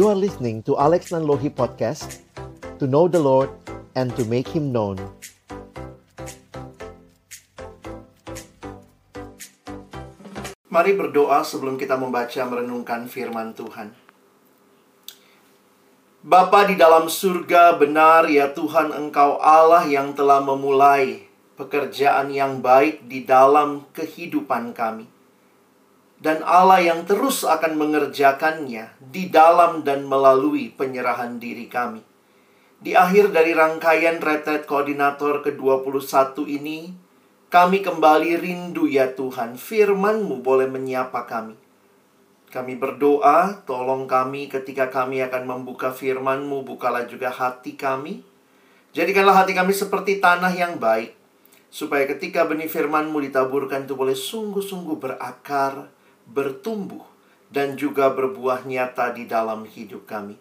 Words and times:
You 0.00 0.08
are 0.08 0.16
listening 0.16 0.64
to 0.64 0.80
Alex 0.80 1.12
Nanlohi 1.12 1.52
Podcast 1.52 2.24
To 2.80 2.88
know 2.88 3.04
the 3.04 3.20
Lord 3.20 3.52
and 3.92 4.08
to 4.16 4.24
make 4.24 4.48
Him 4.48 4.72
known 4.72 4.96
Mari 10.72 10.96
berdoa 10.96 11.44
sebelum 11.44 11.76
kita 11.76 12.00
membaca 12.00 12.40
merenungkan 12.48 13.12
firman 13.12 13.52
Tuhan. 13.52 13.92
Bapa 16.24 16.64
di 16.64 16.80
dalam 16.80 17.12
surga, 17.12 17.76
benar 17.76 18.24
ya 18.32 18.56
Tuhan 18.56 18.96
Engkau 18.96 19.36
Allah 19.36 19.84
yang 19.84 20.16
telah 20.16 20.40
memulai 20.40 21.28
pekerjaan 21.60 22.32
yang 22.32 22.64
baik 22.64 23.04
di 23.04 23.28
dalam 23.28 23.84
kehidupan 23.92 24.72
kami. 24.72 25.19
Dan 26.20 26.44
Allah 26.44 26.84
yang 26.84 27.08
terus 27.08 27.48
akan 27.48 27.80
mengerjakannya 27.80 28.92
di 29.00 29.32
dalam 29.32 29.80
dan 29.80 30.04
melalui 30.04 30.68
penyerahan 30.68 31.40
diri 31.40 31.64
kami. 31.64 32.04
Di 32.80 32.92
akhir 32.92 33.32
dari 33.32 33.56
rangkaian 33.56 34.20
retret 34.20 34.68
koordinator 34.68 35.40
ke-21 35.40 36.36
ini, 36.44 36.92
kami 37.48 37.80
kembali 37.80 38.36
rindu 38.36 38.84
ya 38.84 39.16
Tuhan, 39.16 39.56
firman-Mu 39.56 40.44
boleh 40.44 40.68
menyapa 40.68 41.24
kami. 41.24 41.56
Kami 42.52 42.74
berdoa, 42.76 43.64
tolong 43.68 44.04
kami 44.04 44.48
ketika 44.52 44.92
kami 44.92 45.24
akan 45.24 45.44
membuka 45.44 45.92
firman-Mu, 45.92 46.64
bukalah 46.68 47.04
juga 47.04 47.32
hati 47.32 47.80
kami. 47.80 48.24
Jadikanlah 48.96 49.44
hati 49.44 49.52
kami 49.52 49.76
seperti 49.76 50.20
tanah 50.20 50.50
yang 50.52 50.80
baik, 50.80 51.16
supaya 51.68 52.08
ketika 52.08 52.48
benih 52.48 52.66
firman-Mu 52.66 53.18
ditaburkan 53.28 53.84
itu 53.84 53.94
boleh 53.94 54.14
sungguh-sungguh 54.14 54.96
berakar, 54.96 55.90
bertumbuh, 56.30 57.02
dan 57.50 57.74
juga 57.74 58.14
berbuah 58.14 58.62
nyata 58.62 59.10
di 59.10 59.26
dalam 59.26 59.66
hidup 59.66 60.06
kami. 60.06 60.38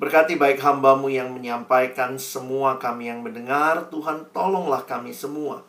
Berkati 0.00 0.40
baik 0.40 0.64
hambamu 0.64 1.12
yang 1.12 1.36
menyampaikan 1.36 2.16
semua 2.16 2.80
kami 2.80 3.12
yang 3.12 3.20
mendengar, 3.20 3.92
Tuhan 3.92 4.32
tolonglah 4.32 4.88
kami 4.88 5.12
semua. 5.12 5.60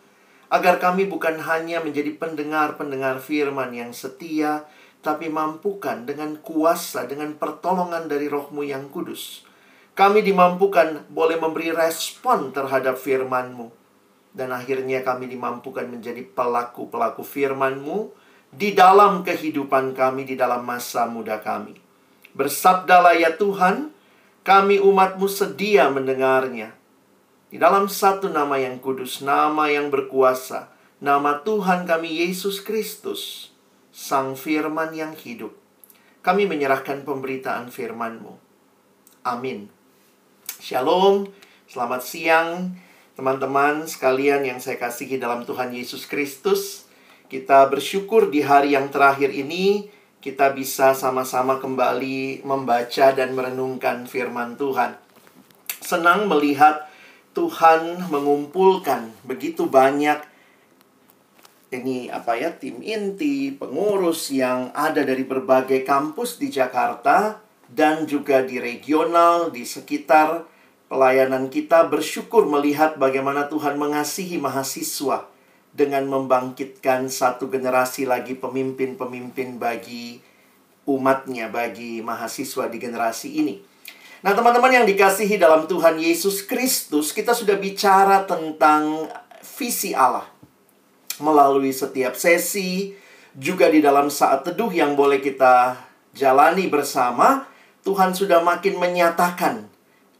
Agar 0.47 0.79
kami 0.79 1.03
bukan 1.03 1.35
hanya 1.43 1.83
menjadi 1.83 2.15
pendengar-pendengar 2.15 3.19
firman 3.19 3.75
yang 3.75 3.91
setia, 3.91 4.63
tapi 5.03 5.27
mampukan 5.27 6.07
dengan 6.07 6.39
kuasa, 6.39 7.03
dengan 7.09 7.35
pertolongan 7.35 8.07
dari 8.07 8.31
rohmu 8.31 8.63
yang 8.63 8.87
kudus. 8.87 9.43
Kami 9.91 10.23
dimampukan 10.23 11.03
boleh 11.11 11.35
memberi 11.35 11.75
respon 11.75 12.55
terhadap 12.55 12.95
firman-Mu. 12.95 13.67
Dan 14.31 14.55
akhirnya 14.55 15.03
kami 15.03 15.27
dimampukan 15.27 15.83
menjadi 15.91 16.23
pelaku-pelaku 16.23 17.19
firman-Mu 17.19 18.20
di 18.51 18.75
dalam 18.75 19.23
kehidupan 19.23 19.95
kami, 19.95 20.27
di 20.27 20.35
dalam 20.35 20.67
masa 20.67 21.07
muda 21.07 21.39
kami. 21.39 21.79
Bersabdalah 22.35 23.15
ya 23.15 23.35
Tuhan, 23.39 23.95
kami 24.43 24.83
umatmu 24.83 25.27
sedia 25.31 25.87
mendengarnya. 25.87 26.75
Di 27.51 27.59
dalam 27.59 27.91
satu 27.91 28.31
nama 28.31 28.59
yang 28.59 28.79
kudus, 28.79 29.19
nama 29.23 29.67
yang 29.67 29.91
berkuasa, 29.91 30.71
nama 31.03 31.43
Tuhan 31.43 31.83
kami 31.83 32.23
Yesus 32.27 32.63
Kristus, 32.63 33.51
Sang 33.91 34.39
Firman 34.39 34.95
yang 34.95 35.11
hidup. 35.15 35.51
Kami 36.23 36.47
menyerahkan 36.47 37.03
pemberitaan 37.03 37.67
firman-Mu. 37.73 38.39
Amin. 39.27 39.67
Shalom, 40.61 41.27
selamat 41.67 42.01
siang 42.05 42.77
teman-teman 43.17 43.83
sekalian 43.89 44.45
yang 44.45 44.61
saya 44.61 44.79
kasihi 44.79 45.19
dalam 45.19 45.43
Tuhan 45.43 45.75
Yesus 45.75 46.07
Kristus. 46.07 46.80
Kita 47.31 47.63
bersyukur 47.71 48.27
di 48.27 48.43
hari 48.43 48.75
yang 48.75 48.91
terakhir 48.91 49.31
ini 49.31 49.87
kita 50.19 50.51
bisa 50.51 50.91
sama-sama 50.91 51.63
kembali 51.63 52.43
membaca 52.43 53.15
dan 53.15 53.31
merenungkan 53.31 54.03
firman 54.03 54.59
Tuhan. 54.59 54.99
Senang 55.79 56.27
melihat 56.27 56.91
Tuhan 57.31 58.11
mengumpulkan 58.11 59.15
begitu 59.23 59.71
banyak 59.71 60.19
ini 61.71 62.11
apa 62.11 62.35
ya 62.35 62.51
tim 62.51 62.83
inti, 62.83 63.55
pengurus 63.55 64.27
yang 64.35 64.67
ada 64.75 64.99
dari 65.07 65.23
berbagai 65.23 65.87
kampus 65.87 66.35
di 66.35 66.51
Jakarta 66.51 67.39
dan 67.71 68.03
juga 68.11 68.43
di 68.43 68.59
regional 68.59 69.55
di 69.55 69.63
sekitar 69.63 70.43
pelayanan 70.91 71.47
kita 71.47 71.87
bersyukur 71.87 72.43
melihat 72.43 72.99
bagaimana 72.99 73.47
Tuhan 73.47 73.79
mengasihi 73.79 74.35
mahasiswa 74.35 75.30
dengan 75.71 76.03
membangkitkan 76.07 77.07
satu 77.07 77.47
generasi 77.47 78.03
lagi 78.03 78.35
pemimpin-pemimpin 78.35 79.55
bagi 79.55 80.19
umatnya, 80.83 81.47
bagi 81.47 82.03
mahasiswa 82.03 82.67
di 82.67 82.77
generasi 82.77 83.39
ini. 83.39 83.55
Nah, 84.21 84.37
teman-teman 84.37 84.69
yang 84.69 84.85
dikasihi 84.85 85.41
dalam 85.41 85.65
Tuhan 85.65 85.97
Yesus 85.97 86.45
Kristus, 86.45 87.09
kita 87.09 87.33
sudah 87.33 87.57
bicara 87.57 88.27
tentang 88.27 89.09
visi 89.57 89.97
Allah 89.97 90.29
melalui 91.17 91.73
setiap 91.73 92.13
sesi, 92.13 92.93
juga 93.31 93.71
di 93.71 93.79
dalam 93.79 94.11
saat 94.11 94.43
teduh 94.43 94.69
yang 94.69 94.93
boleh 94.93 95.23
kita 95.23 95.79
jalani 96.11 96.67
bersama. 96.67 97.47
Tuhan 97.81 98.13
sudah 98.13 98.45
makin 98.45 98.77
menyatakan 98.77 99.65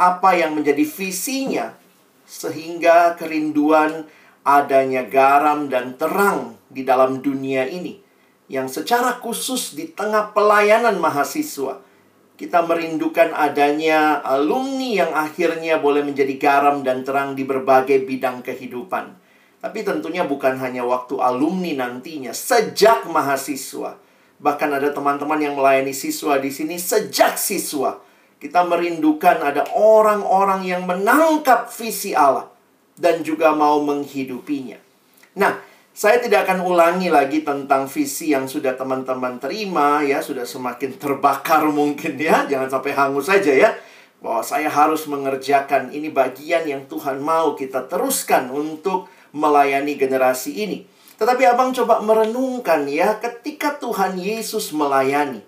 apa 0.01 0.33
yang 0.33 0.57
menjadi 0.57 0.81
visinya, 0.81 1.77
sehingga 2.25 3.13
kerinduan 3.21 4.09
adanya 4.41 5.05
garam 5.05 5.69
dan 5.69 5.97
terang 5.97 6.57
di 6.67 6.81
dalam 6.81 7.21
dunia 7.21 7.69
ini 7.69 8.01
yang 8.51 8.67
secara 8.67 9.21
khusus 9.21 9.77
di 9.77 9.93
tengah 9.93 10.33
pelayanan 10.35 10.97
mahasiswa 10.99 11.79
kita 12.41 12.65
merindukan 12.65 13.37
adanya 13.37 14.17
alumni 14.25 15.05
yang 15.05 15.13
akhirnya 15.13 15.77
boleh 15.77 16.01
menjadi 16.01 16.41
garam 16.41 16.81
dan 16.81 17.05
terang 17.05 17.37
di 17.37 17.45
berbagai 17.45 18.01
bidang 18.01 18.41
kehidupan. 18.41 19.13
Tapi 19.61 19.85
tentunya 19.85 20.25
bukan 20.25 20.57
hanya 20.57 20.81
waktu 20.81 21.21
alumni 21.21 21.85
nantinya, 21.85 22.33
sejak 22.33 23.05
mahasiswa. 23.05 23.93
Bahkan 24.41 24.69
ada 24.73 24.89
teman-teman 24.89 25.37
yang 25.37 25.53
melayani 25.53 25.93
siswa 25.93 26.41
di 26.41 26.49
sini 26.49 26.81
sejak 26.81 27.37
siswa. 27.37 28.01
Kita 28.41 28.65
merindukan 28.65 29.37
ada 29.37 29.69
orang-orang 29.77 30.65
yang 30.65 30.89
menangkap 30.89 31.69
visi 31.69 32.17
Allah 32.17 32.50
dan 33.01 33.25
juga 33.25 33.57
mau 33.57 33.81
menghidupinya. 33.81 34.77
Nah, 35.33 35.57
saya 35.91 36.21
tidak 36.21 36.45
akan 36.47 36.61
ulangi 36.63 37.09
lagi 37.09 37.41
tentang 37.41 37.89
visi 37.89 38.31
yang 38.31 38.45
sudah 38.45 38.77
teman-teman 38.77 39.41
terima 39.41 40.05
ya, 40.05 40.21
sudah 40.21 40.45
semakin 40.45 41.01
terbakar 41.01 41.65
mungkin 41.67 42.15
ya, 42.21 42.45
jangan 42.45 42.69
sampai 42.69 42.93
hangus 42.93 43.27
saja 43.27 43.51
ya. 43.51 43.73
Bahwa 44.21 44.45
saya 44.45 44.69
harus 44.69 45.09
mengerjakan 45.09 45.89
ini 45.89 46.13
bagian 46.13 46.69
yang 46.69 46.85
Tuhan 46.85 47.19
mau 47.25 47.57
kita 47.57 47.89
teruskan 47.89 48.53
untuk 48.53 49.09
melayani 49.33 49.97
generasi 49.97 50.61
ini. 50.61 50.85
Tetapi 51.17 51.41
abang 51.49 51.73
coba 51.73 52.05
merenungkan 52.05 52.85
ya, 52.85 53.17
ketika 53.17 53.81
Tuhan 53.81 54.21
Yesus 54.21 54.69
melayani. 54.77 55.41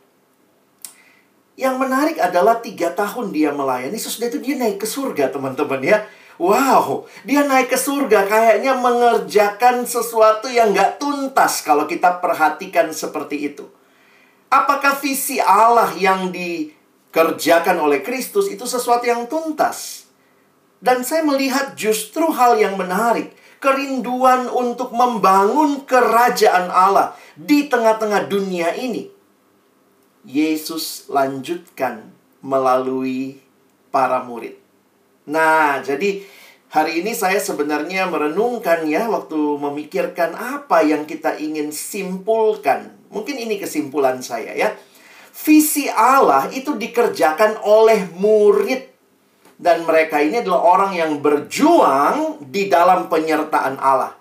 Yang 1.54 1.76
menarik 1.78 2.18
adalah 2.18 2.58
tiga 2.66 2.90
tahun 2.98 3.30
dia 3.30 3.54
melayani, 3.54 3.94
sesudah 3.94 4.26
itu 4.34 4.42
dia 4.42 4.58
naik 4.58 4.82
ke 4.82 4.88
surga 4.90 5.30
teman-teman 5.30 5.82
ya. 5.86 6.02
Wow, 6.44 7.08
dia 7.24 7.48
naik 7.48 7.72
ke 7.72 7.80
surga 7.80 8.28
kayaknya 8.28 8.76
mengerjakan 8.76 9.88
sesuatu 9.88 10.52
yang 10.52 10.76
gak 10.76 11.00
tuntas 11.00 11.64
kalau 11.64 11.88
kita 11.88 12.20
perhatikan 12.20 12.92
seperti 12.92 13.48
itu. 13.48 13.64
Apakah 14.52 15.00
visi 15.00 15.40
Allah 15.40 15.96
yang 15.96 16.36
dikerjakan 16.36 17.80
oleh 17.80 18.04
Kristus 18.04 18.52
itu 18.52 18.68
sesuatu 18.68 19.08
yang 19.08 19.24
tuntas? 19.32 20.04
Dan 20.84 21.08
saya 21.08 21.24
melihat 21.24 21.80
justru 21.80 22.28
hal 22.28 22.60
yang 22.60 22.76
menarik. 22.76 23.32
Kerinduan 23.64 24.52
untuk 24.52 24.92
membangun 24.92 25.88
kerajaan 25.88 26.68
Allah 26.68 27.16
di 27.40 27.72
tengah-tengah 27.72 28.28
dunia 28.28 28.76
ini. 28.76 29.08
Yesus 30.28 31.08
lanjutkan 31.08 32.12
melalui 32.44 33.40
para 33.96 34.20
murid. 34.28 34.63
Nah, 35.30 35.80
jadi 35.80 36.20
hari 36.74 37.00
ini 37.06 37.16
saya 37.16 37.40
sebenarnya 37.40 38.12
merenungkan 38.12 38.84
ya 38.90 39.08
waktu 39.08 39.38
memikirkan 39.38 40.36
apa 40.36 40.84
yang 40.84 41.08
kita 41.08 41.40
ingin 41.40 41.72
simpulkan. 41.72 42.92
Mungkin 43.14 43.40
ini 43.40 43.62
kesimpulan 43.62 44.20
saya 44.20 44.52
ya. 44.58 44.76
Visi 45.34 45.90
Allah 45.90 46.52
itu 46.54 46.78
dikerjakan 46.78 47.64
oleh 47.66 48.06
murid 48.20 48.94
dan 49.58 49.88
mereka 49.88 50.20
ini 50.20 50.44
adalah 50.44 50.62
orang 50.62 50.92
yang 50.94 51.12
berjuang 51.24 52.44
di 52.52 52.68
dalam 52.68 53.08
penyertaan 53.08 53.80
Allah. 53.80 54.14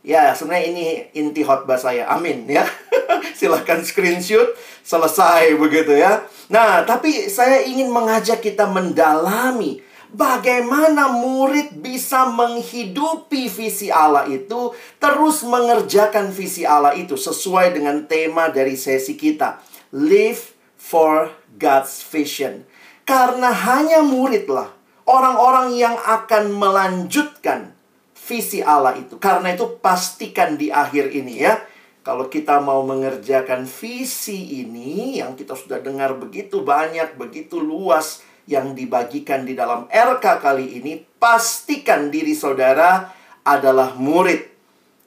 Ya, 0.00 0.32
sebenarnya 0.32 0.66
ini 0.72 0.84
inti 1.12 1.44
khotbah 1.44 1.76
saya. 1.76 2.08
Amin 2.08 2.48
ya. 2.48 2.64
Silahkan 3.38 3.84
screenshot 3.84 4.56
selesai 4.84 5.56
begitu 5.56 5.92
ya. 5.96 6.24
Nah, 6.48 6.84
tapi 6.84 7.28
saya 7.28 7.64
ingin 7.64 7.92
mengajak 7.92 8.40
kita 8.40 8.64
mendalami 8.68 9.89
Bagaimana 10.10 11.06
murid 11.06 11.78
bisa 11.78 12.26
menghidupi 12.26 13.46
visi 13.46 13.94
Allah 13.94 14.26
itu, 14.26 14.74
terus 14.98 15.46
mengerjakan 15.46 16.34
visi 16.34 16.66
Allah 16.66 16.98
itu 16.98 17.14
sesuai 17.14 17.78
dengan 17.78 18.10
tema 18.10 18.50
dari 18.50 18.74
sesi 18.74 19.14
kita, 19.14 19.62
Live 19.94 20.58
for 20.74 21.30
God's 21.54 22.02
Vision. 22.02 22.66
Karena 23.06 23.54
hanya 23.54 24.02
muridlah 24.02 24.74
orang-orang 25.06 25.78
yang 25.78 25.94
akan 25.94 26.58
melanjutkan 26.58 27.70
visi 28.14 28.62
Allah 28.66 28.98
itu. 28.98 29.14
Karena 29.18 29.54
itu 29.54 29.78
pastikan 29.78 30.58
di 30.58 30.74
akhir 30.74 31.14
ini 31.14 31.42
ya. 31.42 31.58
Kalau 32.00 32.26
kita 32.32 32.58
mau 32.64 32.80
mengerjakan 32.82 33.68
visi 33.68 34.64
ini 34.64 35.20
yang 35.20 35.36
kita 35.36 35.52
sudah 35.54 35.78
dengar 35.84 36.16
begitu 36.16 36.64
banyak, 36.64 37.14
begitu 37.14 37.60
luas 37.60 38.24
yang 38.48 38.72
dibagikan 38.72 39.44
di 39.44 39.52
dalam 39.52 39.90
RK 39.90 40.24
kali 40.40 40.80
ini, 40.80 40.96
pastikan 40.96 42.08
diri 42.08 42.32
saudara 42.32 43.10
adalah 43.44 43.96
murid 43.96 44.46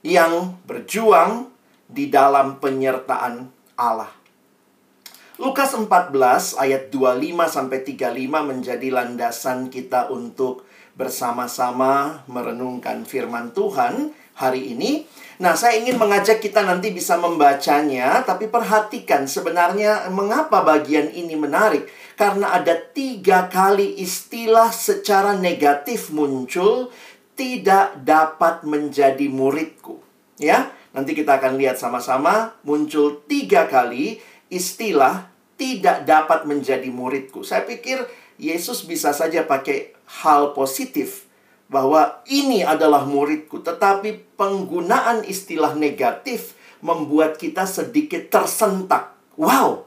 yang 0.04 0.60
berjuang 0.68 1.48
di 1.88 2.12
dalam 2.12 2.60
penyertaan 2.60 3.48
Allah. 3.78 4.12
Lukas 5.34 5.74
14 5.74 6.14
ayat 6.62 6.94
25 6.94 7.50
sampai 7.50 7.82
35 7.82 8.50
menjadi 8.54 8.88
landasan 8.94 9.66
kita 9.66 10.06
untuk 10.14 10.62
bersama-sama 10.94 12.22
merenungkan 12.30 13.02
firman 13.02 13.50
Tuhan 13.50 14.14
hari 14.38 14.74
ini. 14.78 15.10
Nah, 15.42 15.58
saya 15.58 15.82
ingin 15.82 15.98
mengajak 15.98 16.38
kita 16.38 16.62
nanti 16.62 16.94
bisa 16.94 17.18
membacanya, 17.18 18.22
tapi 18.22 18.46
perhatikan 18.46 19.26
sebenarnya 19.26 20.06
mengapa 20.14 20.62
bagian 20.62 21.10
ini 21.10 21.34
menarik. 21.34 21.90
Karena 22.14 22.54
ada 22.54 22.78
tiga 22.78 23.50
kali 23.50 23.98
istilah 23.98 24.70
secara 24.70 25.34
negatif 25.34 26.14
muncul, 26.14 26.94
tidak 27.34 27.98
dapat 28.06 28.62
menjadi 28.62 29.26
muridku. 29.26 29.98
Ya, 30.38 30.70
nanti 30.94 31.14
kita 31.14 31.42
akan 31.42 31.58
lihat 31.58 31.78
sama-sama 31.78 32.54
muncul 32.62 33.22
tiga 33.26 33.66
kali 33.66 34.22
istilah 34.50 35.30
tidak 35.58 36.06
dapat 36.06 36.46
menjadi 36.46 36.86
muridku. 36.90 37.42
Saya 37.42 37.66
pikir 37.66 38.06
Yesus 38.38 38.86
bisa 38.86 39.14
saja 39.14 39.46
pakai 39.46 39.94
hal 40.22 40.54
positif 40.54 41.26
bahwa 41.70 42.22
ini 42.28 42.62
adalah 42.62 43.06
muridku, 43.06 43.62
tetapi 43.62 44.38
penggunaan 44.38 45.26
istilah 45.26 45.74
negatif 45.74 46.54
membuat 46.84 47.40
kita 47.40 47.64
sedikit 47.64 48.28
tersentak. 48.28 49.16
Wow, 49.34 49.83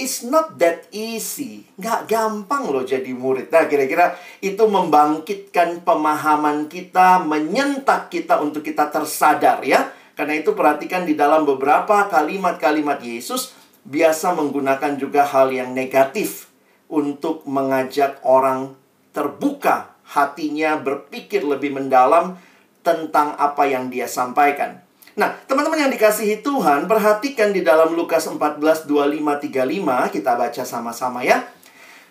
it's 0.00 0.24
not 0.24 0.56
that 0.56 0.88
easy. 0.88 1.68
Nggak 1.76 2.08
gampang 2.08 2.72
loh 2.72 2.82
jadi 2.82 3.12
murid. 3.12 3.52
Nah, 3.52 3.68
kira-kira 3.68 4.16
itu 4.40 4.64
membangkitkan 4.64 5.84
pemahaman 5.84 6.66
kita, 6.72 7.20
menyentak 7.20 8.08
kita 8.08 8.40
untuk 8.40 8.64
kita 8.64 8.88
tersadar 8.88 9.60
ya. 9.60 9.92
Karena 10.16 10.40
itu 10.40 10.56
perhatikan 10.56 11.04
di 11.04 11.12
dalam 11.12 11.44
beberapa 11.44 12.08
kalimat-kalimat 12.08 13.04
Yesus, 13.04 13.52
biasa 13.84 14.32
menggunakan 14.32 14.96
juga 14.96 15.28
hal 15.28 15.52
yang 15.52 15.76
negatif 15.76 16.48
untuk 16.88 17.44
mengajak 17.46 18.20
orang 18.24 18.74
terbuka 19.12 19.94
hatinya 20.10 20.74
berpikir 20.80 21.46
lebih 21.46 21.76
mendalam 21.76 22.34
tentang 22.82 23.36
apa 23.38 23.68
yang 23.68 23.92
dia 23.92 24.10
sampaikan. 24.10 24.82
Nah, 25.18 25.34
teman-teman 25.50 25.88
yang 25.88 25.92
dikasihi 25.92 26.38
Tuhan, 26.44 26.86
perhatikan 26.86 27.50
di 27.50 27.66
dalam 27.66 27.98
Lukas 27.98 28.30
14, 28.30 28.86
25, 28.86 29.42
35, 29.42 30.14
kita 30.14 30.38
baca 30.38 30.62
sama-sama 30.62 31.26
ya. 31.26 31.42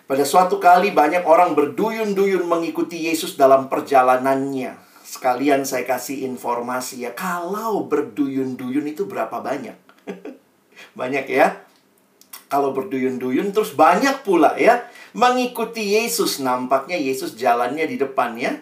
Pada 0.04 0.26
suatu 0.26 0.60
kali 0.60 0.90
banyak 0.92 1.24
orang 1.24 1.56
berduyun-duyun 1.56 2.44
mengikuti 2.44 3.08
Yesus 3.08 3.38
dalam 3.40 3.70
perjalanannya. 3.72 4.76
Sekalian 5.06 5.64
saya 5.64 5.86
kasih 5.86 6.28
informasi 6.28 7.08
ya, 7.08 7.14
kalau 7.16 7.88
berduyun-duyun 7.88 8.90
itu 8.90 9.08
berapa 9.08 9.40
banyak? 9.40 9.78
banyak 10.98 11.26
ya. 11.30 11.64
Kalau 12.50 12.74
berduyun-duyun 12.74 13.54
terus 13.54 13.78
banyak 13.78 14.26
pula 14.26 14.58
ya 14.58 14.82
mengikuti 15.14 15.94
Yesus. 15.94 16.42
Nampaknya 16.42 16.98
Yesus 16.98 17.38
jalannya 17.38 17.86
di 17.86 17.94
depan 17.94 18.34
ya. 18.34 18.58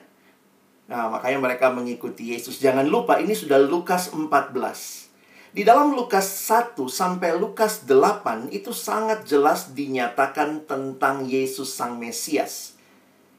Nah, 0.88 1.12
makanya 1.12 1.38
mereka 1.38 1.68
mengikuti 1.68 2.32
Yesus. 2.32 2.58
Jangan 2.64 2.88
lupa 2.88 3.20
ini 3.20 3.36
sudah 3.36 3.60
Lukas 3.60 4.08
14. 4.08 5.08
Di 5.52 5.64
dalam 5.64 5.92
Lukas 5.92 6.24
1 6.48 6.76
sampai 6.88 7.36
Lukas 7.36 7.84
8 7.84 8.48
itu 8.52 8.72
sangat 8.72 9.28
jelas 9.28 9.76
dinyatakan 9.76 10.64
tentang 10.64 11.28
Yesus 11.28 11.76
Sang 11.76 12.00
Mesias. 12.00 12.76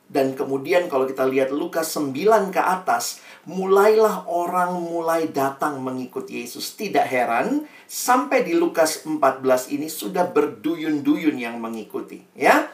Dan 0.10 0.34
kemudian 0.34 0.90
kalau 0.90 1.06
kita 1.06 1.25
lihat 1.25 1.54
Lukas 1.54 1.94
9 1.94 2.50
ke 2.50 2.62
atas, 2.62 3.22
mulailah 3.46 4.25
orang 4.25 4.74
mulai 4.81 5.30
datang 5.30 5.81
mengikut 5.86 6.25
Yesus. 6.25 6.74
Tidak 6.74 7.06
heran, 7.06 7.69
sampai 7.86 8.42
di 8.42 8.57
Lukas 8.57 9.06
14 9.06 9.74
ini 9.74 9.86
sudah 9.86 10.25
berduyun-duyun 10.34 11.38
yang 11.38 11.62
mengikuti. 11.62 12.25
Ya, 12.34 12.74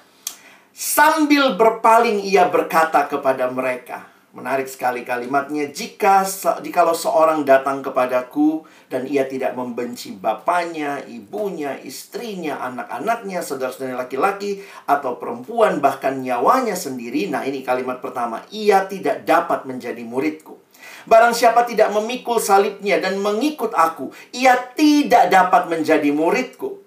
Sambil 0.76 1.56
berpaling 1.56 2.20
ia 2.28 2.52
berkata 2.52 3.08
kepada 3.08 3.48
mereka, 3.48 4.12
Menarik 4.36 4.68
sekali 4.68 5.08
kalimatnya. 5.08 5.72
Jika 5.72 6.28
jikalau 6.60 6.92
seorang 6.92 7.48
datang 7.48 7.80
kepadaku 7.80 8.68
dan 8.92 9.08
ia 9.08 9.24
tidak 9.24 9.56
membenci 9.56 10.12
bapaknya, 10.12 11.00
ibunya, 11.08 11.80
istrinya, 11.80 12.60
anak-anaknya, 12.68 13.40
saudara-saudara 13.40 14.04
laki-laki 14.04 14.60
atau 14.92 15.16
perempuan 15.16 15.80
bahkan 15.80 16.20
nyawanya 16.20 16.76
sendiri. 16.76 17.32
Nah, 17.32 17.48
ini 17.48 17.64
kalimat 17.64 18.04
pertama. 18.04 18.44
Ia 18.52 18.84
tidak 18.92 19.24
dapat 19.24 19.64
menjadi 19.64 20.04
muridku. 20.04 20.60
Barang 21.08 21.32
siapa 21.32 21.64
tidak 21.64 21.96
memikul 21.96 22.36
salibnya 22.44 23.00
dan 23.00 23.24
mengikut 23.24 23.72
aku, 23.72 24.12
ia 24.36 24.58
tidak 24.76 25.32
dapat 25.32 25.72
menjadi 25.72 26.12
muridku. 26.12 26.84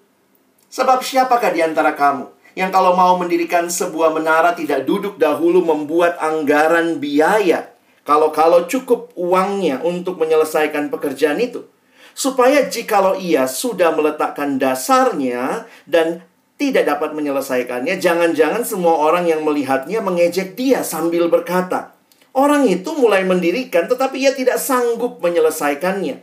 Sebab 0.69 1.01
siapakah 1.01 1.49
di 1.49 1.65
antara 1.65 1.97
kamu 1.97 2.38
yang 2.57 2.73
kalau 2.73 2.97
mau 2.97 3.17
mendirikan 3.17 3.69
sebuah 3.69 4.13
menara 4.13 4.57
tidak 4.57 4.85
duduk 4.89 5.21
dahulu 5.21 5.61
membuat 5.61 6.17
anggaran 6.17 6.97
biaya. 6.97 7.69
Kalau-kalau 8.07 8.65
cukup 8.65 9.13
uangnya 9.13 9.85
untuk 9.85 10.17
menyelesaikan 10.17 10.89
pekerjaan 10.89 11.37
itu. 11.37 11.69
Supaya 12.17 12.65
jikalau 12.65 13.15
ia 13.15 13.45
sudah 13.45 13.93
meletakkan 13.93 14.57
dasarnya 14.57 15.69
dan 15.85 16.25
tidak 16.59 16.89
dapat 16.89 17.15
menyelesaikannya, 17.15 18.01
jangan-jangan 18.01 18.67
semua 18.67 18.99
orang 18.99 19.29
yang 19.29 19.45
melihatnya 19.45 20.03
mengejek 20.03 20.59
dia 20.59 20.83
sambil 20.83 21.31
berkata, 21.31 21.95
Orang 22.35 22.69
itu 22.69 22.93
mulai 22.93 23.25
mendirikan 23.25 23.89
tetapi 23.89 24.21
ia 24.21 24.31
tidak 24.37 24.61
sanggup 24.61 25.17
menyelesaikannya. 25.23 26.21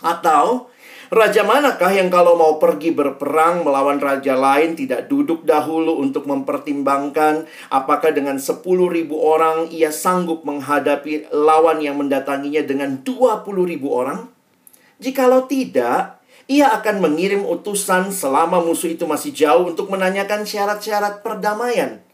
Atau 0.00 0.72
Raja 1.08 1.40
manakah 1.40 1.88
yang 1.88 2.12
kalau 2.12 2.36
mau 2.36 2.60
pergi 2.60 2.92
berperang 2.92 3.64
melawan 3.64 3.96
raja 3.96 4.36
lain 4.36 4.76
tidak 4.76 5.08
duduk 5.08 5.40
dahulu 5.40 6.04
untuk 6.04 6.28
mempertimbangkan 6.28 7.48
apakah 7.72 8.12
dengan 8.12 8.36
10 8.36 8.60
ribu 8.92 9.16
orang 9.16 9.72
ia 9.72 9.88
sanggup 9.88 10.44
menghadapi 10.44 11.32
lawan 11.32 11.80
yang 11.80 11.96
mendatanginya 11.96 12.60
dengan 12.60 13.00
20 13.08 13.40
ribu 13.72 13.88
orang? 13.88 14.28
Jikalau 15.00 15.48
tidak, 15.48 16.20
ia 16.44 16.76
akan 16.76 17.00
mengirim 17.00 17.40
utusan 17.40 18.12
selama 18.12 18.60
musuh 18.60 18.92
itu 18.92 19.08
masih 19.08 19.32
jauh 19.32 19.64
untuk 19.64 19.88
menanyakan 19.88 20.44
syarat-syarat 20.44 21.24
perdamaian. 21.24 22.04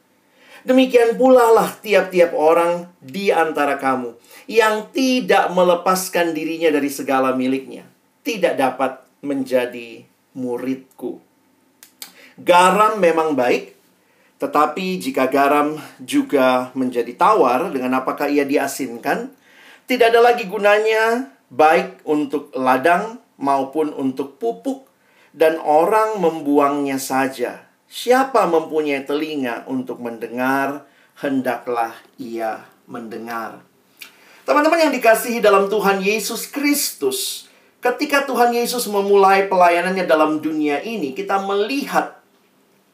Demikian 0.62 1.18
pula 1.18 1.50
lah 1.50 1.75
tiap-tiap 1.83 2.30
orang 2.30 2.95
di 3.02 3.35
antara 3.35 3.75
kamu 3.75 4.14
yang 4.47 4.87
tidak 4.95 5.50
melepaskan 5.50 6.30
dirinya 6.30 6.71
dari 6.71 6.95
segala 6.95 7.35
miliknya 7.35 7.93
tidak 8.25 8.57
dapat 8.57 9.04
menjadi 9.21 10.02
muridku. 10.35 11.21
Garam 12.40 12.99
memang 12.99 13.38
baik, 13.38 13.76
tetapi 14.43 14.99
jika 14.99 15.31
garam 15.31 15.78
juga 16.02 16.75
menjadi 16.75 17.14
tawar 17.14 17.71
dengan 17.71 18.02
apakah 18.02 18.26
ia 18.26 18.43
diasinkan, 18.43 19.31
tidak 19.87 20.11
ada 20.11 20.21
lagi 20.25 20.50
gunanya 20.50 21.31
baik 21.52 22.02
untuk 22.02 22.50
ladang 22.57 23.23
maupun 23.38 23.95
untuk 23.95 24.40
pupuk 24.43 24.90
dan 25.31 25.61
orang 25.62 26.19
membuangnya 26.19 26.99
saja. 26.99 27.69
Siapa 27.87 28.50
mempunyai 28.50 29.07
telinga 29.07 29.69
untuk 29.71 30.02
mendengar, 30.02 30.83
hendaklah 31.23 31.95
ia 32.19 32.66
mendengar. 32.90 33.62
Teman-teman 34.43 34.90
yang 34.90 34.95
dikasihi 34.95 35.38
dalam 35.38 35.71
Tuhan 35.71 36.02
Yesus 36.02 36.50
Kristus, 36.50 37.47
Ketika 37.85 38.25
Tuhan 38.25 38.57
Yesus 38.57 38.88
memulai 38.88 39.45
pelayanannya 39.45 40.09
dalam 40.09 40.41
dunia 40.41 40.81
ini, 40.81 41.12
kita 41.12 41.37
melihat 41.45 42.17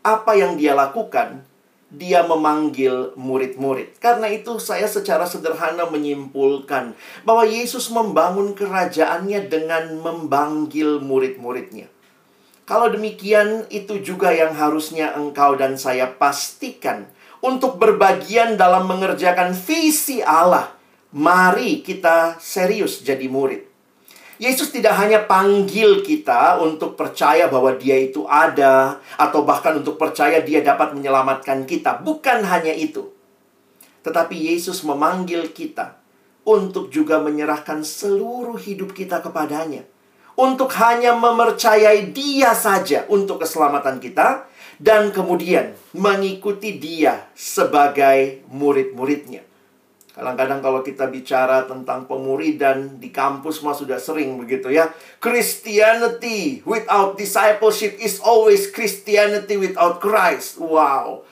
apa 0.03 0.35
yang 0.35 0.59
dia 0.59 0.75
lakukan. 0.75 1.47
Dia 1.95 2.27
memanggil 2.27 3.15
murid-murid. 3.15 4.03
Karena 4.03 4.27
itu 4.27 4.59
saya 4.59 4.91
secara 4.91 5.31
sederhana 5.31 5.87
menyimpulkan 5.87 6.99
bahwa 7.23 7.47
Yesus 7.47 7.87
membangun 7.95 8.51
kerajaannya 8.59 9.47
dengan 9.47 9.95
memanggil 9.95 10.99
murid-muridnya. 10.99 11.87
Kalau 12.67 12.91
demikian, 12.91 13.71
itu 13.71 14.03
juga 14.03 14.35
yang 14.35 14.59
harusnya 14.59 15.15
engkau 15.15 15.55
dan 15.55 15.79
saya 15.79 16.11
pastikan 16.11 17.07
untuk 17.39 17.79
berbagian 17.79 18.59
dalam 18.59 18.91
mengerjakan 18.91 19.55
visi 19.55 20.19
Allah. 20.19 20.75
Mari 21.15 21.87
kita 21.87 22.43
serius 22.43 23.07
jadi 23.07 23.31
murid. 23.31 23.70
Yesus 24.41 24.73
tidak 24.73 24.97
hanya 24.97 25.29
panggil 25.29 26.01
kita 26.01 26.57
untuk 26.65 26.97
percaya 26.97 27.45
bahwa 27.53 27.77
Dia 27.77 28.01
itu 28.01 28.25
ada, 28.25 28.97
atau 29.21 29.45
bahkan 29.45 29.77
untuk 29.77 30.01
percaya 30.01 30.41
Dia 30.41 30.65
dapat 30.65 30.97
menyelamatkan 30.97 31.69
kita. 31.69 32.01
Bukan 32.01 32.49
hanya 32.49 32.73
itu, 32.73 33.13
tetapi 34.01 34.33
Yesus 34.33 34.81
memanggil 34.81 35.53
kita 35.53 36.01
untuk 36.49 36.89
juga 36.89 37.21
menyerahkan 37.21 37.85
seluruh 37.85 38.57
hidup 38.57 38.97
kita 38.97 39.21
kepadanya, 39.21 39.85
untuk 40.41 40.73
hanya 40.81 41.13
mempercayai 41.13 42.09
Dia 42.09 42.57
saja 42.57 43.05
untuk 43.13 43.45
keselamatan 43.45 44.01
kita, 44.01 44.49
dan 44.81 45.13
kemudian 45.13 45.77
mengikuti 45.93 46.81
Dia 46.81 47.29
sebagai 47.37 48.41
murid-muridnya. 48.49 49.50
Kadang-kadang 50.21 50.61
kalau 50.61 50.85
kita 50.85 51.09
bicara 51.09 51.65
tentang 51.65 52.05
pemuridan 52.05 53.01
di 53.01 53.09
kampus 53.09 53.65
mah 53.65 53.73
sudah 53.73 53.97
sering 53.97 54.37
begitu 54.37 54.69
ya. 54.69 54.93
Christianity 55.17 56.61
without 56.69 57.17
discipleship 57.17 57.97
is 57.97 58.21
always 58.21 58.69
Christianity 58.69 59.57
without 59.57 59.97
Christ. 59.97 60.61
Wow. 60.61 61.25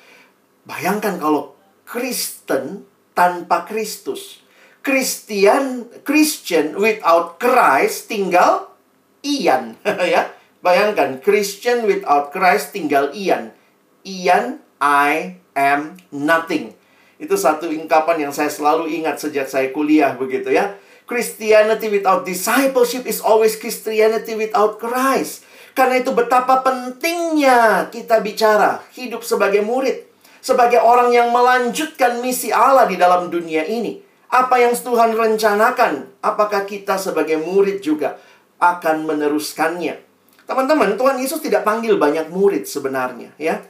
Bayangkan 0.64 1.20
kalau 1.20 1.52
Kristen 1.84 2.88
tanpa 3.12 3.68
Kristus. 3.68 4.40
Christian 4.80 5.92
Christian 6.00 6.80
without 6.80 7.36
Christ 7.36 8.08
tinggal 8.08 8.72
Ian 9.20 9.76
ya. 10.16 10.32
Bayangkan 10.64 11.20
Christian 11.20 11.84
without 11.84 12.32
Christ 12.32 12.72
tinggal 12.72 13.12
Ian. 13.12 13.52
Ian 14.00 14.64
I 14.80 15.44
am 15.52 16.00
nothing. 16.08 16.77
Itu 17.18 17.34
satu 17.34 17.66
ungkapan 17.66 18.30
yang 18.30 18.32
saya 18.32 18.46
selalu 18.46 18.94
ingat 18.94 19.18
sejak 19.18 19.50
saya 19.50 19.74
kuliah 19.74 20.14
begitu 20.14 20.54
ya. 20.54 20.78
Christianity 21.04 21.90
without 21.90 22.22
discipleship 22.22 23.02
is 23.10 23.18
always 23.18 23.58
Christianity 23.58 24.38
without 24.38 24.78
Christ. 24.78 25.42
Karena 25.74 25.98
itu 25.98 26.14
betapa 26.14 26.62
pentingnya 26.62 27.90
kita 27.90 28.22
bicara 28.22 28.86
hidup 28.94 29.26
sebagai 29.26 29.66
murid. 29.66 30.06
Sebagai 30.38 30.78
orang 30.78 31.10
yang 31.10 31.34
melanjutkan 31.34 32.22
misi 32.22 32.54
Allah 32.54 32.86
di 32.86 32.94
dalam 32.94 33.26
dunia 33.26 33.66
ini. 33.66 33.98
Apa 34.28 34.60
yang 34.60 34.76
Tuhan 34.76 35.16
rencanakan, 35.16 36.22
apakah 36.22 36.68
kita 36.68 37.00
sebagai 37.00 37.40
murid 37.40 37.80
juga 37.80 38.20
akan 38.60 39.08
meneruskannya? 39.08 40.04
Teman-teman, 40.44 40.94
Tuhan 41.00 41.16
Yesus 41.18 41.40
tidak 41.40 41.64
panggil 41.64 41.96
banyak 41.96 42.28
murid 42.28 42.68
sebenarnya, 42.68 43.32
ya 43.40 43.64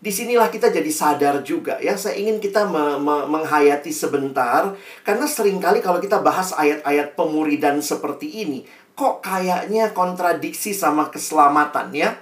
di 0.00 0.08
sinilah 0.08 0.48
kita 0.48 0.72
jadi 0.72 0.88
sadar 0.88 1.44
juga 1.44 1.76
ya. 1.76 1.92
Saya 1.92 2.16
ingin 2.16 2.40
kita 2.40 2.64
me 2.64 2.96
me 2.96 3.28
menghayati 3.28 3.92
sebentar 3.92 4.72
karena 5.04 5.28
sering 5.28 5.60
kali 5.60 5.84
kalau 5.84 6.00
kita 6.00 6.24
bahas 6.24 6.56
ayat-ayat 6.56 7.12
pemuridan 7.12 7.84
seperti 7.84 8.48
ini, 8.48 8.64
kok 8.96 9.20
kayaknya 9.20 9.92
kontradiksi 9.92 10.72
sama 10.72 11.12
keselamatan 11.12 11.92
ya. 11.92 12.16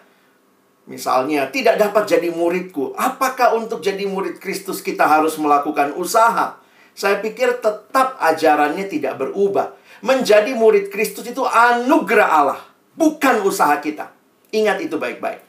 Misalnya, 0.88 1.52
tidak 1.52 1.76
dapat 1.76 2.08
jadi 2.08 2.32
muridku. 2.32 2.96
Apakah 2.96 3.52
untuk 3.60 3.84
jadi 3.84 4.08
murid 4.08 4.40
Kristus 4.40 4.80
kita 4.80 5.04
harus 5.04 5.36
melakukan 5.36 5.92
usaha? 6.00 6.56
Saya 6.96 7.20
pikir 7.20 7.60
tetap 7.60 8.16
ajarannya 8.16 8.88
tidak 8.88 9.20
berubah. 9.20 9.76
Menjadi 10.00 10.56
murid 10.56 10.88
Kristus 10.88 11.28
itu 11.28 11.44
anugerah 11.44 12.28
Allah, 12.32 12.60
bukan 12.96 13.44
usaha 13.44 13.76
kita. 13.84 14.16
Ingat 14.48 14.80
itu 14.80 14.96
baik-baik 14.96 15.47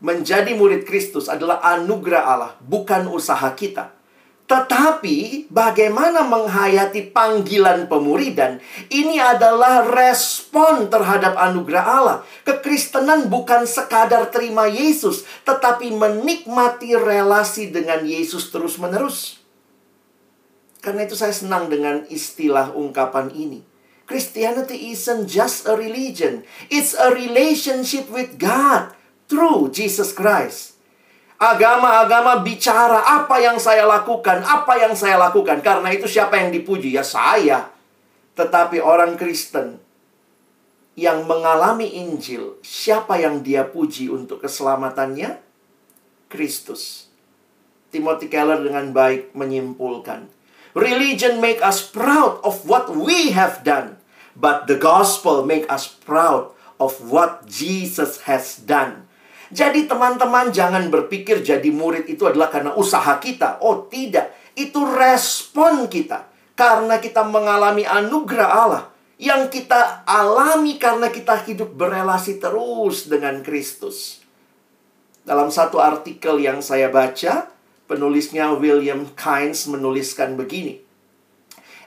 menjadi 0.00 0.56
murid 0.56 0.88
Kristus 0.88 1.28
adalah 1.28 1.60
anugerah 1.60 2.24
Allah, 2.24 2.52
bukan 2.64 3.06
usaha 3.12 3.52
kita. 3.52 4.00
Tetapi 4.50 5.46
bagaimana 5.46 6.26
menghayati 6.26 7.14
panggilan 7.14 7.86
pemuridan 7.86 8.58
ini 8.90 9.22
adalah 9.22 9.86
respon 9.86 10.90
terhadap 10.90 11.38
anugerah 11.38 11.84
Allah. 11.86 12.18
Kekristenan 12.42 13.30
bukan 13.30 13.62
sekadar 13.62 14.26
terima 14.34 14.66
Yesus, 14.66 15.22
tetapi 15.46 15.94
menikmati 15.94 16.98
relasi 16.98 17.70
dengan 17.70 18.02
Yesus 18.02 18.50
terus-menerus. 18.50 19.38
Karena 20.82 21.06
itu 21.06 21.14
saya 21.14 21.30
senang 21.30 21.70
dengan 21.70 22.02
istilah 22.10 22.74
ungkapan 22.74 23.30
ini. 23.30 23.62
Christianity 24.10 24.90
isn't 24.90 25.30
just 25.30 25.70
a 25.70 25.78
religion, 25.78 26.42
it's 26.66 26.98
a 26.98 27.14
relationship 27.14 28.10
with 28.10 28.34
God 28.34 28.98
through 29.30 29.70
Jesus 29.70 30.10
Christ. 30.10 30.74
Agama-agama 31.40 32.42
bicara 32.44 33.00
apa 33.00 33.40
yang 33.40 33.56
saya 33.56 33.88
lakukan, 33.88 34.44
apa 34.44 34.76
yang 34.76 34.92
saya 34.92 35.16
lakukan. 35.16 35.62
Karena 35.64 35.88
itu 35.94 36.04
siapa 36.04 36.36
yang 36.36 36.52
dipuji? 36.52 36.92
Ya 36.92 37.06
saya. 37.06 37.72
Tetapi 38.36 38.82
orang 38.82 39.16
Kristen 39.16 39.80
yang 40.98 41.24
mengalami 41.24 41.88
Injil, 41.96 42.60
siapa 42.60 43.16
yang 43.16 43.40
dia 43.40 43.64
puji 43.64 44.12
untuk 44.12 44.44
keselamatannya? 44.44 45.40
Kristus. 46.28 47.08
Timothy 47.90 48.28
Keller 48.28 48.60
dengan 48.62 48.92
baik 48.92 49.32
menyimpulkan, 49.34 50.30
Religion 50.78 51.42
make 51.42 51.58
us 51.58 51.82
proud 51.82 52.38
of 52.46 52.62
what 52.62 52.94
we 52.94 53.34
have 53.34 53.66
done, 53.66 53.98
but 54.38 54.70
the 54.70 54.78
gospel 54.78 55.42
make 55.42 55.66
us 55.66 55.90
proud 55.90 56.54
of 56.78 57.02
what 57.02 57.50
Jesus 57.50 58.30
has 58.30 58.54
done. 58.54 59.09
Jadi 59.50 59.90
teman-teman 59.90 60.54
jangan 60.54 60.86
berpikir 60.86 61.42
jadi 61.42 61.66
murid 61.74 62.06
itu 62.06 62.22
adalah 62.22 62.54
karena 62.54 62.70
usaha 62.78 63.18
kita. 63.18 63.58
Oh 63.66 63.90
tidak, 63.90 64.30
itu 64.54 64.78
respon 64.86 65.90
kita. 65.90 66.30
Karena 66.54 67.02
kita 67.02 67.26
mengalami 67.26 67.82
anugerah 67.82 68.50
Allah. 68.50 68.84
Yang 69.20 69.60
kita 69.60 70.06
alami 70.06 70.80
karena 70.80 71.10
kita 71.12 71.44
hidup 71.44 71.74
berelasi 71.74 72.40
terus 72.40 73.10
dengan 73.10 73.42
Kristus. 73.42 74.22
Dalam 75.26 75.52
satu 75.52 75.76
artikel 75.82 76.40
yang 76.40 76.64
saya 76.64 76.88
baca, 76.88 77.52
penulisnya 77.90 78.54
William 78.54 79.04
Kynes 79.18 79.66
menuliskan 79.66 80.38
begini. 80.38 80.80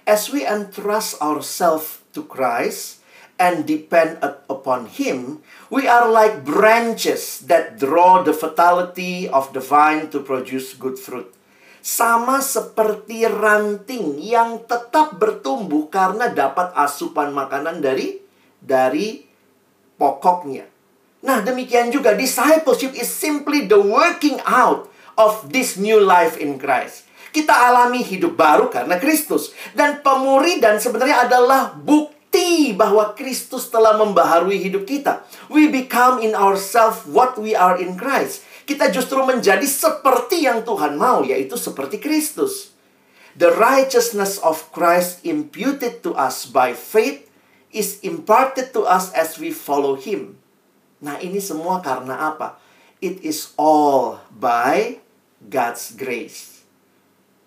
As 0.04 0.28
we 0.28 0.44
entrust 0.44 1.16
ourselves 1.24 2.04
to 2.12 2.28
Christ, 2.28 3.03
and 3.42 3.66
depend 3.66 4.22
upon 4.50 4.90
Him, 4.90 5.42
we 5.74 5.90
are 5.90 6.10
like 6.10 6.46
branches 6.46 7.46
that 7.50 7.82
draw 7.82 8.22
the 8.22 8.34
vitality 8.34 9.26
of 9.28 9.52
the 9.54 9.64
vine 9.64 10.10
to 10.14 10.22
produce 10.22 10.78
good 10.78 10.98
fruit. 11.00 11.30
Sama 11.84 12.40
seperti 12.40 13.28
ranting 13.28 14.16
yang 14.24 14.64
tetap 14.64 15.20
bertumbuh 15.20 15.92
karena 15.92 16.32
dapat 16.32 16.72
asupan 16.80 17.36
makanan 17.36 17.84
dari 17.84 18.24
dari 18.64 19.28
pokoknya. 20.00 20.64
Nah, 21.24 21.44
demikian 21.44 21.92
juga 21.92 22.16
discipleship 22.16 22.96
is 22.96 23.12
simply 23.12 23.68
the 23.68 23.80
working 23.80 24.40
out 24.48 24.88
of 25.20 25.52
this 25.52 25.76
new 25.76 26.00
life 26.00 26.40
in 26.40 26.56
Christ. 26.56 27.04
Kita 27.34 27.52
alami 27.52 28.06
hidup 28.06 28.38
baru 28.38 28.70
karena 28.70 28.96
Kristus 29.02 29.52
dan 29.74 30.00
pemuridan 30.06 30.78
sebenarnya 30.78 31.26
adalah 31.28 31.74
bukti 31.74 32.13
bukti 32.34 32.74
bahwa 32.74 33.14
Kristus 33.14 33.70
telah 33.70 33.94
membaharui 34.02 34.58
hidup 34.58 34.90
kita. 34.90 35.22
We 35.54 35.70
become 35.70 36.18
in 36.18 36.34
ourselves 36.34 37.06
what 37.06 37.38
we 37.38 37.54
are 37.54 37.78
in 37.78 37.94
Christ. 37.94 38.42
Kita 38.66 38.90
justru 38.90 39.22
menjadi 39.22 39.70
seperti 39.70 40.50
yang 40.50 40.66
Tuhan 40.66 40.98
mau, 40.98 41.22
yaitu 41.22 41.62
seperti 41.62 42.02
Kristus. 42.02 42.74
The 43.38 43.54
righteousness 43.54 44.42
of 44.42 44.74
Christ 44.74 45.22
imputed 45.22 46.02
to 46.02 46.18
us 46.18 46.50
by 46.50 46.74
faith 46.74 47.30
is 47.70 48.02
imparted 48.02 48.74
to 48.74 48.90
us 48.90 49.14
as 49.14 49.38
we 49.38 49.54
follow 49.54 49.94
Him. 49.94 50.38
Nah, 51.06 51.22
ini 51.22 51.38
semua 51.38 51.86
karena 51.86 52.34
apa? 52.34 52.58
It 52.98 53.22
is 53.22 53.54
all 53.62 54.26
by 54.34 54.98
God's 55.38 55.94
grace. 55.94 56.66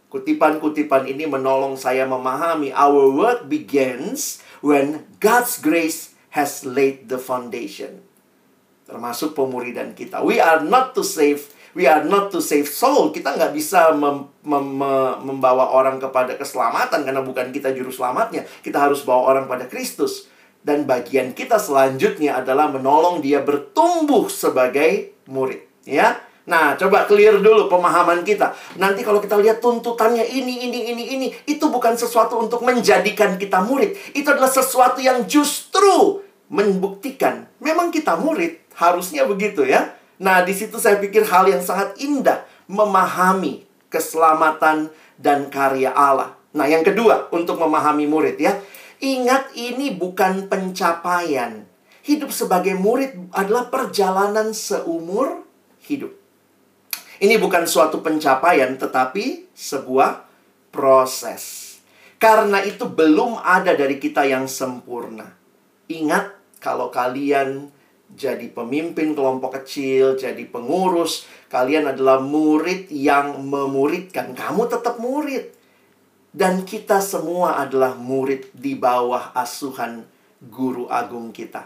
Kutipan-kutipan 0.07 1.11
ini 1.11 1.27
menolong 1.27 1.75
saya 1.75 2.07
memahami 2.07 2.71
our 2.71 3.11
work 3.11 3.51
begins 3.51 4.46
when 4.61 5.05
God's 5.19 5.59
grace 5.59 6.17
has 6.37 6.63
laid 6.63 7.09
the 7.09 7.17
foundation. 7.17 8.05
Termasuk 8.87 9.35
pemuridan 9.35 9.97
kita. 9.99 10.23
We 10.23 10.39
are 10.39 10.63
not 10.63 10.95
to 10.95 11.03
save 11.03 11.57
We 11.77 11.85
are 11.85 12.01
not 12.09 12.33
to 12.33 12.41
save 12.41 12.65
soul. 12.73 13.13
Kita 13.13 13.37
nggak 13.37 13.53
bisa 13.53 13.93
mem 13.93 14.33
mem 14.41 14.81
membawa 15.21 15.77
orang 15.77 16.01
kepada 16.01 16.33
keselamatan 16.33 17.05
karena 17.05 17.21
bukan 17.21 17.53
kita 17.53 17.77
juru 17.77 17.93
selamatnya. 17.93 18.49
Kita 18.65 18.81
harus 18.81 19.05
bawa 19.05 19.37
orang 19.37 19.45
pada 19.45 19.69
Kristus. 19.69 20.25
Dan 20.65 20.89
bagian 20.89 21.37
kita 21.37 21.61
selanjutnya 21.61 22.41
adalah 22.41 22.73
menolong 22.73 23.21
dia 23.21 23.45
bertumbuh 23.45 24.33
sebagai 24.33 25.21
murid. 25.29 25.69
Ya, 25.85 26.26
Nah, 26.47 26.79
coba 26.79 27.11
clear 27.11 27.43
dulu 27.43 27.67
pemahaman 27.67 28.23
kita. 28.23 28.55
Nanti 28.79 29.03
kalau 29.03 29.19
kita 29.19 29.35
lihat 29.35 29.59
tuntutannya 29.59 30.23
ini, 30.23 30.71
ini, 30.71 30.95
ini, 30.95 31.05
ini, 31.19 31.27
itu 31.43 31.67
bukan 31.67 31.99
sesuatu 31.99 32.39
untuk 32.39 32.63
menjadikan 32.63 33.35
kita 33.35 33.67
murid. 33.67 33.99
Itu 34.15 34.31
adalah 34.31 34.51
sesuatu 34.51 35.03
yang 35.03 35.27
justru 35.27 36.23
membuktikan 36.47 37.51
memang 37.59 37.91
kita 37.91 38.15
murid. 38.15 38.63
Harusnya 38.79 39.27
begitu 39.27 39.67
ya. 39.67 39.99
Nah, 40.23 40.47
di 40.47 40.55
situ 40.55 40.79
saya 40.79 41.03
pikir 41.03 41.27
hal 41.27 41.51
yang 41.51 41.61
sangat 41.61 41.99
indah 41.99 42.47
memahami 42.71 43.67
keselamatan 43.91 44.95
dan 45.19 45.51
karya 45.51 45.91
Allah. 45.91 46.39
Nah, 46.55 46.71
yang 46.71 46.87
kedua 46.87 47.27
untuk 47.35 47.59
memahami 47.59 48.07
murid 48.07 48.39
ya. 48.39 48.55
Ingat 49.03 49.53
ini 49.59 49.93
bukan 49.93 50.47
pencapaian. 50.47 51.67
Hidup 52.07 52.31
sebagai 52.31 52.79
murid 52.79 53.35
adalah 53.35 53.67
perjalanan 53.67 54.55
seumur 54.55 55.43
hidup. 55.85 56.26
Ini 57.17 57.41
bukan 57.41 57.65
suatu 57.65 58.05
pencapaian 58.05 58.77
tetapi 58.77 59.53
sebuah 59.57 60.29
proses. 60.69 61.77
Karena 62.17 62.61
itu 62.65 62.89
belum 62.89 63.41
ada 63.41 63.73
dari 63.73 63.97
kita 63.97 64.25
yang 64.29 64.45
sempurna. 64.49 65.33
Ingat 65.89 66.61
kalau 66.61 66.93
kalian 66.93 67.73
jadi 68.13 68.49
pemimpin 68.53 69.13
kelompok 69.13 69.61
kecil, 69.63 70.15
jadi 70.15 70.45
pengurus, 70.49 71.27
kalian 71.51 71.91
adalah 71.91 72.23
murid 72.23 72.89
yang 72.93 73.43
memuridkan. 73.45 74.33
Kamu 74.33 74.71
tetap 74.71 75.01
murid. 75.03 75.53
Dan 76.37 76.69
kita 76.69 77.01
semua 77.01 77.65
adalah 77.65 77.97
murid 77.97 78.53
di 78.53 78.77
bawah 78.77 79.33
asuhan 79.33 80.05
guru 80.45 80.85
agung 80.85 81.33
kita. 81.33 81.65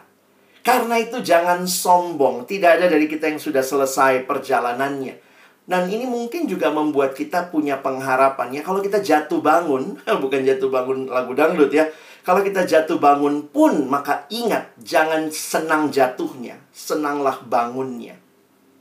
Karena 0.62 0.94
itu 1.00 1.18
jangan 1.18 1.66
sombong. 1.66 2.46
Tidak 2.46 2.78
ada 2.78 2.86
dari 2.86 3.10
kita 3.10 3.26
yang 3.26 3.42
sudah 3.42 3.66
selesai 3.66 4.22
perjalanannya. 4.30 5.29
Dan 5.70 5.86
ini 5.86 6.02
mungkin 6.02 6.50
juga 6.50 6.74
membuat 6.74 7.14
kita 7.14 7.46
punya 7.46 7.78
pengharapan. 7.78 8.58
Ya 8.58 8.66
kalau 8.66 8.82
kita 8.82 8.98
jatuh 8.98 9.38
bangun, 9.38 10.02
bukan 10.22 10.42
jatuh 10.42 10.66
bangun 10.66 11.06
lagu 11.06 11.30
dangdut 11.30 11.70
ya. 11.70 11.86
Kalau 12.26 12.42
kita 12.42 12.66
jatuh 12.66 12.98
bangun 12.98 13.46
pun, 13.48 13.86
maka 13.86 14.26
ingat, 14.34 14.74
jangan 14.82 15.30
senang 15.30 15.94
jatuhnya, 15.94 16.58
senanglah 16.74 17.38
bangunnya. 17.46 18.18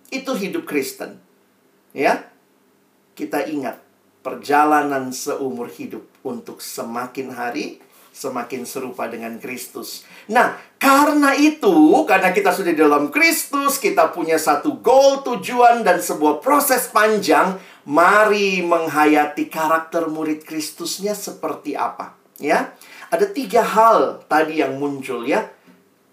Itu 0.10 0.34
hidup 0.34 0.65
Kristen. 0.65 1.22
Ya, 1.93 2.25
kita 3.15 3.46
ingat, 3.48 3.79
perjalanan 4.25 5.13
seumur 5.13 5.72
hidup 5.72 6.03
untuk 6.25 6.60
semakin 6.60 7.31
hari 7.31 7.79
semakin 8.19 8.67
serupa 8.67 9.08
dengan 9.08 9.39
Kristus. 9.39 10.03
Nah, 10.27 10.60
karena 10.79 11.36
itu, 11.36 12.07
karena 12.07 12.31
kita 12.31 12.55
sudah 12.55 12.71
dalam 12.71 13.12
Kristus, 13.12 13.77
kita 13.77 14.09
punya 14.15 14.39
satu 14.39 14.79
goal, 14.79 15.21
tujuan, 15.27 15.83
dan 15.83 16.00
sebuah 16.00 16.39
proses 16.39 16.88
panjang, 16.89 17.59
mari 17.83 18.63
menghayati 18.63 19.51
karakter 19.51 20.07
murid 20.07 20.48
Kristusnya 20.48 21.12
seperti 21.12 21.75
apa. 21.75 22.15
Ya, 22.39 22.71
ada 23.12 23.27
tiga 23.27 23.59
hal 23.62 24.24
tadi 24.31 24.63
yang 24.63 24.79
muncul 24.79 25.27
ya, 25.27 25.51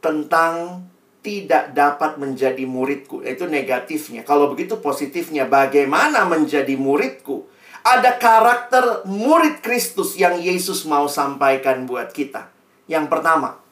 tentang 0.03 0.85
tidak 1.23 1.71
dapat 1.71 2.19
menjadi 2.19 2.67
muridku. 2.67 3.23
Itu 3.23 3.47
negatifnya. 3.47 4.27
Kalau 4.27 4.51
begitu 4.51 4.83
positifnya, 4.83 5.47
bagaimana 5.47 6.27
menjadi 6.27 6.75
muridku? 6.75 7.47
ada 7.87 8.19
karakter 8.19 9.07
murid 9.07 9.63
Kristus 9.63 10.19
yang 10.19 10.43
Yesus 10.43 10.83
mau 10.91 11.07
sampaikan 11.07 11.87
buat 11.87 12.11
kita. 12.11 12.51
Yang 12.91 13.07
pertama, 13.07 13.63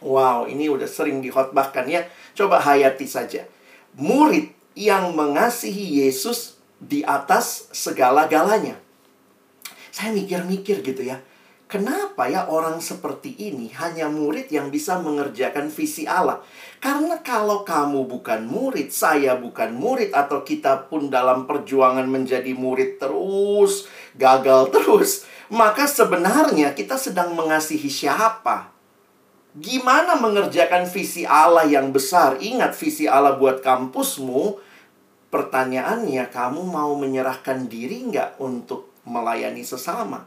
wow, 0.00 0.48
ini 0.48 0.68
udah 0.68 0.88
sering 0.88 1.20
dihotbahkan 1.24 1.86
ya. 1.88 2.04
Coba 2.36 2.60
hayati 2.60 3.04
saja. 3.08 3.44
Murid 3.96 4.52
yang 4.76 5.12
mengasihi 5.12 6.04
Yesus 6.04 6.60
di 6.80 7.04
atas 7.04 7.68
segala-galanya. 7.76 8.80
Saya 9.92 10.16
mikir-mikir 10.16 10.80
gitu 10.80 11.04
ya. 11.04 11.20
Kenapa 11.70 12.26
ya 12.26 12.50
orang 12.50 12.82
seperti 12.82 13.30
ini 13.38 13.70
hanya 13.78 14.10
murid 14.10 14.50
yang 14.50 14.74
bisa 14.74 14.98
mengerjakan 14.98 15.70
visi 15.70 16.02
Allah? 16.02 16.42
Karena 16.82 17.22
kalau 17.22 17.62
kamu 17.62 18.10
bukan 18.10 18.42
murid, 18.42 18.90
saya 18.90 19.38
bukan 19.38 19.78
murid, 19.78 20.10
atau 20.10 20.42
kita 20.42 20.90
pun 20.90 21.14
dalam 21.14 21.46
perjuangan 21.46 22.10
menjadi 22.10 22.50
murid 22.58 22.98
terus, 22.98 23.86
gagal 24.18 24.74
terus, 24.74 25.30
maka 25.46 25.86
sebenarnya 25.86 26.74
kita 26.74 26.98
sedang 26.98 27.38
mengasihi 27.38 27.86
siapa? 27.86 28.69
Gimana 29.50 30.14
mengerjakan 30.14 30.86
visi 30.86 31.26
Allah 31.26 31.66
yang 31.66 31.90
besar? 31.90 32.38
Ingat 32.38 32.78
visi 32.78 33.10
Allah 33.10 33.34
buat 33.34 33.58
kampusmu. 33.58 34.62
Pertanyaannya, 35.30 36.30
kamu 36.30 36.62
mau 36.70 36.94
menyerahkan 36.94 37.66
diri 37.66 38.06
nggak 38.06 38.38
untuk 38.38 38.94
melayani 39.06 39.66
sesama? 39.66 40.26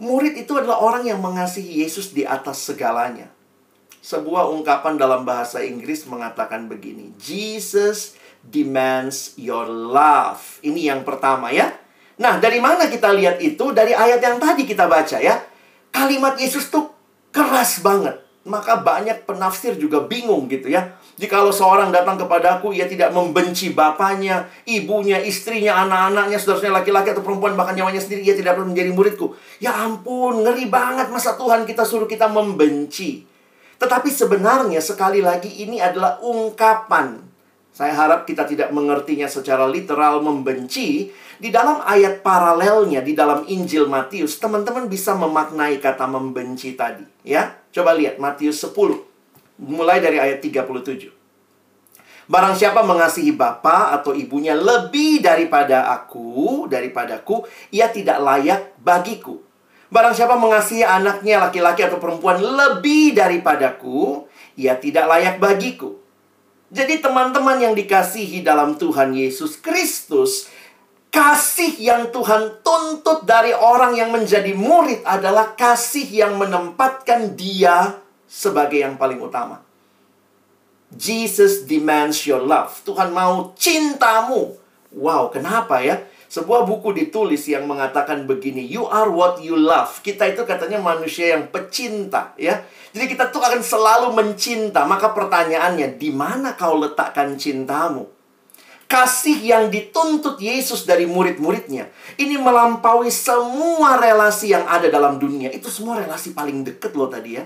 Murid 0.00 0.38
itu 0.38 0.56
adalah 0.56 0.80
orang 0.80 1.04
yang 1.10 1.20
mengasihi 1.20 1.84
Yesus 1.84 2.16
di 2.16 2.24
atas 2.24 2.64
segalanya. 2.64 3.28
Sebuah 4.00 4.48
ungkapan 4.48 4.96
dalam 4.96 5.28
bahasa 5.28 5.60
Inggris 5.60 6.08
mengatakan 6.08 6.70
begini, 6.70 7.12
Jesus 7.20 8.16
demands 8.40 9.36
your 9.36 9.68
love. 9.68 10.62
Ini 10.64 10.94
yang 10.94 11.02
pertama 11.04 11.52
ya. 11.52 11.74
Nah, 12.16 12.40
dari 12.40 12.62
mana 12.64 12.88
kita 12.88 13.12
lihat 13.12 13.42
itu? 13.44 13.74
Dari 13.76 13.92
ayat 13.92 14.22
yang 14.22 14.40
tadi 14.40 14.64
kita 14.64 14.88
baca 14.88 15.18
ya. 15.20 15.36
Kalimat 15.92 16.38
Yesus 16.38 16.70
tuh 16.72 16.97
keras 17.30 17.80
banget. 17.84 18.24
Maka 18.48 18.80
banyak 18.80 19.28
penafsir 19.28 19.76
juga 19.76 20.08
bingung 20.08 20.48
gitu 20.48 20.72
ya. 20.72 20.96
Jikalau 21.20 21.52
seorang 21.52 21.92
datang 21.92 22.16
kepadaku, 22.16 22.72
ia 22.72 22.88
tidak 22.88 23.12
membenci 23.12 23.76
bapaknya, 23.76 24.48
ibunya, 24.64 25.20
istrinya, 25.20 25.84
anak-anaknya, 25.84 26.38
saudara 26.40 26.80
laki-laki 26.80 27.12
atau 27.12 27.20
perempuan, 27.20 27.58
bahkan 27.58 27.76
nyawanya 27.76 28.00
sendiri, 28.00 28.24
ia 28.24 28.32
tidak 28.32 28.56
perlu 28.56 28.72
menjadi 28.72 28.90
muridku. 28.94 29.36
Ya 29.60 29.76
ampun, 29.76 30.46
ngeri 30.46 30.70
banget 30.70 31.12
masa 31.12 31.36
Tuhan 31.36 31.68
kita 31.68 31.84
suruh 31.84 32.08
kita 32.08 32.30
membenci. 32.30 33.26
Tetapi 33.76 34.08
sebenarnya 34.08 34.80
sekali 34.80 35.20
lagi 35.20 35.60
ini 35.60 35.82
adalah 35.82 36.16
ungkapan. 36.24 37.27
Saya 37.78 37.94
harap 37.94 38.26
kita 38.26 38.42
tidak 38.42 38.74
mengertinya 38.74 39.30
secara 39.30 39.62
literal 39.70 40.18
membenci. 40.18 41.14
Di 41.38 41.54
dalam 41.54 41.78
ayat 41.86 42.26
paralelnya 42.26 42.98
di 43.06 43.14
dalam 43.14 43.46
Injil 43.46 43.86
Matius, 43.86 44.42
teman-teman 44.42 44.90
bisa 44.90 45.14
memaknai 45.14 45.78
kata 45.78 46.10
membenci 46.10 46.74
tadi. 46.74 47.06
Ya, 47.22 47.54
coba 47.70 47.94
lihat 47.94 48.18
Matius 48.18 48.58
10 48.66 48.74
mulai 49.62 50.02
dari 50.02 50.18
ayat 50.18 50.42
37. 50.42 51.14
Barang 52.26 52.58
siapa 52.58 52.82
mengasihi 52.82 53.30
bapa 53.30 53.94
atau 53.94 54.10
ibunya 54.10 54.58
lebih 54.58 55.22
daripada 55.22 55.94
aku, 55.94 56.66
daripadaku, 56.66 57.46
ia 57.70 57.94
tidak 57.94 58.18
layak 58.18 58.74
bagiku. 58.82 59.38
Barang 59.86 60.18
siapa 60.18 60.34
mengasihi 60.34 60.82
anaknya 60.82 61.46
laki-laki 61.46 61.86
atau 61.86 62.02
perempuan 62.02 62.42
lebih 62.42 63.14
daripadaku, 63.14 64.26
ia 64.58 64.74
tidak 64.74 65.06
layak 65.06 65.38
bagiku. 65.38 66.07
Jadi 66.68 67.00
teman-teman 67.00 67.56
yang 67.56 67.72
dikasihi 67.72 68.44
dalam 68.44 68.76
Tuhan 68.76 69.16
Yesus 69.16 69.56
Kristus, 69.56 70.52
kasih 71.08 71.80
yang 71.80 72.12
Tuhan 72.12 72.60
tuntut 72.60 73.24
dari 73.24 73.56
orang 73.56 73.96
yang 73.96 74.12
menjadi 74.12 74.52
murid 74.52 75.00
adalah 75.08 75.56
kasih 75.56 76.04
yang 76.04 76.36
menempatkan 76.36 77.32
dia 77.32 77.96
sebagai 78.28 78.84
yang 78.84 79.00
paling 79.00 79.16
utama. 79.16 79.64
Jesus 80.92 81.68
demands 81.68 82.24
your 82.24 82.40
love. 82.40 82.72
Tuhan 82.84 83.12
mau 83.12 83.52
cintamu. 83.56 84.56
Wow, 84.92 85.28
kenapa 85.28 85.84
ya? 85.84 86.04
Sebuah 86.28 86.68
buku 86.68 86.92
ditulis 86.92 87.40
yang 87.48 87.64
mengatakan 87.64 88.28
begini, 88.28 88.60
you 88.60 88.84
are 88.84 89.08
what 89.08 89.40
you 89.40 89.56
love. 89.56 90.04
Kita 90.04 90.28
itu 90.28 90.44
katanya 90.44 90.76
manusia 90.76 91.32
yang 91.32 91.48
pecinta, 91.48 92.36
ya. 92.36 92.68
Jadi 92.92 93.16
kita 93.16 93.32
tuh 93.32 93.40
akan 93.40 93.64
selalu 93.64 94.12
mencinta. 94.12 94.84
Maka 94.84 95.16
pertanyaannya, 95.16 95.96
di 95.96 96.12
mana 96.12 96.52
kau 96.52 96.76
letakkan 96.76 97.32
cintamu? 97.40 98.12
Kasih 98.88 99.40
yang 99.40 99.68
dituntut 99.72 100.40
Yesus 100.40 100.84
dari 100.84 101.04
murid-muridnya. 101.04 101.92
Ini 102.20 102.40
melampaui 102.40 103.12
semua 103.12 104.00
relasi 104.00 104.52
yang 104.52 104.64
ada 104.64 104.88
dalam 104.88 105.20
dunia. 105.20 105.48
Itu 105.52 105.72
semua 105.72 106.00
relasi 106.00 106.36
paling 106.36 106.64
deket 106.64 106.96
loh 106.96 107.08
tadi 107.08 107.36
ya. 107.36 107.44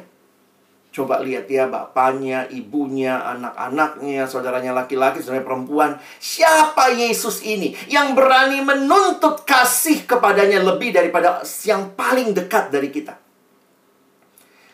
Coba 0.93 1.25
lihat 1.25 1.49
ya 1.49 1.73
bapaknya, 1.73 2.45
ibunya, 2.53 3.17
anak-anaknya, 3.17 4.29
saudaranya 4.29 4.77
laki-laki, 4.77 5.25
saudaranya 5.25 5.49
perempuan. 5.49 5.91
Siapa 6.21 6.93
Yesus 6.93 7.41
ini 7.49 7.73
yang 7.89 8.13
berani 8.13 8.61
menuntut 8.61 9.49
kasih 9.49 10.05
kepadanya 10.05 10.61
lebih 10.61 10.93
daripada 10.93 11.41
yang 11.65 11.97
paling 11.97 12.37
dekat 12.37 12.69
dari 12.69 12.93
kita? 12.93 13.17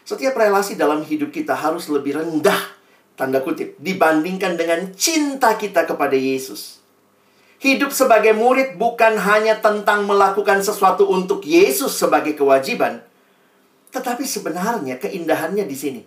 Setiap 0.03 0.35
relasi 0.35 0.75
dalam 0.75 1.07
hidup 1.07 1.31
kita 1.31 1.55
harus 1.55 1.87
lebih 1.87 2.19
rendah, 2.19 2.67
tanda 3.15 3.39
kutip, 3.39 3.79
dibandingkan 3.79 4.59
dengan 4.59 4.91
cinta 4.99 5.55
kita 5.55 5.87
kepada 5.87 6.19
Yesus. 6.19 6.83
Hidup 7.63 7.95
sebagai 7.95 8.35
murid 8.35 8.75
bukan 8.75 9.15
hanya 9.23 9.63
tentang 9.63 10.03
melakukan 10.03 10.67
sesuatu 10.67 11.07
untuk 11.07 11.47
Yesus 11.47 11.95
sebagai 11.95 12.35
kewajiban, 12.35 13.07
tetapi 13.89 14.25
sebenarnya 14.29 15.01
keindahannya 15.01 15.65
di 15.65 15.77
sini. 15.77 16.03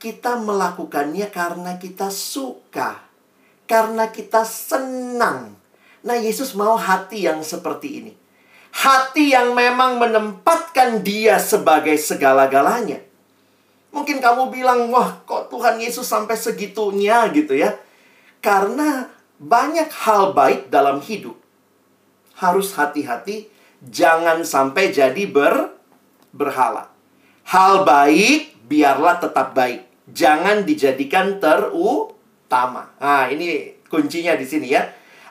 Kita 0.00 0.40
melakukannya 0.40 1.28
karena 1.28 1.76
kita 1.76 2.08
suka. 2.08 3.00
Karena 3.64 4.12
kita 4.12 4.44
senang. 4.44 5.56
Nah, 6.04 6.16
Yesus 6.20 6.52
mau 6.52 6.76
hati 6.76 7.24
yang 7.24 7.40
seperti 7.40 7.88
ini. 8.04 8.12
Hati 8.74 9.32
yang 9.32 9.56
memang 9.56 9.96
menempatkan 9.96 11.00
dia 11.00 11.40
sebagai 11.40 11.96
segala-galanya. 11.96 13.00
Mungkin 13.94 14.20
kamu 14.20 14.52
bilang, 14.52 14.90
wah 14.92 15.22
kok 15.24 15.48
Tuhan 15.48 15.80
Yesus 15.80 16.04
sampai 16.04 16.36
segitunya 16.36 17.24
gitu 17.32 17.56
ya. 17.56 17.72
Karena 18.44 19.08
banyak 19.40 19.88
hal 20.04 20.36
baik 20.36 20.68
dalam 20.68 21.00
hidup. 21.00 21.38
Harus 22.36 22.74
hati-hati, 22.74 23.48
jangan 23.80 24.42
sampai 24.42 24.90
jadi 24.90 25.24
ber, 25.30 25.72
berhala. 26.34 26.93
Hal 27.44 27.84
baik 27.84 28.54
biarlah 28.64 29.20
tetap 29.20 29.52
baik. 29.52 29.84
Jangan 30.08 30.64
dijadikan 30.64 31.36
terutama. 31.40 32.92
Nah, 33.00 33.28
ini 33.28 33.76
kuncinya 33.88 34.36
di 34.36 34.46
sini 34.48 34.72
ya. 34.72 34.84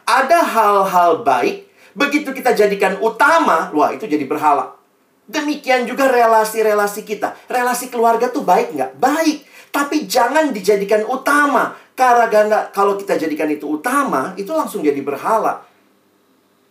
Ada 0.04 0.44
hal-hal 0.44 1.24
baik, 1.24 1.70
begitu 1.96 2.36
kita 2.36 2.52
jadikan 2.52 3.00
utama, 3.00 3.72
wah 3.72 3.90
itu 3.96 4.04
jadi 4.04 4.28
berhala. 4.28 4.76
Demikian 5.24 5.88
juga 5.88 6.12
relasi-relasi 6.12 7.08
kita. 7.08 7.34
Relasi 7.48 7.88
keluarga 7.88 8.28
tuh 8.28 8.44
baik 8.44 8.76
nggak? 8.76 8.92
Baik. 9.00 9.48
Tapi 9.72 10.06
jangan 10.06 10.52
dijadikan 10.52 11.08
utama. 11.08 11.74
Karena 11.96 12.70
kalau 12.74 13.00
kita 13.00 13.16
jadikan 13.16 13.48
itu 13.48 13.80
utama, 13.80 14.36
itu 14.36 14.52
langsung 14.52 14.84
jadi 14.84 15.00
berhala. 15.00 15.64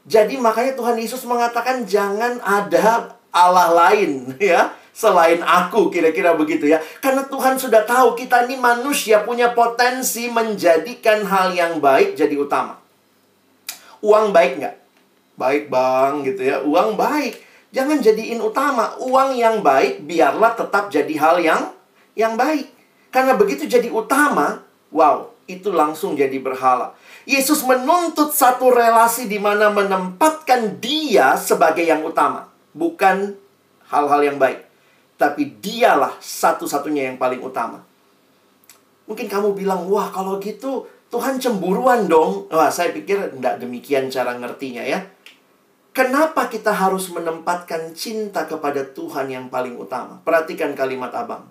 Jadi 0.02 0.34
makanya 0.36 0.74
Tuhan 0.74 0.98
Yesus 0.98 1.22
mengatakan 1.24 1.86
jangan 1.86 2.42
ada 2.42 3.16
Allah 3.32 3.70
lain 3.72 4.34
ya 4.42 4.74
selain 4.92 5.40
aku 5.40 5.88
kira-kira 5.88 6.36
begitu 6.36 6.68
ya. 6.68 6.78
Karena 7.00 7.24
Tuhan 7.24 7.56
sudah 7.56 7.82
tahu 7.88 8.14
kita 8.14 8.44
ini 8.46 8.60
manusia 8.60 9.24
punya 9.24 9.56
potensi 9.56 10.28
menjadikan 10.28 11.24
hal 11.24 11.56
yang 11.56 11.80
baik 11.80 12.14
jadi 12.14 12.36
utama. 12.36 12.76
Uang 14.04 14.30
baik 14.30 14.60
nggak? 14.60 14.76
Baik 15.40 15.64
bang 15.72 16.12
gitu 16.28 16.42
ya. 16.44 16.60
Uang 16.60 16.94
baik. 16.94 17.40
Jangan 17.72 18.04
jadiin 18.04 18.38
utama. 18.44 18.94
Uang 19.00 19.32
yang 19.32 19.64
baik 19.64 20.04
biarlah 20.04 20.52
tetap 20.52 20.92
jadi 20.92 21.14
hal 21.16 21.40
yang 21.40 21.62
yang 22.12 22.36
baik. 22.36 22.68
Karena 23.12 23.36
begitu 23.36 23.68
jadi 23.68 23.92
utama, 23.92 24.64
wow, 24.88 25.32
itu 25.44 25.68
langsung 25.68 26.16
jadi 26.16 26.36
berhala. 26.40 26.96
Yesus 27.28 27.62
menuntut 27.62 28.32
satu 28.32 28.72
relasi 28.72 29.28
di 29.28 29.36
mana 29.36 29.68
menempatkan 29.68 30.80
dia 30.80 31.36
sebagai 31.38 31.84
yang 31.84 32.02
utama, 32.02 32.48
bukan 32.74 33.36
hal-hal 33.92 34.20
yang 34.24 34.40
baik. 34.40 34.71
Tapi 35.22 35.62
dialah 35.62 36.18
satu-satunya 36.18 37.14
yang 37.14 37.18
paling 37.22 37.38
utama. 37.38 37.78
Mungkin 39.06 39.30
kamu 39.30 39.54
bilang, 39.54 39.86
wah 39.86 40.10
kalau 40.10 40.42
gitu 40.42 40.82
Tuhan 41.14 41.38
cemburuan 41.38 42.10
dong. 42.10 42.50
Wah, 42.50 42.72
saya 42.74 42.90
pikir 42.90 43.38
tidak 43.38 43.62
demikian 43.62 44.10
cara 44.10 44.34
ngertinya 44.34 44.82
ya. 44.82 44.98
Kenapa 45.94 46.48
kita 46.48 46.74
harus 46.74 47.12
menempatkan 47.12 47.92
cinta 47.94 48.48
kepada 48.48 48.82
Tuhan 48.82 49.30
yang 49.30 49.46
paling 49.46 49.78
utama? 49.78 50.18
Perhatikan 50.26 50.74
kalimat 50.74 51.14
abang. 51.14 51.46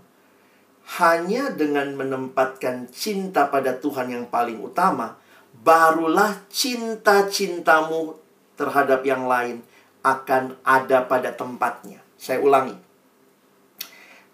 Hanya 0.98 1.54
dengan 1.54 1.94
menempatkan 1.96 2.92
cinta 2.92 3.48
pada 3.54 3.78
Tuhan 3.78 4.12
yang 4.12 4.26
paling 4.28 4.60
utama, 4.60 5.16
barulah 5.62 6.42
cinta-cintamu 6.52 8.18
terhadap 8.58 9.06
yang 9.06 9.30
lain 9.30 9.64
akan 10.02 10.58
ada 10.66 11.06
pada 11.06 11.32
tempatnya. 11.38 12.02
Saya 12.18 12.42
ulangi. 12.42 12.91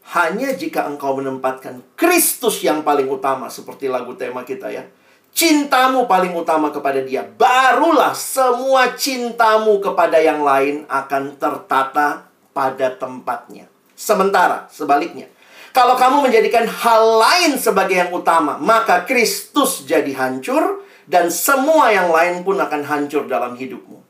Hanya 0.08 0.56
jika 0.56 0.88
engkau 0.88 1.20
menempatkan 1.20 1.84
Kristus 2.00 2.64
yang 2.64 2.80
paling 2.84 3.12
utama 3.12 3.52
seperti 3.52 3.92
lagu 3.92 4.16
tema 4.16 4.48
kita 4.48 4.72
ya. 4.72 4.88
Cintamu 5.36 6.08
paling 6.10 6.34
utama 6.34 6.74
kepada 6.74 7.04
dia, 7.04 7.22
barulah 7.22 8.16
semua 8.16 8.96
cintamu 8.98 9.78
kepada 9.84 10.18
yang 10.18 10.42
lain 10.42 10.88
akan 10.90 11.38
tertata 11.38 12.26
pada 12.56 12.88
tempatnya. 12.98 13.70
Sementara 13.94 14.66
sebaliknya, 14.74 15.30
kalau 15.78 15.94
kamu 15.94 16.26
menjadikan 16.26 16.66
hal 16.66 17.22
lain 17.22 17.54
sebagai 17.60 18.02
yang 18.02 18.10
utama, 18.10 18.58
maka 18.58 19.06
Kristus 19.06 19.86
jadi 19.86 20.10
hancur 20.18 20.82
dan 21.06 21.30
semua 21.30 21.94
yang 21.94 22.10
lain 22.10 22.42
pun 22.42 22.58
akan 22.58 22.82
hancur 22.82 23.30
dalam 23.30 23.54
hidupmu. 23.54 24.02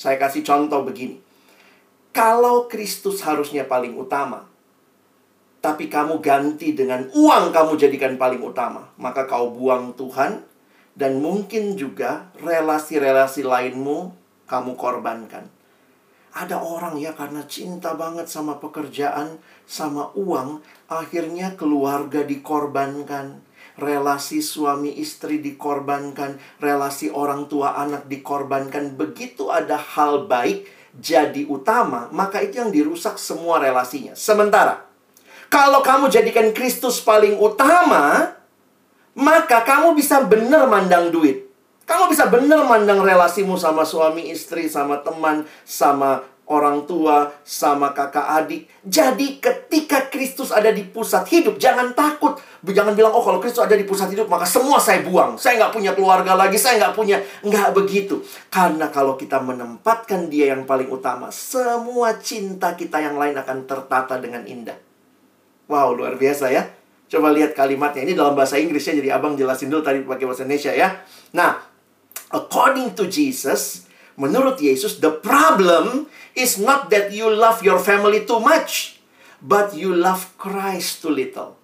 Saya 0.00 0.16
kasih 0.16 0.40
contoh 0.40 0.82
begini. 0.82 1.20
Kalau 2.10 2.66
Kristus 2.66 3.22
harusnya 3.22 3.68
paling 3.68 3.94
utama, 3.94 4.49
tapi 5.60 5.92
kamu 5.92 6.24
ganti 6.24 6.72
dengan 6.72 7.08
uang 7.12 7.52
kamu 7.52 7.76
jadikan 7.76 8.16
paling 8.16 8.40
utama, 8.40 8.92
maka 8.96 9.28
kau 9.28 9.52
buang 9.52 9.92
Tuhan 9.92 10.40
dan 10.96 11.20
mungkin 11.20 11.76
juga 11.76 12.32
relasi-relasi 12.40 13.44
lainmu 13.44 14.12
kamu 14.48 14.72
korbankan. 14.74 15.46
Ada 16.30 16.62
orang 16.62 16.96
ya 16.96 17.12
karena 17.12 17.44
cinta 17.44 17.92
banget 17.92 18.30
sama 18.30 18.56
pekerjaan, 18.62 19.42
sama 19.66 20.14
uang, 20.14 20.62
akhirnya 20.86 21.58
keluarga 21.58 22.22
dikorbankan 22.22 23.50
relasi 23.80 24.44
suami 24.44 25.00
istri 25.00 25.40
dikorbankan, 25.40 26.36
relasi 26.60 27.08
orang 27.08 27.48
tua 27.48 27.74
anak 27.80 28.06
dikorbankan. 28.06 28.94
Begitu 28.94 29.48
ada 29.48 29.80
hal 29.80 30.28
baik 30.28 30.68
jadi 30.94 31.48
utama, 31.48 32.12
maka 32.12 32.44
itu 32.44 32.60
yang 32.60 32.70
dirusak 32.70 33.16
semua 33.16 33.58
relasinya. 33.58 34.12
Sementara, 34.12 34.89
kalau 35.50 35.82
kamu 35.82 36.06
jadikan 36.06 36.54
Kristus 36.54 37.02
paling 37.02 37.34
utama, 37.42 38.32
maka 39.18 39.66
kamu 39.66 39.98
bisa 39.98 40.22
benar 40.22 40.70
mandang 40.70 41.10
duit. 41.10 41.50
Kamu 41.90 42.06
bisa 42.06 42.30
benar 42.30 42.62
mandang 42.70 43.02
relasimu 43.02 43.58
sama 43.58 43.82
suami 43.82 44.30
istri, 44.30 44.70
sama 44.70 45.02
teman, 45.02 45.42
sama 45.66 46.22
orang 46.46 46.86
tua, 46.86 47.34
sama 47.42 47.90
kakak 47.90 48.26
adik. 48.30 48.70
Jadi 48.86 49.42
ketika 49.42 50.06
Kristus 50.06 50.54
ada 50.54 50.70
di 50.70 50.86
pusat 50.86 51.26
hidup, 51.26 51.58
jangan 51.58 51.98
takut. 51.98 52.38
Jangan 52.62 52.94
bilang, 52.94 53.10
oh 53.10 53.26
kalau 53.26 53.42
Kristus 53.42 53.66
ada 53.66 53.74
di 53.74 53.82
pusat 53.82 54.14
hidup, 54.14 54.30
maka 54.30 54.46
semua 54.46 54.78
saya 54.78 55.02
buang. 55.02 55.34
Saya 55.34 55.66
nggak 55.66 55.74
punya 55.74 55.98
keluarga 55.98 56.38
lagi, 56.38 56.62
saya 56.62 56.78
nggak 56.78 56.94
punya. 56.94 57.18
Nggak 57.42 57.74
begitu. 57.74 58.22
Karena 58.54 58.86
kalau 58.94 59.18
kita 59.18 59.42
menempatkan 59.42 60.30
dia 60.30 60.54
yang 60.54 60.62
paling 60.62 60.86
utama, 60.86 61.34
semua 61.34 62.14
cinta 62.22 62.78
kita 62.78 63.02
yang 63.02 63.18
lain 63.18 63.34
akan 63.34 63.66
tertata 63.66 64.14
dengan 64.22 64.46
indah. 64.46 64.89
Wow, 65.70 65.94
luar 65.94 66.18
biasa 66.18 66.50
ya. 66.50 66.66
Coba 67.06 67.30
lihat 67.30 67.54
kalimatnya. 67.54 68.02
Ini 68.02 68.18
dalam 68.18 68.34
bahasa 68.34 68.58
Inggrisnya, 68.58 68.98
jadi 68.98 69.14
abang 69.14 69.38
jelasin 69.38 69.70
dulu 69.70 69.86
tadi 69.86 70.02
pakai 70.02 70.26
bahasa 70.26 70.42
Indonesia 70.42 70.74
ya. 70.74 70.98
Nah, 71.30 71.62
according 72.34 72.98
to 72.98 73.06
Jesus, 73.06 73.86
menurut 74.18 74.58
Yesus, 74.58 74.98
the 74.98 75.14
problem 75.14 76.10
is 76.34 76.58
not 76.58 76.90
that 76.90 77.14
you 77.14 77.30
love 77.30 77.62
your 77.62 77.78
family 77.78 78.26
too 78.26 78.42
much, 78.42 78.98
but 79.38 79.70
you 79.78 79.94
love 79.94 80.34
Christ 80.42 81.06
too 81.06 81.14
little. 81.14 81.54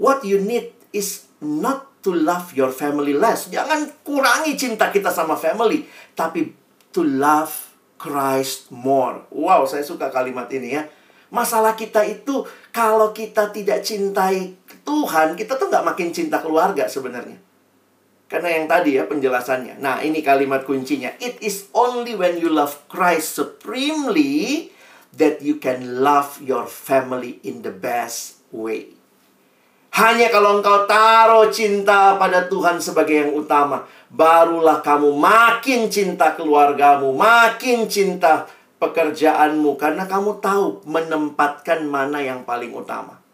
What 0.00 0.24
you 0.24 0.40
need 0.40 0.72
is 0.96 1.28
not 1.44 1.92
to 2.04 2.12
love 2.12 2.56
your 2.56 2.72
family 2.72 3.12
less. 3.12 3.52
Jangan 3.52 4.00
kurangi 4.00 4.56
cinta 4.56 4.88
kita 4.88 5.12
sama 5.12 5.36
family, 5.36 5.84
tapi 6.16 6.52
to 6.92 7.04
love 7.04 7.52
Christ 8.00 8.68
more. 8.72 9.24
Wow, 9.32 9.64
saya 9.64 9.84
suka 9.84 10.08
kalimat 10.08 10.48
ini 10.52 10.76
ya. 10.76 10.84
Masalah 11.32 11.76
kita 11.78 12.04
itu 12.04 12.44
kalau 12.74 13.14
kita 13.14 13.48
tidak 13.54 13.80
cintai 13.80 14.56
Tuhan, 14.84 15.38
kita 15.38 15.56
tuh 15.56 15.72
nggak 15.72 15.86
makin 15.94 16.08
cinta 16.12 16.42
keluarga 16.42 16.84
sebenarnya. 16.84 17.40
Karena 18.28 18.50
yang 18.50 18.66
tadi 18.66 18.98
ya 18.98 19.04
penjelasannya. 19.06 19.78
Nah, 19.78 20.02
ini 20.02 20.24
kalimat 20.24 20.66
kuncinya. 20.66 21.12
It 21.22 21.38
is 21.44 21.70
only 21.76 22.18
when 22.18 22.40
you 22.40 22.50
love 22.50 22.88
Christ 22.90 23.36
supremely 23.36 24.68
that 25.14 25.38
you 25.44 25.62
can 25.62 26.02
love 26.02 26.42
your 26.42 26.66
family 26.66 27.38
in 27.46 27.62
the 27.62 27.70
best 27.70 28.42
way. 28.50 28.94
Hanya 29.94 30.26
kalau 30.26 30.58
engkau 30.58 30.90
taruh 30.90 31.54
cinta 31.54 32.18
pada 32.18 32.50
Tuhan 32.50 32.82
sebagai 32.82 33.14
yang 33.14 33.30
utama, 33.30 33.86
barulah 34.10 34.82
kamu 34.82 35.14
makin 35.14 35.86
cinta 35.86 36.34
keluargamu, 36.34 37.14
makin 37.14 37.86
cinta 37.86 38.50
pekerjaanmu 38.84 39.80
karena 39.80 40.04
kamu 40.04 40.44
tahu 40.44 40.84
menempatkan 40.84 41.88
mana 41.88 42.20
yang 42.20 42.44
paling 42.44 42.76
utama 42.76 43.24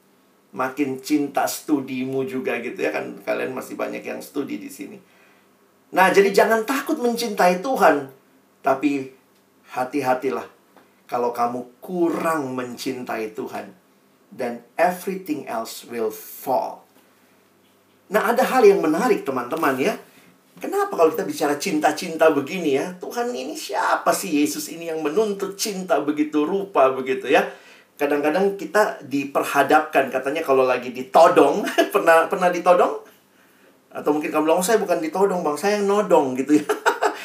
makin 0.50 0.98
cinta 0.98 1.46
studimu 1.46 2.26
juga 2.26 2.58
gitu 2.58 2.78
ya 2.78 2.90
kan 2.90 3.18
kalian 3.22 3.54
masih 3.54 3.78
banyak 3.78 4.02
yang 4.02 4.18
studi 4.18 4.58
di 4.58 4.70
sini. 4.70 4.98
Nah, 5.90 6.10
jadi 6.14 6.30
jangan 6.30 6.62
takut 6.62 7.02
mencintai 7.02 7.58
Tuhan, 7.62 8.10
tapi 8.62 9.10
hati-hatilah 9.74 10.46
kalau 11.10 11.34
kamu 11.34 11.82
kurang 11.82 12.54
mencintai 12.54 13.34
Tuhan 13.34 13.74
dan 14.30 14.62
everything 14.78 15.46
else 15.50 15.82
will 15.90 16.14
fall. 16.14 16.86
Nah, 18.10 18.30
ada 18.30 18.42
hal 18.46 18.62
yang 18.62 18.82
menarik 18.82 19.26
teman-teman 19.26 19.74
ya. 19.78 19.94
Kenapa 20.60 20.92
kalau 20.92 21.10
kita 21.16 21.24
bicara 21.24 21.56
cinta-cinta 21.56 22.28
begini 22.28 22.76
ya? 22.76 22.92
Tuhan 23.00 23.32
ini 23.32 23.56
siapa 23.56 24.12
sih? 24.12 24.44
Yesus 24.44 24.68
ini 24.68 24.92
yang 24.92 25.00
menuntut 25.00 25.56
cinta 25.56 25.96
begitu 26.04 26.44
rupa 26.44 26.92
begitu 26.92 27.32
ya? 27.32 27.48
kadang-kadang 28.00 28.56
kita 28.56 28.96
diperhadapkan 29.04 30.08
katanya 30.08 30.40
kalau 30.40 30.64
lagi 30.64 30.88
ditodong 30.88 31.60
pernah 31.94 32.24
pernah 32.32 32.48
ditodong? 32.48 32.96
Atau 33.92 34.16
mungkin 34.16 34.32
kamu 34.32 34.48
bilang 34.48 34.60
oh, 34.62 34.64
saya 34.64 34.80
bukan 34.80 35.04
ditodong 35.04 35.44
bang 35.44 35.56
saya 35.60 35.76
yang 35.76 35.84
nodong 35.84 36.32
gitu 36.40 36.56
ya. 36.56 36.66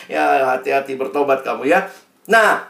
Ya 0.06 0.54
hati-hati 0.54 1.02
bertobat 1.02 1.41
kamu 1.41 1.65
ya. 1.65 1.82
Nah 2.30 2.62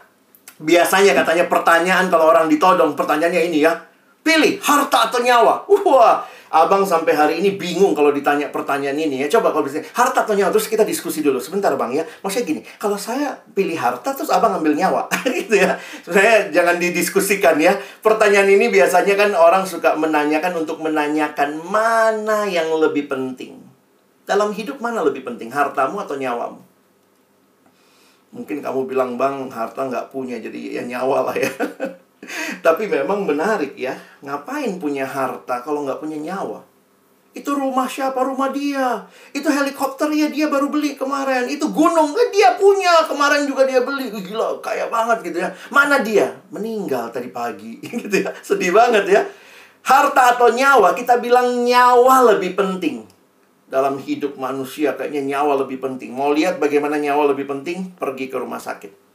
biasanya 0.56 1.12
katanya 1.12 1.44
pertanyaan 1.52 2.08
kalau 2.08 2.32
orang 2.32 2.48
ditodong 2.48 2.94
pertanyaannya 2.94 3.42
ini 3.50 3.66
ya. 3.66 3.74
Pilih 4.22 4.56
harta 4.62 5.10
atau 5.10 5.20
nyawa? 5.20 5.66
Wah 5.68 6.22
Abang 6.54 6.86
sampai 6.86 7.12
hari 7.14 7.34
ini 7.42 7.58
bingung 7.58 7.90
kalau 7.90 8.14
ditanya 8.14 8.54
pertanyaan 8.54 8.94
ini 8.94 9.26
ya. 9.26 9.28
Coba 9.28 9.50
kalau 9.50 9.66
bisa 9.66 9.82
harta 9.94 10.22
atau 10.22 10.38
nyawa 10.38 10.54
terus 10.54 10.70
kita 10.70 10.86
diskusi 10.86 11.18
dulu 11.20 11.42
sebentar 11.42 11.74
bang 11.74 11.98
ya. 11.98 12.04
Maksudnya 12.22 12.44
gini, 12.46 12.60
kalau 12.78 12.94
saya 12.94 13.34
pilih 13.52 13.74
harta 13.74 14.14
terus 14.14 14.30
abang 14.30 14.54
ambil 14.54 14.78
nyawa, 14.78 15.10
gitu 15.42 15.58
ya. 15.58 15.74
Saya 16.06 16.48
jangan 16.54 16.78
didiskusikan 16.78 17.58
ya. 17.58 17.74
Pertanyaan 17.98 18.46
ini 18.46 18.70
biasanya 18.70 19.18
kan 19.18 19.30
orang 19.34 19.66
suka 19.66 19.98
menanyakan 19.98 20.62
untuk 20.62 20.78
menanyakan 20.78 21.58
mana 21.66 22.46
yang 22.46 22.70
lebih 22.78 23.10
penting. 23.10 23.58
Dalam 24.26 24.54
hidup 24.54 24.78
mana 24.78 25.02
lebih 25.02 25.26
penting, 25.26 25.50
hartamu 25.50 26.02
atau 26.02 26.18
nyawamu? 26.18 26.62
Mungkin 28.34 28.58
kamu 28.62 28.90
bilang 28.90 29.14
bang 29.14 29.48
harta 29.50 29.86
nggak 29.86 30.10
punya 30.10 30.38
jadi 30.38 30.78
ya 30.78 30.82
nyawa 30.86 31.30
lah 31.30 31.36
ya. 31.38 31.50
Tapi 32.66 32.90
memang 32.90 33.22
menarik 33.22 33.78
ya, 33.78 33.94
ngapain 34.26 34.82
punya 34.82 35.06
harta 35.06 35.62
kalau 35.62 35.86
nggak 35.86 36.02
punya 36.02 36.18
nyawa? 36.18 36.66
Itu 37.30 37.54
rumah 37.54 37.86
siapa? 37.86 38.26
Rumah 38.26 38.50
dia. 38.50 39.06
Itu 39.30 39.46
helikopter 39.54 40.10
ya 40.10 40.26
dia 40.26 40.50
baru 40.50 40.66
beli 40.66 40.98
kemarin. 40.98 41.46
Itu 41.46 41.70
gunung 41.70 42.10
eh, 42.18 42.34
dia 42.34 42.58
punya 42.58 43.06
kemarin 43.06 43.46
juga 43.46 43.70
dia 43.70 43.86
beli. 43.86 44.10
Gila, 44.10 44.58
kaya 44.58 44.90
banget 44.90 45.30
gitu 45.30 45.46
ya. 45.46 45.54
Mana 45.70 46.02
dia? 46.02 46.34
Meninggal 46.50 47.14
tadi 47.14 47.30
pagi 47.30 47.78
gitu 48.02 48.26
ya. 48.26 48.34
Sedih 48.42 48.74
banget 48.74 49.06
ya. 49.14 49.22
Harta 49.86 50.34
atau 50.34 50.50
nyawa, 50.50 50.90
kita 50.98 51.22
bilang 51.22 51.62
nyawa 51.62 52.34
lebih 52.34 52.58
penting. 52.58 53.06
Dalam 53.70 54.02
hidup 54.02 54.34
manusia 54.42 54.98
kayaknya 54.98 55.38
nyawa 55.38 55.62
lebih 55.62 55.78
penting. 55.78 56.10
Mau 56.10 56.34
lihat 56.34 56.58
bagaimana 56.58 56.98
nyawa 56.98 57.30
lebih 57.30 57.46
penting? 57.46 57.94
Pergi 57.94 58.26
ke 58.26 58.42
rumah 58.42 58.58
sakit. 58.58 59.05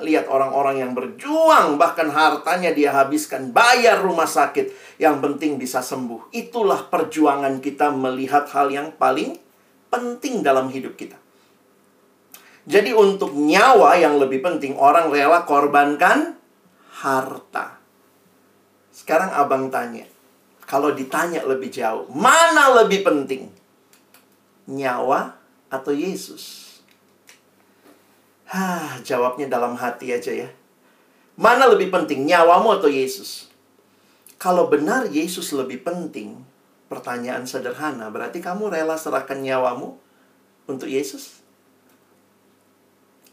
Lihat 0.00 0.26
orang-orang 0.32 0.80
yang 0.80 0.92
berjuang, 0.96 1.76
bahkan 1.76 2.08
hartanya 2.08 2.72
dia 2.72 2.92
habiskan, 2.92 3.52
bayar 3.52 4.00
rumah 4.00 4.28
sakit. 4.28 4.96
Yang 4.96 5.16
penting 5.20 5.52
bisa 5.60 5.84
sembuh. 5.84 6.32
Itulah 6.32 6.88
perjuangan 6.88 7.60
kita 7.60 7.92
melihat 7.92 8.48
hal 8.52 8.72
yang 8.72 8.96
paling 8.96 9.36
penting 9.92 10.40
dalam 10.44 10.68
hidup 10.72 10.96
kita. 10.96 11.20
Jadi 12.68 12.92
untuk 12.92 13.32
nyawa 13.32 13.96
yang 13.96 14.20
lebih 14.20 14.44
penting, 14.44 14.76
orang 14.76 15.08
rela 15.08 15.48
korbankan 15.48 16.36
harta. 17.00 17.80
Sekarang 18.92 19.32
abang 19.32 19.72
tanya, 19.72 20.04
kalau 20.68 20.92
ditanya 20.92 21.40
lebih 21.48 21.72
jauh, 21.72 22.04
mana 22.12 22.84
lebih 22.84 23.00
penting? 23.00 23.48
Nyawa 24.68 25.34
atau 25.72 25.90
Yesus? 25.90 26.59
Hah, 28.50 28.98
jawabnya 29.06 29.46
dalam 29.46 29.78
hati 29.78 30.10
aja 30.10 30.34
ya. 30.34 30.50
Mana 31.38 31.70
lebih 31.70 31.86
penting, 31.86 32.26
nyawamu 32.26 32.82
atau 32.82 32.90
Yesus? 32.90 33.46
Kalau 34.42 34.66
benar 34.66 35.06
Yesus 35.06 35.54
lebih 35.54 35.86
penting, 35.86 36.42
pertanyaan 36.90 37.46
sederhana, 37.46 38.10
berarti 38.10 38.42
kamu 38.42 38.74
rela 38.74 38.98
serahkan 38.98 39.38
nyawamu 39.38 39.94
untuk 40.66 40.90
Yesus? 40.90 41.38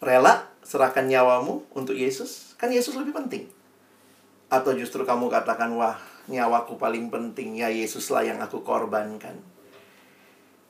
Rela 0.05 0.53
serahkan 0.61 1.09
nyawamu 1.09 1.65
untuk 1.73 1.97
Yesus? 1.97 2.53
Kan 2.61 2.69
Yesus 2.69 2.93
lebih 2.93 3.17
penting. 3.17 3.49
Atau 4.53 4.77
justru 4.77 5.01
kamu 5.01 5.33
katakan, 5.33 5.73
wah, 5.73 5.97
nyawaku 6.29 6.77
paling 6.77 7.09
penting, 7.09 7.57
ya 7.57 7.73
Yesuslah 7.73 8.21
yang 8.21 8.37
aku 8.37 8.61
korbankan. 8.61 9.41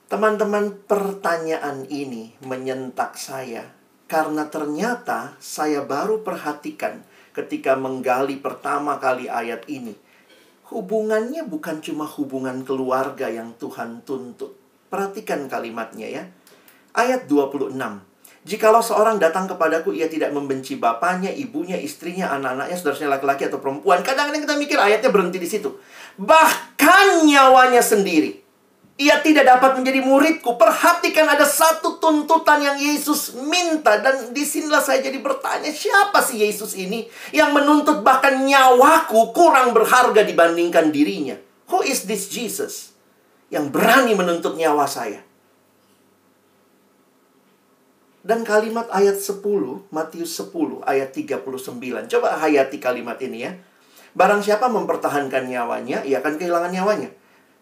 Teman-teman, 0.08 0.72
pertanyaan 0.88 1.84
ini 1.92 2.32
menyentak 2.40 3.20
saya 3.20 3.77
karena 4.08 4.48
ternyata 4.48 5.36
saya 5.36 5.84
baru 5.84 6.24
perhatikan 6.24 7.04
ketika 7.36 7.76
menggali 7.76 8.40
pertama 8.40 8.96
kali 8.96 9.28
ayat 9.28 9.68
ini. 9.68 9.94
Hubungannya 10.72 11.44
bukan 11.44 11.84
cuma 11.84 12.08
hubungan 12.08 12.64
keluarga 12.64 13.28
yang 13.28 13.52
Tuhan 13.60 14.02
tuntut. 14.08 14.56
Perhatikan 14.88 15.44
kalimatnya 15.46 16.08
ya. 16.08 16.24
Ayat 16.96 17.28
26. 17.28 17.76
Jikalau 18.48 18.80
seorang 18.80 19.20
datang 19.20 19.44
kepadaku, 19.44 19.92
ia 19.92 20.08
tidak 20.08 20.32
membenci 20.32 20.80
bapaknya, 20.80 21.28
ibunya, 21.28 21.76
istrinya, 21.76 22.32
anak-anaknya, 22.32 22.76
saudaranya 22.80 23.20
laki-laki 23.20 23.42
atau 23.44 23.60
perempuan. 23.60 24.00
Kadang-kadang 24.00 24.40
kita 24.40 24.56
mikir 24.56 24.78
ayatnya 24.80 25.12
berhenti 25.12 25.36
di 25.36 25.48
situ. 25.48 25.76
Bahkan 26.16 27.28
nyawanya 27.28 27.84
sendiri 27.84 28.47
ia 28.98 29.22
tidak 29.22 29.46
dapat 29.46 29.78
menjadi 29.78 30.02
muridku. 30.02 30.58
Perhatikan 30.58 31.30
ada 31.30 31.46
satu 31.46 32.02
tuntutan 32.02 32.58
yang 32.58 32.74
Yesus 32.74 33.38
minta. 33.46 34.02
Dan 34.02 34.34
di 34.34 34.42
sinilah 34.42 34.82
saya 34.82 34.98
jadi 34.98 35.22
bertanya, 35.22 35.70
siapa 35.70 36.18
sih 36.18 36.42
Yesus 36.42 36.74
ini? 36.74 37.06
Yang 37.30 37.50
menuntut 37.62 38.02
bahkan 38.02 38.42
nyawaku 38.42 39.30
kurang 39.30 39.70
berharga 39.70 40.26
dibandingkan 40.26 40.90
dirinya. 40.90 41.38
Who 41.70 41.86
is 41.86 42.10
this 42.10 42.26
Jesus? 42.26 42.90
Yang 43.54 43.70
berani 43.70 44.18
menuntut 44.18 44.58
nyawa 44.58 44.90
saya. 44.90 45.22
Dan 48.26 48.42
kalimat 48.42 48.90
ayat 48.90 49.22
10, 49.22 49.40
Matius 49.94 50.34
10 50.42 50.82
ayat 50.84 51.14
39. 51.14 52.10
Coba 52.10 52.34
hayati 52.42 52.82
kalimat 52.82 53.16
ini 53.22 53.46
ya. 53.46 53.54
Barang 54.18 54.42
siapa 54.42 54.66
mempertahankan 54.66 55.46
nyawanya, 55.46 56.02
ia 56.02 56.18
akan 56.18 56.34
kehilangan 56.34 56.74
nyawanya. 56.74 57.14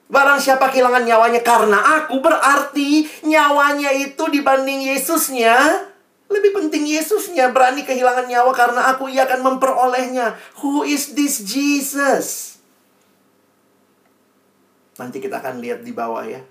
Barang 0.07 0.39
siapa 0.39 0.71
kehilangan 0.71 1.03
nyawanya 1.03 1.43
karena 1.43 1.79
aku 2.03 2.23
berarti 2.23 3.11
nyawanya 3.27 3.91
itu 3.91 4.23
dibanding 4.31 4.87
Yesusnya 4.95 5.59
lebih 6.27 6.59
penting 6.59 6.87
Yesusnya 6.91 7.55
berani 7.55 7.87
kehilangan 7.87 8.27
nyawa 8.27 8.51
karena 8.51 8.91
aku 8.91 9.07
ia 9.07 9.27
akan 9.31 9.47
memperolehnya. 9.47 10.35
Who 10.63 10.83
is 10.83 11.15
this 11.15 11.43
Jesus? 11.47 12.59
Nanti 14.99 15.23
kita 15.23 15.39
akan 15.39 15.63
lihat 15.63 15.87
di 15.87 15.95
bawah 15.95 16.27
ya. 16.27 16.43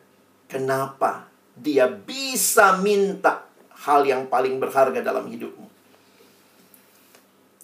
Kenapa 0.47 1.27
dia 1.57 1.91
bisa 1.91 2.79
minta 2.79 3.43
hal 3.83 4.07
yang 4.07 4.31
paling 4.31 4.63
berharga 4.63 5.03
dalam 5.03 5.27
hidupmu? 5.27 5.64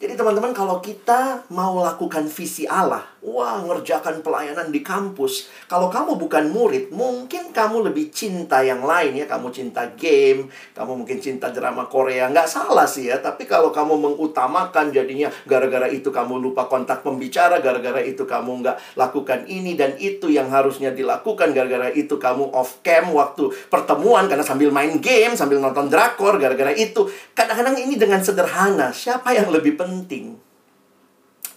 Jadi 0.02 0.18
teman-teman 0.18 0.50
kalau 0.50 0.82
kita 0.82 1.46
mau 1.54 1.78
lakukan 1.78 2.26
visi 2.26 2.66
Allah, 2.66 3.06
wah 3.22 3.62
ngerjakan 3.62 4.26
pelayanan 4.26 4.74
di 4.74 4.82
kampus. 4.82 5.46
Kalau 5.70 5.94
kamu 5.94 6.18
bukan 6.18 6.50
murid, 6.50 6.90
mungkin 6.90 7.54
kamu 7.54 7.86
lebih 7.86 8.10
cinta 8.10 8.66
yang 8.66 8.82
lain 8.82 9.22
ya. 9.22 9.30
Kamu 9.30 9.54
cinta 9.54 9.86
game, 9.94 10.50
kamu 10.74 11.06
mungkin 11.06 11.22
cinta 11.22 11.54
drama 11.54 11.86
Korea. 11.86 12.34
Nggak 12.34 12.50
salah 12.50 12.90
sih 12.90 13.14
ya. 13.14 13.22
Tapi 13.22 13.46
kalau 13.46 13.70
kamu 13.70 13.94
mengutamakan 14.02 14.90
jadinya 14.90 15.30
gara-gara 15.46 15.86
itu 15.86 16.10
kamu 16.10 16.42
lupa 16.42 16.66
kontak 16.66 17.06
pembicara, 17.06 17.62
gara-gara 17.62 18.02
itu 18.02 18.26
kamu 18.26 18.66
nggak 18.66 18.98
lakukan 18.98 19.46
ini 19.46 19.78
dan 19.78 19.94
itu 20.02 20.34
yang 20.34 20.50
harusnya 20.50 20.90
dilakukan. 20.90 21.54
Gara-gara 21.54 21.94
itu 21.94 22.18
kamu 22.18 22.50
off 22.58 22.82
cam 22.82 23.14
waktu 23.14 23.54
pertemuan 23.70 24.26
karena 24.26 24.42
sambil 24.42 24.74
main 24.74 24.98
game, 24.98 25.38
sambil 25.38 25.62
nonton 25.62 25.94
drakor, 25.94 26.42
gara-gara 26.42 26.74
itu. 26.74 27.06
Kadang-kadang 27.38 27.78
ini 27.78 28.02
dengan 28.02 28.26
sederhana. 28.26 28.90
Siapa 28.90 29.38
yang 29.38 29.54
lebih 29.54 29.78
penting? 29.78 29.91
Penting. 29.92 30.40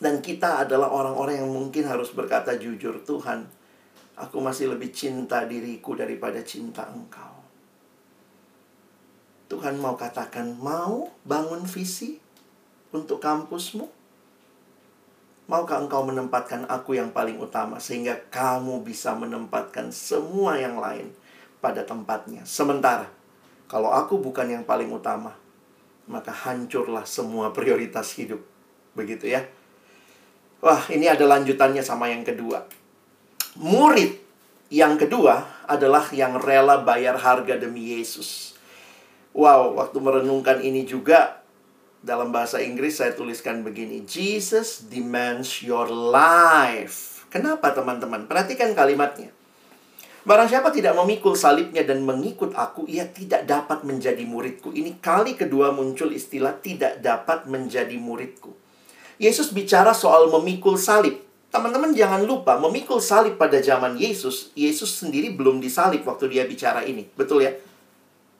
Dan 0.02 0.18
kita 0.18 0.66
adalah 0.66 0.90
orang-orang 0.90 1.38
yang 1.38 1.50
mungkin 1.54 1.86
harus 1.86 2.10
berkata 2.10 2.58
jujur, 2.58 2.98
Tuhan, 3.06 3.46
aku 4.18 4.42
masih 4.42 4.74
lebih 4.74 4.90
cinta 4.90 5.46
diriku 5.46 5.94
daripada 5.94 6.42
cinta 6.42 6.90
Engkau. 6.90 7.30
Tuhan 9.46 9.78
mau 9.78 9.94
katakan, 9.94 10.58
mau 10.58 11.14
bangun 11.22 11.62
visi 11.62 12.18
untuk 12.90 13.22
kampusmu? 13.22 13.86
Maukah 15.44 15.76
engkau 15.84 16.00
menempatkan 16.08 16.64
aku 16.72 16.96
yang 16.96 17.12
paling 17.12 17.36
utama 17.36 17.76
sehingga 17.76 18.16
kamu 18.32 18.80
bisa 18.80 19.12
menempatkan 19.12 19.92
semua 19.92 20.56
yang 20.56 20.80
lain 20.80 21.12
pada 21.60 21.84
tempatnya? 21.84 22.48
Sementara, 22.48 23.04
kalau 23.68 23.92
aku 23.92 24.16
bukan 24.16 24.48
yang 24.48 24.64
paling 24.64 24.88
utama, 24.88 25.36
maka 26.08 26.32
hancurlah 26.32 27.08
semua 27.08 27.50
prioritas 27.50 28.12
hidup. 28.16 28.40
Begitu 28.92 29.32
ya. 29.34 29.44
Wah, 30.64 30.80
ini 30.88 31.08
ada 31.10 31.24
lanjutannya 31.28 31.84
sama 31.84 32.08
yang 32.08 32.24
kedua. 32.24 32.64
Murid 33.60 34.16
yang 34.72 34.96
kedua 34.96 35.64
adalah 35.68 36.08
yang 36.10 36.40
rela 36.40 36.80
bayar 36.80 37.20
harga 37.20 37.60
demi 37.60 37.94
Yesus. 37.94 38.56
Wow, 39.34 39.76
waktu 39.76 39.98
merenungkan 39.98 40.62
ini 40.64 40.86
juga 40.88 41.42
dalam 42.04 42.30
bahasa 42.30 42.60
Inggris 42.60 43.00
saya 43.00 43.16
tuliskan 43.16 43.64
begini, 43.64 44.04
Jesus 44.04 44.84
demands 44.88 45.64
your 45.64 45.88
life. 45.90 47.26
Kenapa 47.32 47.74
teman-teman? 47.74 48.30
Perhatikan 48.30 48.76
kalimatnya. 48.76 49.32
Barang 50.24 50.48
siapa 50.48 50.72
tidak 50.72 50.96
memikul 50.96 51.36
salibnya 51.36 51.84
dan 51.84 52.00
mengikut 52.00 52.56
aku, 52.56 52.88
ia 52.88 53.04
tidak 53.04 53.44
dapat 53.44 53.84
menjadi 53.84 54.24
muridku. 54.24 54.72
Ini 54.72 54.96
kali 54.96 55.36
kedua 55.36 55.68
muncul 55.68 56.16
istilah 56.16 56.56
tidak 56.64 57.04
dapat 57.04 57.44
menjadi 57.44 57.92
muridku. 58.00 58.56
Yesus 59.20 59.52
bicara 59.52 59.92
soal 59.92 60.32
memikul 60.32 60.80
salib. 60.80 61.20
Teman-teman 61.52 61.92
jangan 61.92 62.24
lupa, 62.24 62.56
memikul 62.56 63.04
salib 63.04 63.36
pada 63.36 63.60
zaman 63.60 64.00
Yesus, 64.00 64.48
Yesus 64.56 64.96
sendiri 64.96 65.36
belum 65.36 65.60
disalib 65.60 66.02
waktu 66.08 66.32
dia 66.32 66.48
bicara 66.48 66.82
ini. 66.88 67.04
Betul 67.14 67.44
ya? 67.44 67.52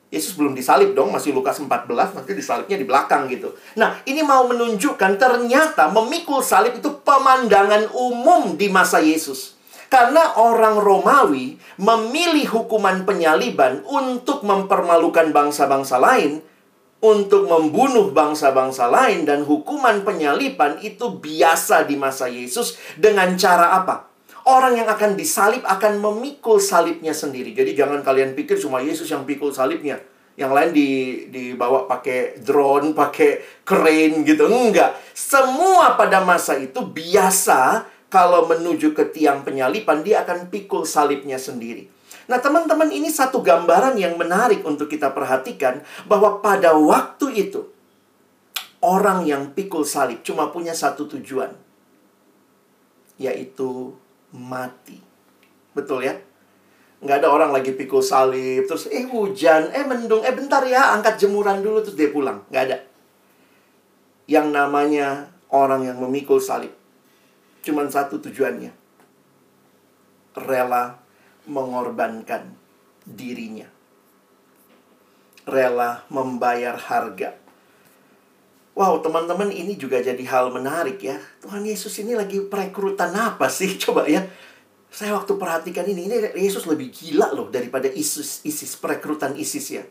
Yesus 0.09 0.35
belum 0.41 0.57
disalib 0.57 0.97
dong, 0.97 1.13
masih 1.13 1.37
Lukas 1.37 1.61
14, 1.61 2.17
nanti 2.17 2.33
disalibnya 2.33 2.81
di 2.81 2.89
belakang 2.89 3.29
gitu. 3.29 3.53
Nah, 3.77 4.01
ini 4.09 4.25
mau 4.25 4.49
menunjukkan 4.49 5.21
ternyata 5.21 5.93
memikul 5.93 6.41
salib 6.41 6.81
itu 6.81 6.91
pemandangan 7.05 7.93
umum 7.93 8.57
di 8.57 8.73
masa 8.73 9.05
Yesus. 9.05 9.54
Karena 9.95 10.43
orang 10.43 10.83
Romawi 10.83 11.55
memilih 11.79 12.51
hukuman 12.51 13.07
penyaliban 13.07 13.79
untuk 13.87 14.43
mempermalukan 14.43 15.31
bangsa-bangsa 15.31 16.03
lain, 16.03 16.43
untuk 16.99 17.47
membunuh 17.47 18.11
bangsa-bangsa 18.11 18.91
lain 18.91 19.23
dan 19.23 19.47
hukuman 19.47 20.03
penyaliban 20.03 20.83
itu 20.83 21.15
biasa 21.15 21.87
di 21.87 21.95
masa 21.95 22.27
Yesus 22.27 22.75
dengan 22.99 23.39
cara 23.39 23.79
apa? 23.79 24.11
Orang 24.51 24.75
yang 24.75 24.91
akan 24.91 25.15
disalib 25.15 25.63
akan 25.63 26.03
memikul 26.03 26.59
salibnya 26.59 27.15
sendiri. 27.15 27.55
Jadi 27.55 27.79
jangan 27.79 28.03
kalian 28.03 28.35
pikir 28.35 28.59
cuma 28.59 28.83
Yesus 28.83 29.07
yang 29.07 29.23
pikul 29.23 29.55
salibnya. 29.55 30.03
Yang 30.35 30.51
lain 30.59 30.71
di 30.75 30.89
dibawa 31.31 31.87
pakai 31.87 32.43
drone, 32.43 32.99
pakai 32.99 33.63
crane 33.63 34.27
gitu. 34.27 34.51
Enggak. 34.51 34.99
Semua 35.15 35.95
pada 35.95 36.19
masa 36.27 36.59
itu 36.59 36.83
biasa 36.83 37.94
kalau 38.13 38.47
menuju 38.47 38.95
ke 38.95 39.11
tiang 39.11 39.43
penyalipan, 39.43 40.07
dia 40.07 40.23
akan 40.23 40.47
pikul 40.53 40.87
salibnya 40.87 41.41
sendiri. 41.41 41.91
Nah, 42.25 42.41
teman-teman, 42.41 42.89
ini 42.89 43.13
satu 43.13 43.45
gambaran 43.45 44.01
yang 44.01 44.17
menarik 44.17 44.65
untuk 44.65 44.89
kita 44.89 45.13
perhatikan 45.13 45.85
bahwa 46.09 46.41
pada 46.41 46.73
waktu 46.73 47.49
itu 47.49 47.69
orang 48.81 49.29
yang 49.29 49.53
pikul 49.53 49.85
salib 49.85 50.25
cuma 50.25 50.49
punya 50.49 50.73
satu 50.73 51.05
tujuan, 51.11 51.53
yaitu 53.21 53.93
mati. 54.33 55.01
Betul 55.77 56.07
ya? 56.07 56.15
Nggak 57.05 57.17
ada 57.21 57.29
orang 57.29 57.51
lagi 57.53 57.77
pikul 57.77 58.01
salib, 58.01 58.65
terus 58.65 58.89
eh 58.89 59.05
hujan, 59.05 59.69
eh 59.75 59.85
mendung, 59.85 60.25
eh 60.25 60.33
bentar 60.33 60.65
ya, 60.65 60.97
angkat 60.97 61.21
jemuran 61.21 61.61
dulu, 61.61 61.85
terus 61.85 61.99
dia 61.99 62.09
pulang. 62.09 62.41
Nggak 62.49 62.63
ada. 62.73 62.79
Yang 64.25 64.47
namanya 64.49 65.29
orang 65.53 65.85
yang 65.85 66.01
memikul 66.01 66.41
salib 66.41 66.84
Cuman 67.65 67.89
satu 67.89 68.21
tujuannya. 68.21 68.71
Rela 70.37 71.01
mengorbankan 71.49 72.53
dirinya. 73.09 73.65
Rela 75.49 76.05
membayar 76.13 76.77
harga. 76.77 77.41
Wow, 78.75 79.01
teman-teman 79.01 79.55
ini 79.55 79.79
juga 79.79 80.03
jadi 80.03 80.21
hal 80.29 80.53
menarik 80.53 81.01
ya. 81.01 81.17
Tuhan 81.41 81.65
Yesus 81.65 81.95
ini 82.03 82.13
lagi 82.13 82.45
perekrutan 82.45 83.17
apa 83.17 83.49
sih? 83.49 83.73
Coba 83.83 84.05
ya. 84.05 84.21
Saya 84.95 85.17
waktu 85.17 85.35
perhatikan 85.35 85.89
ini, 85.89 86.07
ini 86.07 86.17
Yesus 86.39 86.71
lebih 86.71 86.93
gila 86.93 87.35
loh 87.35 87.51
daripada 87.51 87.91
ISIS, 87.91 88.45
ISIS 88.47 88.79
perekrutan 88.79 89.35
ISIS 89.35 89.67
ya. 89.75 89.83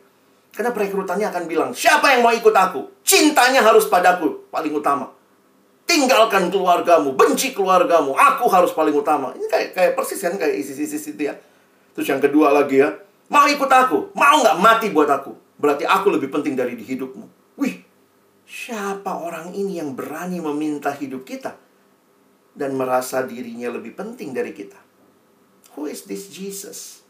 Karena 0.53 0.71
perekrutannya 0.71 1.27
akan 1.27 1.43
bilang, 1.49 1.69
siapa 1.73 2.13
yang 2.13 2.21
mau 2.23 2.31
ikut 2.31 2.53
aku? 2.53 3.01
Cintanya 3.03 3.65
harus 3.65 3.89
padaku, 3.89 4.47
paling 4.53 4.71
utama 4.71 5.22
tinggalkan 5.83 6.49
keluargamu, 6.49 7.13
benci 7.13 7.53
keluargamu, 7.53 8.15
aku 8.15 8.49
harus 8.49 8.71
paling 8.73 8.95
utama. 8.95 9.31
Ini 9.35 9.45
kayak 9.47 9.69
kayak 9.75 9.91
persis 9.93 10.19
kan 10.19 10.35
kayak 10.35 10.55
isi-isi 10.57 11.13
itu 11.13 11.29
ya. 11.29 11.35
Terus 11.93 12.07
yang 12.09 12.21
kedua 12.23 12.49
lagi 12.49 12.81
ya, 12.81 12.89
mau 13.29 13.45
ikut 13.45 13.69
aku, 13.69 14.11
mau 14.17 14.41
nggak 14.41 14.57
mati 14.59 14.87
buat 14.89 15.09
aku. 15.09 15.33
Berarti 15.61 15.85
aku 15.85 16.09
lebih 16.09 16.33
penting 16.33 16.57
dari 16.57 16.73
di 16.73 16.83
hidupmu. 16.83 17.55
Wih, 17.61 17.85
siapa 18.49 19.21
orang 19.21 19.53
ini 19.53 19.77
yang 19.77 19.93
berani 19.93 20.41
meminta 20.41 20.89
hidup 20.91 21.23
kita 21.23 21.55
dan 22.57 22.73
merasa 22.73 23.21
dirinya 23.23 23.69
lebih 23.69 23.93
penting 23.93 24.33
dari 24.33 24.51
kita? 24.51 24.77
Who 25.77 25.85
is 25.85 26.05
this 26.09 26.29
Jesus? 26.33 27.05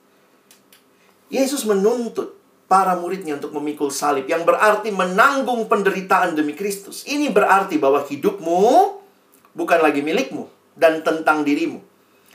Yesus 1.31 1.63
menuntut 1.65 2.42
para 2.67 2.97
muridnya 2.97 3.37
untuk 3.37 3.53
memikul 3.53 3.93
salib 3.93 4.25
yang 4.25 4.47
berarti 4.47 4.89
menanggung 4.89 5.69
penderitaan 5.69 6.33
demi 6.33 6.57
Kristus. 6.57 7.05
Ini 7.05 7.29
berarti 7.29 7.77
bahwa 7.77 8.01
hidupmu 8.01 8.63
bukan 9.53 9.79
lagi 9.79 10.01
milikmu 10.01 10.49
dan 10.73 11.05
tentang 11.05 11.45
dirimu. 11.45 11.79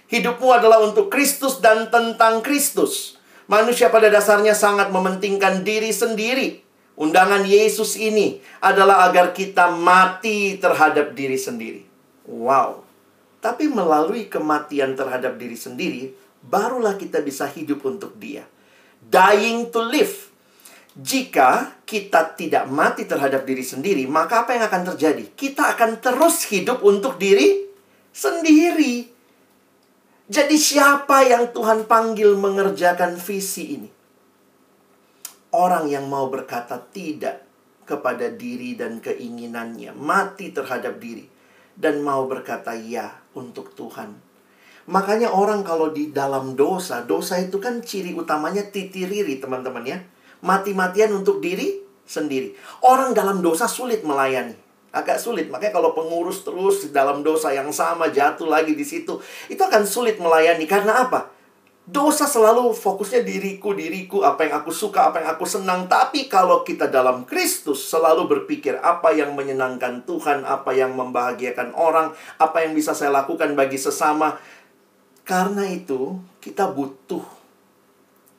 Hidupmu 0.09 0.49
adalah 0.55 0.81
untuk 0.81 1.13
Kristus 1.13 1.61
dan 1.61 1.93
tentang 1.93 2.41
Kristus. 2.41 3.21
Manusia 3.49 3.93
pada 3.93 4.09
dasarnya 4.09 4.57
sangat 4.57 4.89
mementingkan 4.89 5.65
diri 5.65 5.93
sendiri. 5.93 6.65
Undangan 6.99 7.47
Yesus 7.47 7.95
ini 7.95 8.43
adalah 8.59 9.07
agar 9.07 9.31
kita 9.31 9.71
mati 9.71 10.59
terhadap 10.59 11.15
diri 11.15 11.39
sendiri. 11.39 11.87
Wow. 12.27 12.83
Tapi 13.39 13.71
melalui 13.71 14.27
kematian 14.27 14.99
terhadap 14.99 15.39
diri 15.39 15.55
sendiri, 15.55 16.11
barulah 16.43 16.99
kita 16.99 17.23
bisa 17.23 17.47
hidup 17.47 17.87
untuk 17.87 18.19
Dia. 18.19 18.43
Dying 19.09 19.73
to 19.73 19.81
live 19.83 20.29
jika 20.99 21.79
kita 21.87 22.35
tidak 22.35 22.67
mati 22.67 23.07
terhadap 23.07 23.47
diri 23.47 23.63
sendiri, 23.63 24.03
maka 24.11 24.43
apa 24.43 24.59
yang 24.59 24.67
akan 24.67 24.83
terjadi? 24.95 25.31
Kita 25.31 25.79
akan 25.79 26.03
terus 26.03 26.51
hidup 26.51 26.83
untuk 26.83 27.23
diri 27.23 27.71
sendiri. 28.11 29.07
Jadi, 30.27 30.57
siapa 30.59 31.23
yang 31.23 31.55
Tuhan 31.55 31.87
panggil 31.87 32.35
mengerjakan 32.35 33.15
visi 33.15 33.79
ini? 33.79 33.91
Orang 35.55 35.87
yang 35.87 36.11
mau 36.11 36.27
berkata 36.27 36.83
tidak 36.83 37.47
kepada 37.87 38.29
diri 38.35 38.75
dan 38.75 38.99
keinginannya, 38.99 39.95
mati 39.95 40.51
terhadap 40.51 40.99
diri, 40.99 41.31
dan 41.79 42.03
mau 42.03 42.27
berkata 42.27 42.75
ya 42.75 43.23
untuk 43.39 43.73
Tuhan. 43.73 44.28
Makanya, 44.89 45.31
orang 45.37 45.61
kalau 45.63 45.93
di 45.93 46.09
dalam 46.11 46.57
dosa, 46.57 47.05
dosa 47.05 47.37
itu 47.37 47.61
kan 47.61 47.85
ciri 47.85 48.17
utamanya 48.17 48.65
titiriri, 48.65 49.37
teman-teman 49.37 49.85
ya 49.85 50.01
mati-matian 50.43 51.11
untuk 51.15 51.43
diri 51.43 51.83
sendiri. 52.07 52.55
Orang 52.83 53.13
dalam 53.15 53.43
dosa 53.43 53.67
sulit 53.67 54.07
melayani. 54.07 54.55
Agak 54.89 55.21
sulit. 55.21 55.53
Makanya 55.53 55.77
kalau 55.77 55.93
pengurus 55.93 56.41
terus 56.47 56.89
dalam 56.91 57.21
dosa 57.21 57.53
yang 57.53 57.69
sama 57.75 58.09
jatuh 58.09 58.49
lagi 58.49 58.73
di 58.73 58.87
situ, 58.87 59.21
itu 59.53 59.61
akan 59.61 59.85
sulit 59.85 60.17
melayani. 60.17 60.65
Karena 60.65 61.05
apa? 61.05 61.29
Dosa 61.89 62.29
selalu 62.29 62.77
fokusnya 62.77 63.25
diriku, 63.25 63.73
diriku, 63.73 64.21
apa 64.21 64.45
yang 64.45 64.61
aku 64.61 64.69
suka, 64.69 65.09
apa 65.09 65.25
yang 65.25 65.29
aku 65.33 65.49
senang. 65.49 65.89
Tapi 65.89 66.29
kalau 66.29 66.61
kita 66.61 66.89
dalam 66.89 67.25
Kristus 67.25 67.89
selalu 67.89 68.29
berpikir 68.29 68.77
apa 68.81 69.13
yang 69.17 69.33
menyenangkan 69.33 70.05
Tuhan, 70.05 70.45
apa 70.45 70.77
yang 70.77 70.93
membahagiakan 70.97 71.73
orang, 71.73 72.13
apa 72.37 72.65
yang 72.65 72.77
bisa 72.77 72.93
saya 72.93 73.13
lakukan 73.13 73.57
bagi 73.57 73.81
sesama. 73.81 74.37
Karena 75.29 75.69
itu, 75.69 76.17
kita 76.41 76.73
butuh 76.73 77.21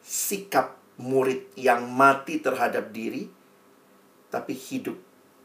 sikap 0.02 0.74
murid 0.98 1.54
yang 1.54 1.86
mati 1.86 2.42
terhadap 2.42 2.90
diri, 2.90 3.30
tapi 4.34 4.58
hidup 4.58 4.98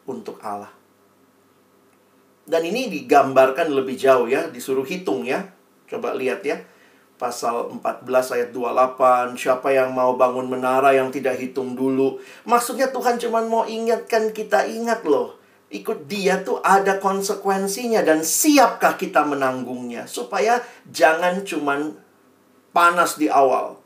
untuk 0.09 0.40
Allah. 0.40 0.72
Dan 2.48 2.64
ini 2.64 2.88
digambarkan 2.88 3.76
lebih 3.76 3.92
jauh 3.92 4.24
ya, 4.24 4.48
disuruh 4.48 4.88
hitung 4.88 5.28
ya. 5.28 5.52
Coba 5.85 6.16
lihat 6.16 6.40
ya. 6.48 6.64
Pasal 7.20 7.76
14 7.76 8.09
ayat 8.09 8.48
28, 8.57 9.37
siapa 9.37 9.68
yang 9.68 9.92
mau 9.92 10.16
bangun 10.16 10.48
menara 10.48 10.96
yang 10.96 11.12
tidak 11.12 11.37
hitung 11.37 11.76
dulu. 11.76 12.24
Maksudnya 12.48 12.88
Tuhan 12.88 13.20
cuma 13.20 13.44
mau 13.44 13.68
ingatkan 13.68 14.33
kita 14.33 14.64
ingat 14.64 15.04
loh. 15.04 15.43
Ikut 15.74 16.06
dia 16.06 16.38
tuh 16.46 16.62
ada 16.62 17.02
konsekuensinya 17.02 18.06
dan 18.06 18.22
siapkah 18.22 18.94
kita 18.94 19.26
menanggungnya. 19.26 20.06
Supaya 20.06 20.62
jangan 20.87 21.42
cuman 21.42 21.98
panas 22.70 23.18
di 23.18 23.26
awal. 23.26 23.82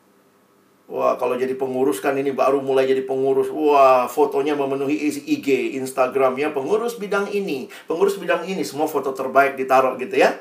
Wah, 0.89 1.21
kalau 1.21 1.37
jadi 1.37 1.53
pengurus 1.53 2.01
kan 2.01 2.17
ini 2.17 2.33
baru 2.33 2.65
mulai 2.65 2.89
jadi 2.89 3.05
pengurus. 3.05 3.53
Wah, 3.53 4.09
fotonya 4.09 4.57
memenuhi 4.57 4.97
IG, 5.25 5.77
Instagram 5.77 6.41
ya, 6.41 6.49
pengurus 6.49 6.97
bidang 6.97 7.29
ini, 7.29 7.69
pengurus 7.85 8.17
bidang 8.17 8.49
ini, 8.49 8.65
semua 8.65 8.89
foto 8.89 9.13
terbaik 9.13 9.61
ditaruh 9.61 10.01
gitu 10.01 10.17
ya. 10.17 10.33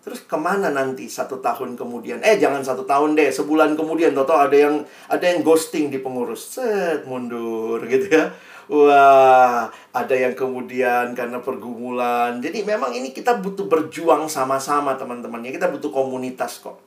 Terus 0.00 0.22
ke 0.24 0.38
mana 0.38 0.70
nanti 0.70 1.10
satu 1.10 1.42
tahun 1.42 1.74
kemudian? 1.74 2.22
Eh, 2.22 2.38
jangan 2.38 2.62
satu 2.62 2.86
tahun 2.86 3.18
deh, 3.18 3.34
sebulan 3.34 3.74
kemudian, 3.74 4.14
toto 4.14 4.32
ada 4.32 4.54
yang 4.54 4.86
ada 5.10 5.24
yang 5.26 5.42
ghosting 5.42 5.90
di 5.90 5.98
pengurus, 5.98 6.56
set 6.56 7.02
mundur 7.02 7.82
gitu 7.90 8.14
ya. 8.14 8.30
Wah, 8.70 9.66
ada 9.90 10.14
yang 10.14 10.38
kemudian 10.38 11.10
karena 11.18 11.42
pergumulan. 11.42 12.38
Jadi 12.38 12.62
memang 12.62 12.94
ini 12.94 13.10
kita 13.10 13.42
butuh 13.42 13.66
berjuang 13.66 14.30
sama-sama 14.30 14.94
teman-teman 14.94 15.42
ya. 15.42 15.50
Kita 15.50 15.66
butuh 15.74 15.90
komunitas 15.90 16.62
kok. 16.62 16.78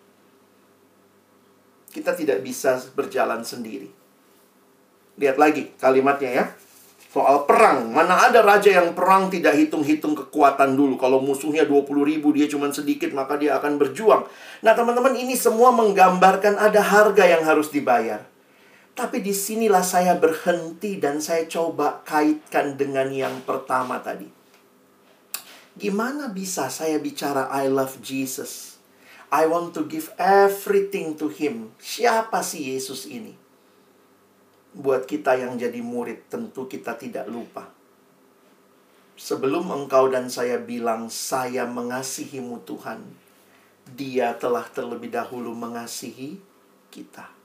Kita 1.92 2.16
tidak 2.16 2.40
bisa 2.40 2.80
berjalan 2.96 3.44
sendiri. 3.44 3.92
Lihat 5.20 5.36
lagi 5.36 5.76
kalimatnya 5.76 6.32
ya. 6.32 6.46
Soal 7.12 7.44
perang. 7.44 7.92
Mana 7.92 8.32
ada 8.32 8.40
raja 8.40 8.72
yang 8.72 8.96
perang 8.96 9.28
tidak 9.28 9.52
hitung-hitung 9.60 10.16
kekuatan 10.16 10.80
dulu. 10.80 10.96
Kalau 10.96 11.20
musuhnya 11.20 11.68
20 11.68 11.84
ribu, 12.08 12.32
dia 12.32 12.48
cuma 12.48 12.72
sedikit, 12.72 13.12
maka 13.12 13.36
dia 13.36 13.60
akan 13.60 13.76
berjuang. 13.76 14.24
Nah 14.64 14.72
teman-teman 14.72 15.20
ini 15.20 15.36
semua 15.36 15.76
menggambarkan 15.76 16.56
ada 16.56 16.80
harga 16.80 17.28
yang 17.28 17.44
harus 17.44 17.68
dibayar. 17.70 18.33
Tapi 18.94 19.26
di 19.26 19.34
sinilah 19.34 19.82
saya 19.82 20.14
berhenti 20.22 21.02
dan 21.02 21.18
saya 21.18 21.50
coba 21.50 22.06
kaitkan 22.06 22.78
dengan 22.78 23.10
yang 23.10 23.42
pertama 23.42 23.98
tadi. 23.98 24.30
Gimana 25.74 26.30
bisa 26.30 26.70
saya 26.70 27.02
bicara 27.02 27.50
I 27.50 27.66
love 27.74 27.98
Jesus? 28.06 28.78
I 29.34 29.50
want 29.50 29.74
to 29.74 29.90
give 29.90 30.14
everything 30.22 31.18
to 31.18 31.26
him. 31.26 31.74
Siapa 31.82 32.46
sih 32.46 32.78
Yesus 32.78 33.10
ini? 33.10 33.34
Buat 34.78 35.10
kita 35.10 35.42
yang 35.42 35.58
jadi 35.58 35.82
murid, 35.82 36.30
tentu 36.30 36.70
kita 36.70 36.94
tidak 36.94 37.26
lupa. 37.26 37.74
Sebelum 39.18 39.74
engkau 39.74 40.06
dan 40.14 40.30
saya 40.30 40.62
bilang, 40.62 41.10
saya 41.10 41.66
mengasihimu 41.66 42.62
Tuhan. 42.62 43.02
Dia 43.98 44.38
telah 44.38 44.70
terlebih 44.70 45.10
dahulu 45.10 45.58
mengasihi 45.58 46.38
kita. 46.94 47.43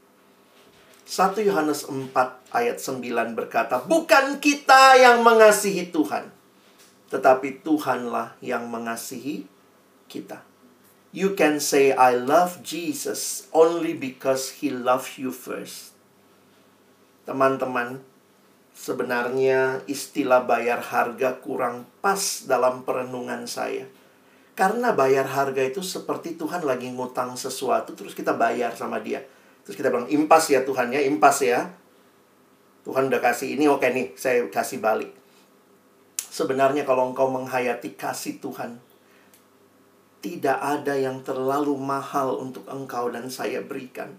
1 1.09 1.41
Yohanes 1.41 1.89
4 1.89 2.13
ayat 2.53 2.77
9 2.77 3.33
berkata, 3.33 3.81
"Bukan 3.81 4.45
kita 4.45 4.93
yang 5.01 5.25
mengasihi 5.25 5.89
Tuhan, 5.89 6.29
tetapi 7.09 7.65
Tuhanlah 7.65 8.37
yang 8.45 8.69
mengasihi 8.69 9.49
kita." 10.05 10.45
You 11.09 11.33
can 11.33 11.65
say 11.65 11.97
I 11.97 12.13
love 12.13 12.61
Jesus 12.61 13.49
only 13.57 13.97
because 13.97 14.61
he 14.61 14.69
loves 14.69 15.17
you 15.17 15.33
first. 15.33 15.97
Teman-teman, 17.25 18.05
sebenarnya 18.77 19.81
istilah 19.89 20.45
bayar 20.45 20.85
harga 20.93 21.41
kurang 21.41 21.89
pas 22.05 22.45
dalam 22.45 22.85
perenungan 22.85 23.49
saya. 23.49 23.89
Karena 24.53 24.93
bayar 24.93 25.25
harga 25.25 25.65
itu 25.65 25.81
seperti 25.81 26.37
Tuhan 26.37 26.69
lagi 26.69 26.93
ngutang 26.93 27.33
sesuatu 27.41 27.97
terus 27.97 28.13
kita 28.13 28.37
bayar 28.37 28.77
sama 28.77 29.01
dia. 29.01 29.25
Terus 29.69 29.85
kita 29.85 29.93
bilang 29.93 30.09
impas 30.09 30.49
ya 30.49 30.65
Tuhan 30.65 30.89
ya, 30.89 31.05
impas 31.05 31.45
ya. 31.45 31.69
Tuhan 32.89 33.13
udah 33.13 33.21
kasih 33.21 33.53
ini 33.53 33.69
oke 33.69 33.85
nih, 33.85 34.17
saya 34.17 34.49
kasih 34.49 34.81
balik. 34.81 35.13
Sebenarnya 36.17 36.89
kalau 36.89 37.13
engkau 37.13 37.29
menghayati 37.29 37.93
kasih 37.93 38.41
Tuhan, 38.41 38.81
tidak 40.25 40.57
ada 40.57 40.97
yang 40.97 41.21
terlalu 41.21 41.77
mahal 41.77 42.41
untuk 42.41 42.65
engkau 42.65 43.13
dan 43.13 43.29
saya 43.29 43.61
berikan. 43.61 44.17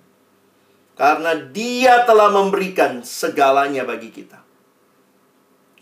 Karena 0.94 1.34
dia 1.34 2.06
telah 2.06 2.30
memberikan 2.30 3.02
segalanya 3.02 3.90
bagi 3.90 4.14
kita. 4.14 4.46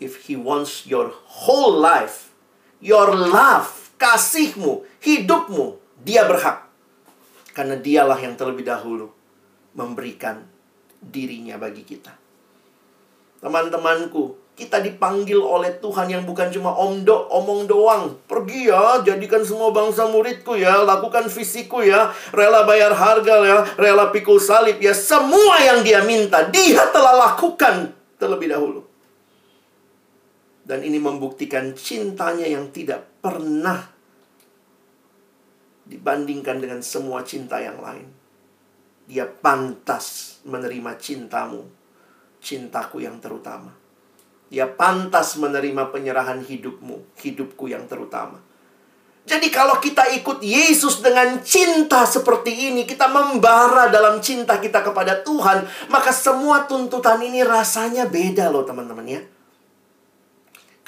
If 0.00 0.32
he 0.32 0.40
wants 0.40 0.88
your 0.88 1.12
whole 1.44 1.76
life, 1.76 2.32
your 2.80 3.12
love, 3.12 3.92
kasihmu, 4.00 4.88
hidupmu, 5.04 5.76
dia 6.08 6.24
berhak. 6.24 6.64
Karena 7.52 7.76
dialah 7.76 8.16
yang 8.16 8.32
terlebih 8.32 8.64
dahulu 8.64 9.17
memberikan 9.78 10.42
dirinya 10.98 11.54
bagi 11.54 11.86
kita. 11.86 12.10
Teman-temanku, 13.38 14.50
kita 14.58 14.82
dipanggil 14.82 15.38
oleh 15.38 15.78
Tuhan 15.78 16.10
yang 16.10 16.26
bukan 16.26 16.50
cuma 16.50 16.74
om 16.74 17.06
do, 17.06 17.14
omong 17.30 17.70
doang. 17.70 18.18
Pergi 18.26 18.66
ya, 18.66 18.98
jadikan 19.06 19.46
semua 19.46 19.70
bangsa 19.70 20.10
muridku 20.10 20.58
ya, 20.58 20.82
lakukan 20.82 21.30
visiku 21.30 21.86
ya, 21.86 22.10
rela 22.34 22.66
bayar 22.66 22.90
harga 22.90 23.46
ya, 23.46 23.58
rela 23.78 24.10
pikul 24.10 24.42
salib 24.42 24.82
ya. 24.82 24.90
Semua 24.90 25.62
yang 25.62 25.86
dia 25.86 26.02
minta, 26.02 26.50
dia 26.50 26.82
telah 26.90 27.30
lakukan 27.30 27.94
terlebih 28.18 28.50
dahulu. 28.50 28.82
Dan 30.66 30.82
ini 30.82 30.98
membuktikan 30.98 31.78
cintanya 31.78 32.50
yang 32.50 32.74
tidak 32.74 33.06
pernah 33.22 33.86
dibandingkan 35.86 36.58
dengan 36.58 36.82
semua 36.82 37.22
cinta 37.22 37.62
yang 37.62 37.78
lain. 37.78 38.10
Dia 39.08 39.24
pantas 39.24 40.36
menerima 40.44 41.00
cintamu, 41.00 41.64
cintaku 42.44 43.00
yang 43.00 43.16
terutama. 43.24 43.72
Dia 44.52 44.68
pantas 44.68 45.40
menerima 45.40 45.88
penyerahan 45.88 46.44
hidupmu, 46.44 47.16
hidupku 47.16 47.72
yang 47.72 47.88
terutama. 47.88 48.44
Jadi 49.28 49.52
kalau 49.52 49.76
kita 49.76 50.08
ikut 50.16 50.40
Yesus 50.40 51.04
dengan 51.04 51.40
cinta 51.44 52.08
seperti 52.08 52.72
ini, 52.72 52.88
kita 52.88 53.12
membara 53.12 53.92
dalam 53.92 54.24
cinta 54.24 54.56
kita 54.56 54.80
kepada 54.80 55.20
Tuhan, 55.20 55.68
maka 55.92 56.12
semua 56.12 56.64
tuntutan 56.64 57.20
ini 57.20 57.44
rasanya 57.44 58.08
beda 58.08 58.48
loh 58.48 58.64
teman-teman 58.64 59.04
ya. 59.04 59.20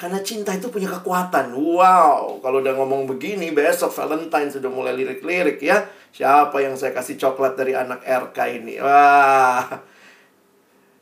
Karena 0.01 0.17
cinta 0.25 0.49
itu 0.49 0.73
punya 0.73 0.89
kekuatan. 0.89 1.53
Wow, 1.53 2.41
kalau 2.41 2.57
udah 2.57 2.73
ngomong 2.73 3.05
begini, 3.05 3.53
besok 3.53 3.93
Valentine 3.93 4.49
sudah 4.49 4.65
mulai 4.65 4.97
lirik-lirik 4.97 5.61
ya. 5.61 5.85
Siapa 6.09 6.57
yang 6.57 6.73
saya 6.73 6.89
kasih 6.89 7.21
coklat 7.21 7.53
dari 7.53 7.77
anak 7.77 8.01
RK 8.01 8.37
ini? 8.57 8.81
Wah, 8.81 9.69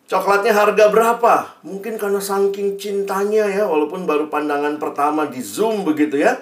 Coklatnya 0.10 0.52
harga 0.52 0.92
berapa? 0.92 1.34
Mungkin 1.62 1.96
karena 1.96 2.18
saking 2.18 2.82
cintanya 2.82 3.48
ya, 3.48 3.64
walaupun 3.70 4.04
baru 4.04 4.28
pandangan 4.28 4.82
pertama 4.82 5.32
di 5.32 5.40
Zoom 5.40 5.88
begitu 5.88 6.20
ya. 6.20 6.36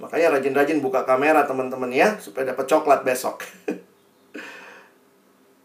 Makanya 0.00 0.40
rajin-rajin 0.40 0.78
buka 0.78 1.04
kamera 1.04 1.44
teman-teman 1.44 1.92
ya, 1.92 2.16
supaya 2.22 2.56
dapat 2.56 2.64
coklat 2.64 3.04
besok. 3.04 3.44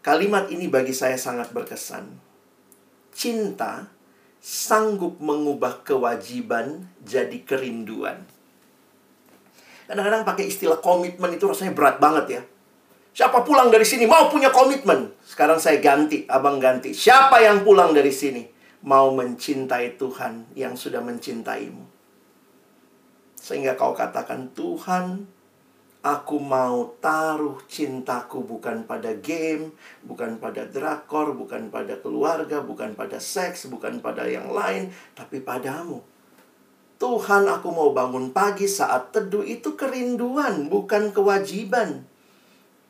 Kalimat 0.06 0.50
ini 0.52 0.68
bagi 0.68 0.90
saya 0.90 1.14
sangat 1.14 1.54
berkesan. 1.54 2.10
Cinta 3.14 4.01
sanggup 4.42 5.22
mengubah 5.22 5.86
kewajiban 5.86 6.90
jadi 7.06 7.46
kerinduan. 7.46 8.26
Kadang-kadang 9.86 10.26
pakai 10.26 10.50
istilah 10.50 10.82
komitmen 10.82 11.38
itu 11.38 11.46
rasanya 11.46 11.70
berat 11.78 12.02
banget 12.02 12.26
ya. 12.26 12.42
Siapa 13.12 13.46
pulang 13.46 13.70
dari 13.70 13.86
sini 13.86 14.02
mau 14.08 14.26
punya 14.26 14.50
komitmen? 14.50 15.14
Sekarang 15.22 15.62
saya 15.62 15.78
ganti, 15.78 16.26
abang 16.26 16.58
ganti. 16.58 16.90
Siapa 16.90 17.38
yang 17.38 17.62
pulang 17.62 17.94
dari 17.94 18.10
sini 18.10 18.42
mau 18.82 19.14
mencintai 19.14 19.94
Tuhan 19.94 20.50
yang 20.58 20.74
sudah 20.74 21.04
mencintaimu? 21.04 21.84
Sehingga 23.38 23.76
kau 23.76 23.92
katakan, 23.92 24.50
Tuhan, 24.56 25.28
aku 26.02 26.42
mau 26.42 26.98
taruh 26.98 27.62
cintaku 27.70 28.42
bukan 28.42 28.82
pada 28.84 29.14
game, 29.22 29.70
bukan 30.02 30.42
pada 30.42 30.66
drakor, 30.66 31.38
bukan 31.38 31.70
pada 31.70 31.94
keluarga, 32.02 32.58
bukan 32.60 32.98
pada 32.98 33.22
seks, 33.22 33.70
bukan 33.70 34.02
pada 34.02 34.26
yang 34.26 34.50
lain, 34.50 34.90
tapi 35.14 35.38
padamu. 35.38 36.02
Tuhan, 36.98 37.50
aku 37.50 37.70
mau 37.70 37.90
bangun 37.90 38.30
pagi 38.30 38.66
saat 38.66 39.10
teduh 39.10 39.42
itu 39.42 39.74
kerinduan, 39.74 40.70
bukan 40.70 41.10
kewajiban 41.10 42.06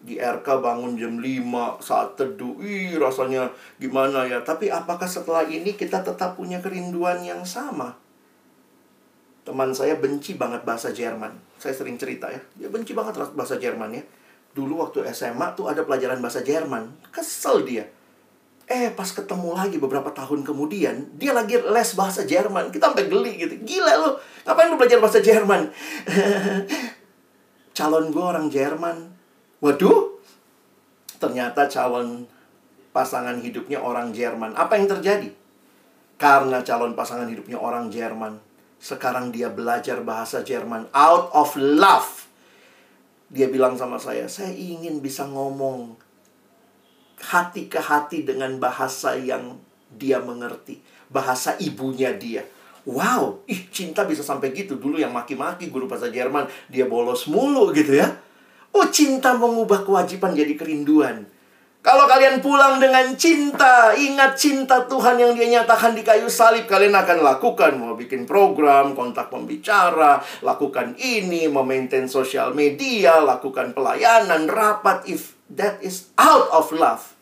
di 0.03 0.19
RK 0.19 0.45
bangun 0.59 0.99
jam 0.99 1.17
5 1.17 1.79
saat 1.79 2.19
teduh. 2.19 2.59
Ih, 2.59 2.99
rasanya 2.99 3.49
gimana 3.79 4.27
ya? 4.27 4.43
Tapi 4.43 4.69
apakah 4.69 5.07
setelah 5.07 5.47
ini 5.47 5.79
kita 5.79 6.03
tetap 6.03 6.35
punya 6.35 6.59
kerinduan 6.59 7.23
yang 7.23 7.47
sama? 7.47 8.02
Teman 9.43 9.75
saya 9.75 9.99
benci 9.99 10.39
banget 10.39 10.63
bahasa 10.63 10.95
Jerman. 10.95 11.35
Saya 11.59 11.75
sering 11.75 11.99
cerita 11.99 12.31
ya. 12.31 12.39
Dia 12.59 12.69
benci 12.71 12.95
banget 12.95 13.19
bahasa 13.35 13.59
Jerman 13.59 13.91
ya. 13.95 14.03
Dulu 14.53 14.85
waktu 14.85 15.03
SMA 15.11 15.57
tuh 15.59 15.71
ada 15.71 15.83
pelajaran 15.83 16.23
bahasa 16.23 16.45
Jerman. 16.47 17.11
Kesel 17.11 17.67
dia. 17.67 17.85
Eh, 18.71 18.95
pas 18.95 19.11
ketemu 19.11 19.53
lagi 19.59 19.77
beberapa 19.77 20.15
tahun 20.15 20.47
kemudian, 20.47 21.19
dia 21.19 21.35
lagi 21.35 21.59
les 21.59 21.91
bahasa 21.99 22.23
Jerman. 22.23 22.71
Kita 22.71 22.95
sampai 22.95 23.11
geli 23.11 23.37
gitu. 23.43 23.59
Gila 23.59 23.93
lo, 23.99 24.11
ngapain 24.47 24.71
lu 24.71 24.79
belajar 24.79 25.03
bahasa 25.03 25.19
Jerman? 25.19 25.69
Calon 27.77 28.15
gue 28.15 28.23
orang 28.23 28.47
Jerman, 28.49 29.13
Waduh, 29.63 30.19
ternyata 31.23 31.71
calon 31.71 32.27
pasangan 32.91 33.39
hidupnya 33.39 33.79
orang 33.79 34.11
Jerman. 34.11 34.59
Apa 34.59 34.75
yang 34.75 34.91
terjadi? 34.91 35.31
Karena 36.19 36.67
calon 36.67 36.99
pasangan 36.99 37.31
hidupnya 37.31 37.63
orang 37.63 37.87
Jerman, 37.87 38.43
sekarang 38.83 39.31
dia 39.31 39.47
belajar 39.47 40.03
bahasa 40.03 40.43
Jerman 40.43 40.91
out 40.91 41.31
of 41.31 41.55
love. 41.55 42.27
Dia 43.31 43.47
bilang 43.47 43.79
sama 43.79 44.03
saya, 44.03 44.27
saya 44.27 44.51
ingin 44.51 44.99
bisa 44.99 45.25
ngomong 45.31 45.95
hati 47.23 47.71
ke 47.71 47.79
hati 47.79 48.27
dengan 48.27 48.59
bahasa 48.59 49.15
yang 49.15 49.57
dia 49.95 50.19
mengerti. 50.19 50.83
Bahasa 51.07 51.55
ibunya 51.63 52.11
dia. 52.11 52.43
Wow, 52.83 53.47
ih 53.47 53.71
cinta 53.71 54.03
bisa 54.03 54.27
sampai 54.27 54.51
gitu. 54.51 54.75
Dulu 54.75 54.99
yang 54.99 55.15
maki-maki 55.15 55.71
guru 55.71 55.87
bahasa 55.87 56.11
Jerman, 56.11 56.51
dia 56.67 56.91
bolos 56.91 57.31
mulu 57.31 57.71
gitu 57.71 57.95
ya. 57.95 58.11
Oh, 58.75 58.91
cinta 58.91 59.39
mengubah 59.39 59.87
kewajiban 59.87 60.35
jadi 60.35 60.59
kerinduan. 60.59 61.23
Kalau 61.83 62.07
kalian 62.07 62.39
pulang 62.39 62.79
dengan 62.79 63.11
cinta, 63.19 63.91
ingat 63.99 64.39
cinta 64.39 64.87
Tuhan 64.87 65.19
yang 65.19 65.35
dia 65.35 65.51
nyatakan 65.51 65.99
di 65.99 66.07
kayu 66.07 66.31
salib, 66.31 66.71
kalian 66.71 66.95
akan 66.95 67.27
lakukan. 67.27 67.75
Mau 67.75 67.99
bikin 67.99 68.23
program, 68.23 68.95
kontak 68.95 69.35
pembicara, 69.35 70.23
lakukan 70.47 70.95
ini, 70.95 71.51
memaintain 71.51 72.07
sosial 72.07 72.55
media, 72.55 73.19
lakukan 73.19 73.75
pelayanan, 73.75 74.47
rapat, 74.47 75.11
if 75.11 75.35
that 75.51 75.83
is 75.83 76.15
out 76.15 76.47
of 76.55 76.71
love. 76.71 77.19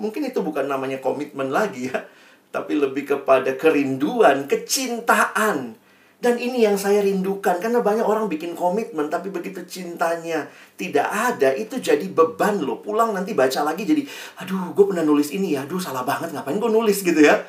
Mungkin 0.00 0.32
itu 0.32 0.40
bukan 0.40 0.64
namanya 0.64 0.96
komitmen 1.04 1.52
lagi 1.52 1.92
ya, 1.92 2.08
tapi 2.48 2.80
lebih 2.80 3.04
kepada 3.04 3.52
kerinduan, 3.60 4.48
kecintaan 4.48 5.76
dan 6.20 6.36
ini 6.36 6.68
yang 6.68 6.76
saya 6.76 7.00
rindukan 7.00 7.56
karena 7.56 7.80
banyak 7.80 8.04
orang 8.04 8.28
bikin 8.28 8.52
komitmen 8.52 9.08
tapi 9.08 9.32
begitu 9.32 9.64
cintanya 9.64 10.44
tidak 10.76 11.08
ada 11.08 11.56
itu 11.56 11.80
jadi 11.80 12.04
beban 12.12 12.60
loh. 12.60 12.84
Pulang 12.84 13.16
nanti 13.16 13.32
baca 13.32 13.64
lagi 13.64 13.88
jadi 13.88 14.04
aduh 14.44 14.76
gue 14.76 14.84
pernah 14.84 15.00
nulis 15.00 15.32
ini 15.32 15.56
ya. 15.56 15.64
Aduh 15.64 15.80
salah 15.80 16.04
banget 16.04 16.36
ngapain 16.36 16.60
gue 16.60 16.70
nulis 16.70 17.00
gitu 17.00 17.24
ya. 17.24 17.40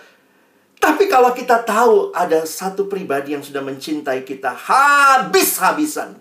Tapi 0.81 1.11
kalau 1.11 1.35
kita 1.35 1.61
tahu 1.67 2.09
ada 2.15 2.41
satu 2.47 2.89
pribadi 2.89 3.37
yang 3.37 3.43
sudah 3.45 3.61
mencintai 3.61 4.25
kita 4.25 4.55
habis-habisan. 4.55 6.17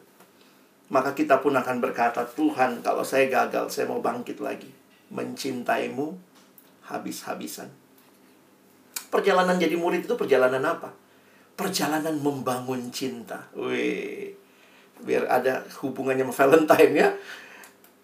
Maka 0.91 1.15
kita 1.15 1.39
pun 1.39 1.55
akan 1.55 1.79
berkata, 1.79 2.27
Tuhan 2.27 2.83
kalau 2.83 3.07
saya 3.07 3.31
gagal, 3.31 3.71
saya 3.71 3.87
mau 3.87 4.03
bangkit 4.03 4.43
lagi. 4.43 4.69
Mencintaimu 5.15 6.13
habis-habisan. 6.93 7.71
Perjalanan 9.09 9.57
jadi 9.57 9.79
murid 9.79 10.05
itu 10.05 10.19
perjalanan 10.19 10.61
apa? 10.67 10.93
Perjalanan 11.61 12.17
membangun 12.17 12.89
cinta. 12.89 13.45
Wih. 13.53 14.33
biar 15.01 15.25
ada 15.33 15.65
hubungannya 15.81 16.29
sama 16.29 16.35
Valentine 16.37 16.93
ya. 16.97 17.09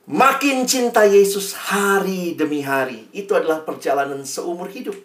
Makin 0.07 0.64
cinta 0.64 1.02
Yesus 1.02 1.57
hari 1.57 2.36
demi 2.36 2.61
hari. 2.62 3.09
Itu 3.12 3.36
adalah 3.36 3.64
perjalanan 3.64 4.22
seumur 4.24 4.68
hidup. 4.70 4.96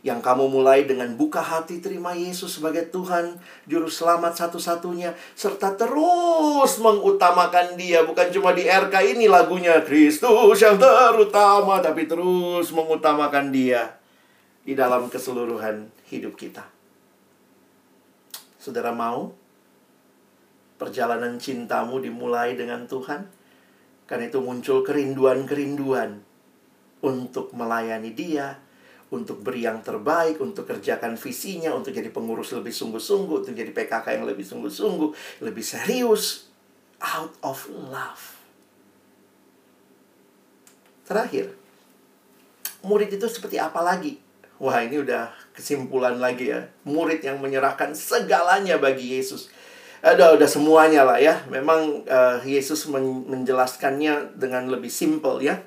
Yang 0.00 0.24
kamu 0.24 0.48
mulai 0.48 0.88
dengan 0.88 1.12
buka 1.12 1.44
hati 1.44 1.76
terima 1.76 2.16
Yesus 2.16 2.56
sebagai 2.56 2.88
Tuhan, 2.88 3.36
Juru 3.68 3.92
Selamat 3.92 4.32
satu-satunya. 4.32 5.12
Serta 5.36 5.76
terus 5.76 6.80
mengutamakan 6.80 7.76
dia. 7.76 8.00
Bukan 8.08 8.32
cuma 8.32 8.56
di 8.56 8.64
RK 8.64 8.94
ini 9.12 9.28
lagunya 9.28 9.76
Kristus 9.84 10.56
yang 10.64 10.80
terutama. 10.80 11.84
Tapi 11.84 12.08
terus 12.08 12.72
mengutamakan 12.72 13.52
dia 13.52 13.92
di 14.64 14.72
dalam 14.72 15.12
keseluruhan 15.12 15.84
hidup 16.08 16.32
kita. 16.32 16.79
Saudara 18.60 18.92
mau 18.92 19.32
perjalanan 20.76 21.40
cintamu 21.40 21.96
dimulai 21.96 22.52
dengan 22.60 22.84
Tuhan? 22.84 23.24
Karena 24.04 24.28
itu 24.28 24.44
muncul 24.44 24.84
kerinduan-kerinduan 24.84 26.20
untuk 27.00 27.56
melayani 27.56 28.12
Dia, 28.12 28.60
untuk 29.08 29.40
beri 29.40 29.64
yang 29.64 29.80
terbaik, 29.80 30.36
untuk 30.44 30.68
kerjakan 30.68 31.16
visinya, 31.16 31.72
untuk 31.72 31.96
jadi 31.96 32.12
pengurus 32.12 32.52
lebih 32.52 32.70
sungguh-sungguh, 32.70 33.48
untuk 33.48 33.54
jadi 33.56 33.72
PKK 33.72 34.20
yang 34.20 34.28
lebih 34.28 34.44
sungguh-sungguh, 34.44 35.40
lebih 35.40 35.64
serius, 35.64 36.52
out 37.00 37.32
of 37.40 37.64
love. 37.72 38.36
Terakhir, 41.08 41.56
murid 42.84 43.10
itu 43.10 43.26
seperti 43.26 43.56
apa 43.56 43.80
lagi? 43.80 44.20
Wah, 44.60 44.84
ini 44.84 45.00
udah 45.00 45.32
kesimpulan 45.56 46.20
lagi 46.20 46.52
ya. 46.52 46.68
Murid 46.84 47.24
yang 47.24 47.40
menyerahkan 47.40 47.96
segalanya 47.96 48.76
bagi 48.76 49.16
Yesus 49.16 49.48
ada 50.00 50.32
udah 50.32 50.48
semuanya 50.48 51.04
lah 51.04 51.20
ya. 51.20 51.44
Memang 51.52 52.08
uh, 52.08 52.40
Yesus 52.44 52.88
men 52.88 53.24
menjelaskannya 53.28 54.36
dengan 54.36 54.68
lebih 54.72 54.88
simple 54.88 55.44
ya. 55.44 55.60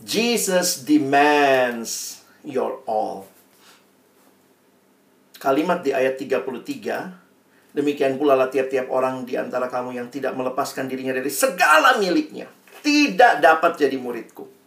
Jesus 0.00 0.88
demands 0.88 2.24
your 2.40 2.80
all. 2.88 3.28
Kalimat 5.40 5.84
di 5.84 5.92
ayat 5.92 6.20
33, 6.20 7.72
demikian 7.76 8.16
pula 8.16 8.36
lah 8.36 8.52
tiap-tiap 8.52 8.92
orang 8.92 9.24
di 9.24 9.36
antara 9.40 9.72
kamu 9.72 9.96
yang 9.96 10.08
tidak 10.12 10.36
melepaskan 10.36 10.88
dirinya 10.88 11.16
dari 11.16 11.32
segala 11.32 11.96
miliknya, 11.96 12.48
tidak 12.84 13.40
dapat 13.40 13.76
jadi 13.76 13.96
muridku. 13.96 14.59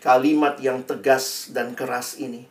Kalimat 0.00 0.56
yang 0.64 0.80
tegas 0.88 1.52
dan 1.52 1.76
keras 1.76 2.16
ini 2.16 2.48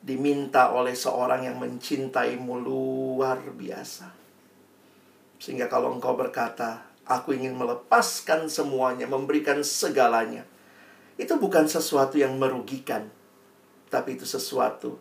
diminta 0.00 0.70
oleh 0.70 0.94
seorang 0.94 1.44
yang 1.44 1.58
mencintaimu 1.58 2.62
luar 2.62 3.42
biasa. 3.42 4.06
Sehingga 5.42 5.66
kalau 5.66 5.92
engkau 5.92 6.14
berkata, 6.14 6.86
aku 7.04 7.34
ingin 7.34 7.58
melepaskan 7.58 8.46
semuanya, 8.46 9.10
memberikan 9.10 9.66
segalanya. 9.66 10.46
Itu 11.18 11.36
bukan 11.36 11.66
sesuatu 11.66 12.16
yang 12.16 12.38
merugikan. 12.38 13.10
Tapi 13.90 14.14
itu 14.14 14.24
sesuatu 14.24 14.96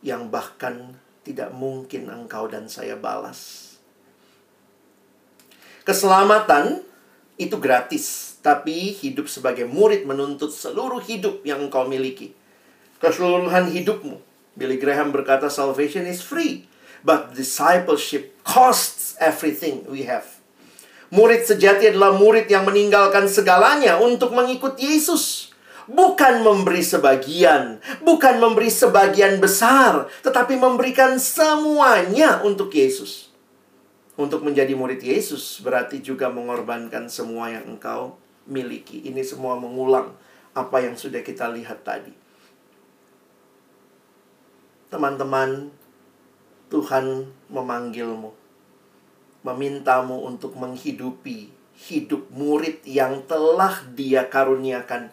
yang 0.00 0.32
bahkan 0.32 0.96
tidak 1.20 1.52
mungkin 1.52 2.08
engkau 2.08 2.48
dan 2.48 2.66
saya 2.66 2.96
balas. 2.96 3.70
Keselamatan 5.84 6.89
itu 7.40 7.56
gratis, 7.56 8.36
tapi 8.44 8.92
hidup 8.92 9.24
sebagai 9.32 9.64
murid 9.64 10.04
menuntut 10.04 10.52
seluruh 10.52 11.00
hidup 11.00 11.40
yang 11.48 11.64
engkau 11.64 11.88
miliki. 11.88 12.36
Keseluruhan 13.00 13.72
hidupmu. 13.72 14.20
Billy 14.60 14.76
Graham 14.76 15.08
berkata 15.08 15.48
salvation 15.48 16.04
is 16.04 16.20
free, 16.20 16.68
but 17.00 17.32
discipleship 17.32 18.36
costs 18.44 19.16
everything 19.16 19.88
we 19.88 20.04
have. 20.04 20.28
Murid 21.08 21.48
sejati 21.48 21.88
adalah 21.88 22.12
murid 22.12 22.44
yang 22.52 22.68
meninggalkan 22.68 23.24
segalanya 23.24 23.96
untuk 23.96 24.36
mengikut 24.36 24.76
Yesus. 24.76 25.48
Bukan 25.90 26.46
memberi 26.46 26.84
sebagian, 26.86 27.82
bukan 28.04 28.38
memberi 28.38 28.70
sebagian 28.70 29.42
besar, 29.42 30.06
tetapi 30.22 30.54
memberikan 30.54 31.18
semuanya 31.18 32.44
untuk 32.46 32.70
Yesus. 32.70 33.29
Untuk 34.18 34.42
menjadi 34.42 34.74
murid 34.74 35.02
Yesus 35.02 35.62
berarti 35.62 36.02
juga 36.02 36.30
mengorbankan 36.30 37.06
semua 37.06 37.50
yang 37.50 37.76
engkau 37.76 38.18
miliki. 38.48 39.06
Ini 39.06 39.22
semua 39.22 39.54
mengulang 39.58 40.14
apa 40.54 40.82
yang 40.82 40.98
sudah 40.98 41.22
kita 41.22 41.46
lihat 41.50 41.86
tadi. 41.86 42.12
Teman-teman, 44.90 45.70
Tuhan 46.66 47.30
memanggilmu 47.46 48.40
memintamu 49.40 50.28
untuk 50.28 50.52
menghidupi 50.56 51.48
hidup 51.88 52.28
murid 52.28 52.84
yang 52.84 53.24
telah 53.24 53.80
Dia 53.96 54.28
karuniakan 54.28 55.08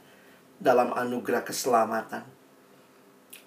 dalam 0.59 0.91
anugerah 0.91 1.47
keselamatan. 1.47 2.27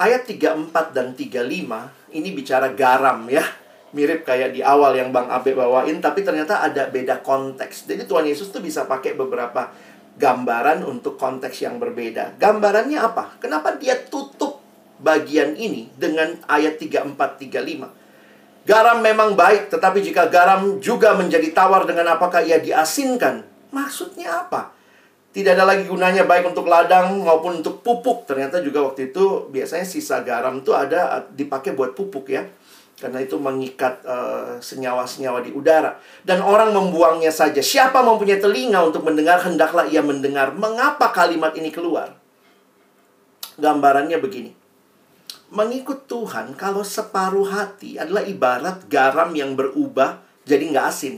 Ayat 0.01 0.25
34 0.25 0.97
dan 0.97 1.13
35 1.13 2.17
ini 2.17 2.29
bicara 2.33 2.73
garam 2.73 3.21
ya. 3.29 3.45
Mirip 3.91 4.23
kayak 4.23 4.55
di 4.55 4.63
awal 4.63 4.95
yang 4.95 5.11
Bang 5.11 5.27
Abe 5.27 5.51
bawain 5.51 5.99
tapi 5.99 6.23
ternyata 6.23 6.63
ada 6.63 6.87
beda 6.87 7.27
konteks. 7.27 7.91
Jadi 7.91 8.07
Tuhan 8.07 8.23
Yesus 8.23 8.55
tuh 8.55 8.63
bisa 8.63 8.87
pakai 8.87 9.19
beberapa 9.19 9.75
gambaran 10.21 10.87
untuk 10.87 11.19
konteks 11.19 11.65
yang 11.65 11.81
berbeda. 11.83 12.39
Gambarannya 12.39 12.99
apa? 13.01 13.41
Kenapa 13.43 13.75
dia 13.81 13.99
tutup 13.99 14.63
bagian 15.01 15.57
ini 15.57 15.91
dengan 15.97 16.39
ayat 16.47 16.77
34 16.77 17.17
35? 17.17 18.01
Garam 18.69 19.01
memang 19.01 19.33
baik, 19.35 19.73
tetapi 19.73 20.05
jika 20.05 20.29
garam 20.29 20.79
juga 20.79 21.17
menjadi 21.17 21.49
tawar 21.51 21.89
dengan 21.89 22.13
apakah 22.13 22.45
ia 22.45 22.61
diasinkan, 22.61 23.43
maksudnya 23.73 24.45
apa? 24.45 24.77
Tidak 25.31 25.57
ada 25.57 25.65
lagi 25.65 25.87
gunanya 25.87 26.27
baik 26.27 26.53
untuk 26.53 26.67
ladang 26.69 27.23
maupun 27.23 27.63
untuk 27.63 27.81
pupuk. 27.81 28.27
Ternyata 28.27 28.61
juga 28.61 28.83
waktu 28.85 29.15
itu 29.15 29.49
biasanya 29.49 29.87
sisa 29.87 30.21
garam 30.27 30.59
itu 30.59 30.75
ada 30.75 31.23
dipakai 31.33 31.73
buat 31.73 31.95
pupuk 31.95 32.29
ya. 32.29 32.45
Karena 33.01 33.25
itu 33.25 33.41
mengikat 33.41 34.05
senyawa 34.05 34.61
senyawa-senyawa 35.09 35.41
di 35.41 35.51
udara. 35.57 35.97
Dan 36.21 36.45
orang 36.45 36.77
membuangnya 36.77 37.33
saja. 37.33 37.65
Siapa 37.65 38.05
mempunyai 38.05 38.37
telinga 38.37 38.85
untuk 38.85 39.09
mendengar, 39.09 39.41
hendaklah 39.41 39.89
ia 39.89 40.05
mendengar. 40.05 40.53
Mengapa 40.53 41.09
kalimat 41.11 41.57
ini 41.57 41.73
keluar? 41.73 42.13
Gambarannya 43.57 44.21
begini 44.21 44.61
mengikut 45.51 46.07
Tuhan 46.07 46.55
kalau 46.55 46.87
separuh 46.87 47.51
hati 47.51 47.99
adalah 47.99 48.23
ibarat 48.23 48.87
garam 48.87 49.35
yang 49.35 49.59
berubah 49.59 50.23
jadi 50.47 50.63
nggak 50.71 50.87
asin. 50.87 51.15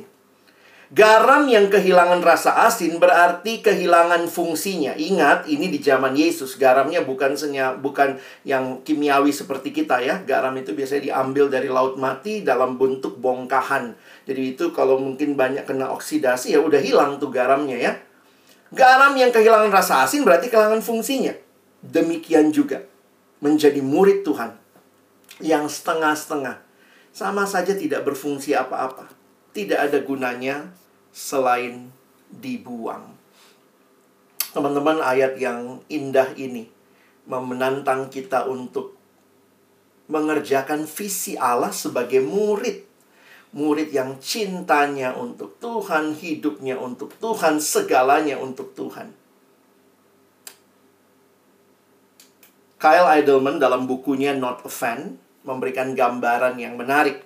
Garam 0.92 1.48
yang 1.48 1.72
kehilangan 1.72 2.20
rasa 2.20 2.68
asin 2.68 3.00
berarti 3.00 3.64
kehilangan 3.64 4.28
fungsinya. 4.28 4.92
Ingat, 4.92 5.48
ini 5.48 5.72
di 5.72 5.80
zaman 5.80 6.12
Yesus. 6.12 6.60
Garamnya 6.60 7.00
bukan 7.00 7.32
senya, 7.32 7.72
bukan 7.72 8.20
yang 8.44 8.84
kimiawi 8.84 9.32
seperti 9.32 9.72
kita 9.72 10.04
ya. 10.04 10.20
Garam 10.20 10.52
itu 10.60 10.76
biasanya 10.76 11.00
diambil 11.08 11.48
dari 11.48 11.72
laut 11.72 11.96
mati 11.96 12.44
dalam 12.44 12.76
bentuk 12.76 13.16
bongkahan. 13.16 13.96
Jadi 14.28 14.52
itu 14.52 14.68
kalau 14.76 15.00
mungkin 15.00 15.32
banyak 15.32 15.64
kena 15.64 15.88
oksidasi 15.96 16.52
ya 16.52 16.60
udah 16.60 16.84
hilang 16.84 17.16
tuh 17.16 17.32
garamnya 17.32 17.80
ya. 17.80 17.92
Garam 18.68 19.16
yang 19.16 19.32
kehilangan 19.32 19.72
rasa 19.72 20.04
asin 20.04 20.28
berarti 20.28 20.52
kehilangan 20.52 20.84
fungsinya. 20.84 21.32
Demikian 21.80 22.52
juga 22.52 22.84
menjadi 23.40 23.80
murid 23.80 24.28
Tuhan 24.28 24.60
yang 25.40 25.72
setengah-setengah 25.72 26.60
sama 27.16 27.48
saja 27.48 27.72
tidak 27.72 28.04
berfungsi 28.04 28.52
apa-apa. 28.52 29.08
Tidak 29.56 29.76
ada 29.76 29.96
gunanya 30.04 30.81
selain 31.12 31.92
dibuang. 32.32 33.12
Teman-teman, 34.52 35.00
ayat 35.00 35.36
yang 35.36 35.84
indah 35.92 36.32
ini 36.36 36.68
menantang 37.28 38.10
kita 38.10 38.48
untuk 38.50 38.98
mengerjakan 40.10 40.84
visi 40.84 41.38
Allah 41.38 41.70
sebagai 41.70 42.20
murid. 42.20 42.90
Murid 43.52 43.92
yang 43.92 44.16
cintanya 44.16 45.12
untuk 45.12 45.60
Tuhan, 45.60 46.16
hidupnya 46.16 46.80
untuk 46.80 47.12
Tuhan, 47.20 47.60
segalanya 47.60 48.40
untuk 48.40 48.72
Tuhan. 48.72 49.12
Kyle 52.80 53.06
Idleman 53.20 53.60
dalam 53.60 53.84
bukunya 53.86 54.32
Not 54.34 54.64
a 54.66 54.72
Fan 54.72 55.20
memberikan 55.44 55.92
gambaran 55.92 56.58
yang 56.58 56.74
menarik. 56.74 57.22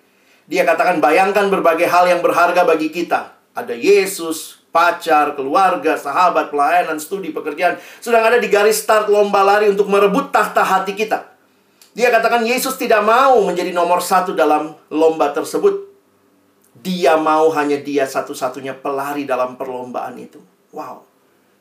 Dia 0.51 0.67
katakan 0.67 0.99
bayangkan 1.01 1.49
berbagai 1.49 1.89
hal 1.89 2.11
yang 2.11 2.21
berharga 2.21 2.67
bagi 2.67 2.91
kita. 2.91 3.36
Ada 3.57 3.73
Yesus, 3.73 4.61
pacar, 4.69 5.33
keluarga, 5.33 5.97
sahabat, 5.97 6.53
pelayanan, 6.53 7.01
studi, 7.01 7.33
pekerjaan. 7.33 7.81
Sedang 8.05 8.21
ada 8.21 8.37
di 8.37 8.53
garis 8.53 8.85
start 8.85 9.09
lomba 9.09 9.41
lari 9.41 9.73
untuk 9.73 9.89
merebut 9.89 10.29
tahta 10.29 10.61
hati 10.61 10.93
kita. 10.93 11.33
Dia 11.97 12.13
katakan 12.13 12.45
Yesus 12.45 12.77
tidak 12.77 13.01
mau 13.01 13.41
menjadi 13.41 13.73
nomor 13.73 14.05
satu 14.05 14.37
dalam 14.37 14.77
lomba 14.93 15.33
tersebut. 15.33 15.89
Dia 16.77 17.17
mau 17.17 17.49
hanya 17.57 17.81
dia 17.81 18.05
satu-satunya 18.05 18.77
pelari 18.77 19.25
dalam 19.25 19.57
perlombaan 19.57 20.21
itu. 20.21 20.37
Wow. 20.77 21.16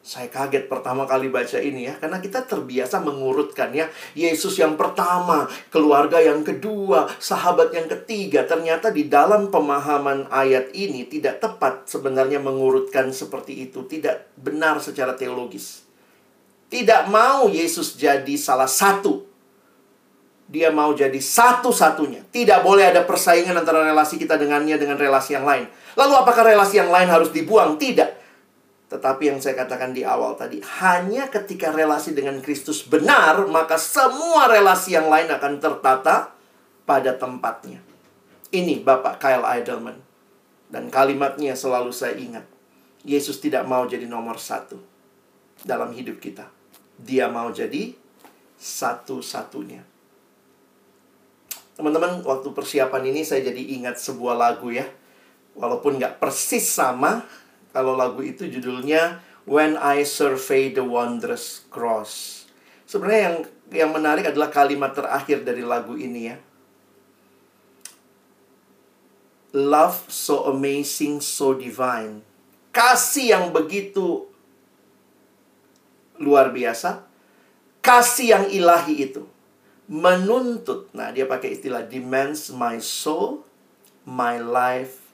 Saya 0.06 0.30
kaget 0.30 0.70
pertama 0.70 1.10
kali 1.10 1.34
baca 1.34 1.58
ini 1.58 1.90
ya, 1.90 1.98
karena 1.98 2.22
kita 2.22 2.46
terbiasa 2.46 3.02
mengurutkan 3.02 3.74
ya. 3.74 3.90
Yesus 4.14 4.54
yang 4.62 4.78
pertama, 4.78 5.50
keluarga 5.74 6.22
yang 6.22 6.46
kedua, 6.46 7.10
sahabat 7.18 7.74
yang 7.74 7.90
ketiga. 7.90 8.46
Ternyata 8.46 8.94
di 8.94 9.10
dalam 9.10 9.50
pemahaman 9.50 10.30
ayat 10.30 10.70
ini 10.78 11.10
tidak 11.10 11.42
tepat 11.42 11.90
sebenarnya 11.90 12.38
mengurutkan 12.38 13.10
seperti 13.10 13.66
itu. 13.66 13.82
Tidak 13.90 14.38
benar 14.38 14.78
secara 14.78 15.18
teologis. 15.18 15.82
Tidak 16.70 17.10
mau 17.10 17.50
Yesus 17.50 17.98
jadi 17.98 18.38
salah 18.38 18.70
satu. 18.70 19.26
Dia 20.46 20.70
mau 20.70 20.94
jadi 20.94 21.18
satu-satunya. 21.18 22.30
Tidak 22.30 22.62
boleh 22.62 22.94
ada 22.94 23.02
persaingan 23.10 23.58
antara 23.58 23.82
relasi 23.82 24.22
kita 24.22 24.38
dengannya 24.38 24.78
dengan 24.78 25.02
relasi 25.02 25.34
yang 25.34 25.50
lain. 25.50 25.66
Lalu 25.98 26.14
apakah 26.14 26.46
relasi 26.46 26.78
yang 26.78 26.94
lain 26.94 27.10
harus 27.10 27.34
dibuang? 27.34 27.82
Tidak. 27.82 28.25
Tetapi 28.86 29.34
yang 29.34 29.40
saya 29.42 29.58
katakan 29.58 29.98
di 29.98 30.06
awal 30.06 30.38
tadi, 30.38 30.62
hanya 30.62 31.26
ketika 31.34 31.74
relasi 31.74 32.14
dengan 32.14 32.38
Kristus 32.38 32.86
benar, 32.86 33.50
maka 33.50 33.82
semua 33.82 34.46
relasi 34.46 34.94
yang 34.94 35.10
lain 35.10 35.26
akan 35.26 35.58
tertata 35.58 36.36
pada 36.86 37.18
tempatnya. 37.18 37.82
Ini 38.54 38.86
Bapak 38.86 39.18
Kyle 39.18 39.42
Eidelman. 39.42 39.98
Dan 40.70 40.90
kalimatnya 40.94 41.58
selalu 41.58 41.90
saya 41.90 42.18
ingat. 42.18 42.46
Yesus 43.06 43.38
tidak 43.38 43.70
mau 43.70 43.86
jadi 43.86 44.10
nomor 44.10 44.42
satu 44.42 44.82
dalam 45.62 45.94
hidup 45.94 46.18
kita. 46.18 46.50
Dia 46.98 47.30
mau 47.30 47.54
jadi 47.54 47.94
satu-satunya. 48.58 49.86
Teman-teman, 51.76 52.24
waktu 52.24 52.50
persiapan 52.56 53.04
ini 53.12 53.22
saya 53.28 53.46
jadi 53.46 53.62
ingat 53.78 54.00
sebuah 54.00 54.36
lagu 54.38 54.72
ya. 54.72 54.88
Walaupun 55.56 56.00
nggak 56.00 56.18
persis 56.24 56.66
sama, 56.66 57.28
kalau 57.76 58.00
lagu 58.00 58.24
itu 58.24 58.48
judulnya 58.48 59.20
When 59.44 59.76
I 59.76 60.08
Survey 60.08 60.72
the 60.72 60.88
Wondrous 60.88 61.68
Cross. 61.68 62.48
Sebenarnya 62.88 63.22
yang 63.28 63.38
yang 63.76 63.92
menarik 63.92 64.32
adalah 64.32 64.48
kalimat 64.48 64.96
terakhir 64.96 65.44
dari 65.44 65.60
lagu 65.60 66.00
ini 66.00 66.22
ya. 66.32 66.40
Love 69.52 70.08
so 70.08 70.48
amazing, 70.48 71.20
so 71.20 71.52
divine. 71.52 72.24
Kasih 72.72 73.36
yang 73.36 73.46
begitu 73.52 74.24
luar 76.16 76.56
biasa. 76.56 77.04
Kasih 77.84 78.28
yang 78.40 78.46
ilahi 78.50 79.12
itu 79.12 79.24
menuntut. 79.86 80.90
Nah, 80.96 81.14
dia 81.14 81.30
pakai 81.30 81.60
istilah 81.60 81.86
demands 81.86 82.50
my 82.50 82.82
soul, 82.82 83.46
my 84.08 84.42
life, 84.42 85.14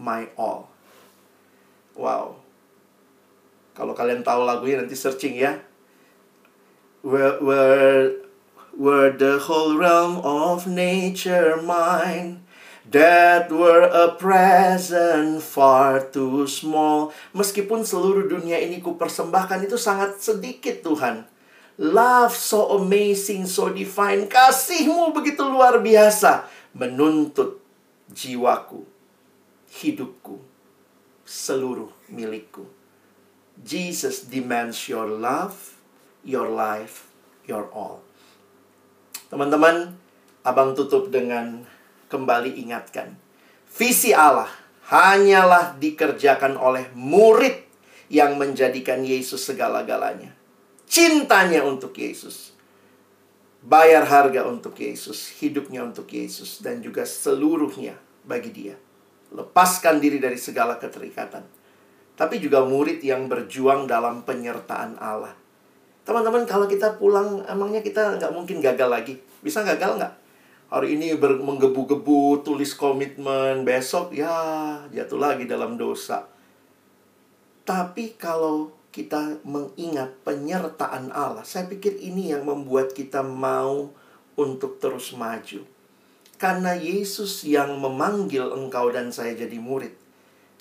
my 0.00 0.26
all. 0.34 0.68
Wow. 1.98 2.38
Kalau 3.74 3.90
kalian 3.90 4.22
tahu 4.22 4.46
lagunya 4.46 4.78
nanti 4.78 4.94
searching 4.94 5.34
ya. 5.34 5.58
Where, 7.02 7.42
where, 7.42 8.22
where 8.74 9.10
the 9.10 9.42
whole 9.42 9.74
realm 9.74 10.22
of 10.22 10.66
nature 10.66 11.58
mine 11.62 12.42
That 12.90 13.54
were 13.54 13.86
a 13.86 14.18
present 14.18 15.38
far 15.46 16.10
too 16.10 16.50
small 16.50 17.14
Meskipun 17.38 17.86
seluruh 17.86 18.26
dunia 18.26 18.58
ini 18.58 18.82
ku 18.82 18.98
persembahkan 18.98 19.62
itu 19.62 19.78
sangat 19.78 20.18
sedikit 20.18 20.82
Tuhan 20.82 21.22
Love 21.78 22.34
so 22.34 22.82
amazing, 22.82 23.46
so 23.46 23.70
divine 23.70 24.26
Kasihmu 24.26 25.14
begitu 25.14 25.46
luar 25.46 25.78
biasa 25.78 26.50
Menuntut 26.74 27.62
jiwaku, 28.08 28.82
hidupku, 29.68 30.40
seluruh 31.28 31.92
milikku. 32.08 32.64
Jesus 33.60 34.24
demands 34.24 34.88
your 34.88 35.04
love, 35.04 35.76
your 36.24 36.48
life, 36.48 37.12
your 37.44 37.68
all. 37.68 38.00
Teman-teman, 39.28 39.92
abang 40.40 40.72
tutup 40.72 41.12
dengan 41.12 41.68
kembali 42.08 42.56
ingatkan. 42.64 43.12
Visi 43.68 44.16
Allah 44.16 44.48
hanyalah 44.88 45.76
dikerjakan 45.76 46.56
oleh 46.56 46.88
murid 46.96 47.68
yang 48.08 48.40
menjadikan 48.40 49.04
Yesus 49.04 49.44
segala-galanya. 49.44 50.32
Cintanya 50.88 51.60
untuk 51.60 51.92
Yesus. 51.92 52.56
Bayar 53.60 54.08
harga 54.08 54.48
untuk 54.48 54.80
Yesus, 54.80 55.28
hidupnya 55.44 55.84
untuk 55.84 56.08
Yesus, 56.08 56.64
dan 56.64 56.80
juga 56.80 57.04
seluruhnya 57.04 58.00
bagi 58.24 58.48
dia 58.54 58.87
lepaskan 59.32 60.00
diri 60.00 60.20
dari 60.20 60.36
segala 60.40 60.80
keterikatan. 60.80 61.44
Tapi 62.18 62.42
juga 62.42 62.66
murid 62.66 62.98
yang 63.04 63.30
berjuang 63.30 63.86
dalam 63.86 64.26
penyertaan 64.26 64.98
Allah. 64.98 65.32
Teman-teman, 66.02 66.48
kalau 66.48 66.66
kita 66.66 66.96
pulang, 66.96 67.44
emangnya 67.46 67.84
kita 67.84 68.16
nggak 68.18 68.32
mungkin 68.32 68.58
gagal 68.58 68.88
lagi? 68.88 69.14
Bisa 69.44 69.62
gagal 69.62 70.00
nggak? 70.00 70.14
Hari 70.68 71.00
ini 71.00 71.16
menggebu-gebu, 71.16 72.44
tulis 72.44 72.76
komitmen, 72.76 73.64
besok 73.64 74.12
ya 74.12 74.84
jatuh 74.92 75.16
lagi 75.16 75.48
dalam 75.48 75.80
dosa. 75.80 76.28
Tapi 77.64 78.16
kalau 78.20 78.72
kita 78.92 79.44
mengingat 79.44 80.12
penyertaan 80.24 81.12
Allah, 81.12 81.44
saya 81.44 81.68
pikir 81.68 82.00
ini 82.00 82.32
yang 82.32 82.44
membuat 82.44 82.92
kita 82.96 83.20
mau 83.24 83.92
untuk 84.36 84.80
terus 84.80 85.12
maju. 85.16 85.77
Karena 86.38 86.70
Yesus 86.78 87.42
yang 87.42 87.82
memanggil 87.82 88.54
engkau 88.54 88.94
dan 88.94 89.10
saya 89.10 89.34
jadi 89.34 89.58
murid. 89.58 89.90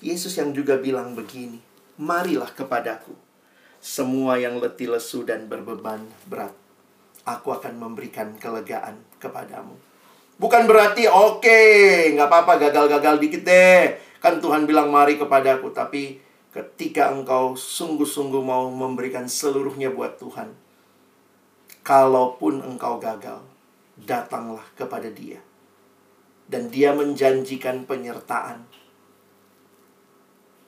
Yesus 0.02 0.34
yang 0.42 0.50
juga 0.50 0.82
bilang 0.82 1.14
begini, 1.14 1.62
Marilah 2.02 2.50
kepadaku, 2.50 3.14
semua 3.78 4.42
yang 4.42 4.58
letih 4.58 4.90
lesu 4.90 5.22
dan 5.22 5.46
berbeban 5.46 6.02
berat. 6.26 6.50
Aku 7.30 7.54
akan 7.54 7.78
memberikan 7.78 8.34
kelegaan 8.42 9.06
kepadamu. 9.22 9.78
Bukan 10.42 10.66
berarti, 10.66 11.06
oke, 11.06 11.46
okay, 11.46 12.10
nggak 12.18 12.26
apa-apa, 12.26 12.58
gagal-gagal 12.58 13.22
dikit 13.22 13.46
deh. 13.46 14.02
Kan 14.18 14.42
Tuhan 14.42 14.66
bilang, 14.66 14.90
mari 14.90 15.22
kepadaku. 15.22 15.70
Tapi 15.78 16.18
ketika 16.54 17.14
engkau 17.14 17.54
sungguh-sungguh 17.54 18.42
mau 18.42 18.66
memberikan 18.74 19.30
seluruhnya 19.30 19.94
buat 19.94 20.18
Tuhan, 20.18 20.58
kalaupun 21.86 22.66
engkau 22.66 22.98
gagal, 22.98 23.46
datanglah 23.98 24.66
kepada 24.74 25.10
dia 25.14 25.47
dan 26.48 26.72
dia 26.72 26.96
menjanjikan 26.96 27.84
penyertaan. 27.84 28.64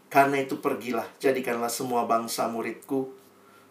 Karena 0.10 0.42
itu 0.42 0.60
pergilah, 0.60 1.06
jadikanlah 1.22 1.70
semua 1.70 2.04
bangsa 2.10 2.50
muridku, 2.50 3.14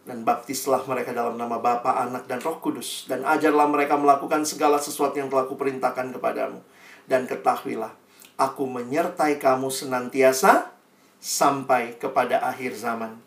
dan 0.08 0.24
baptislah 0.24 0.80
mereka 0.88 1.12
dalam 1.12 1.36
nama 1.36 1.60
Bapa, 1.60 2.00
Anak, 2.00 2.24
dan 2.24 2.40
Roh 2.40 2.62
Kudus, 2.64 3.04
dan 3.10 3.26
ajarlah 3.28 3.68
mereka 3.68 4.00
melakukan 4.00 4.46
segala 4.48 4.80
sesuatu 4.80 5.20
yang 5.20 5.28
telah 5.28 5.44
kuperintahkan 5.44 6.16
kepadamu. 6.16 6.64
Dan 7.04 7.28
ketahuilah, 7.28 7.92
aku 8.40 8.64
menyertai 8.64 9.36
kamu 9.42 9.68
senantiasa 9.68 10.72
sampai 11.18 11.98
kepada 11.98 12.40
akhir 12.40 12.78
zaman. 12.78 13.18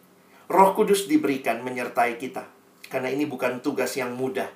Roh 0.48 0.72
Kudus 0.72 1.06
diberikan 1.06 1.62
menyertai 1.62 2.16
kita, 2.16 2.48
karena 2.88 3.12
ini 3.12 3.28
bukan 3.28 3.60
tugas 3.60 3.94
yang 4.00 4.16
mudah. 4.16 4.48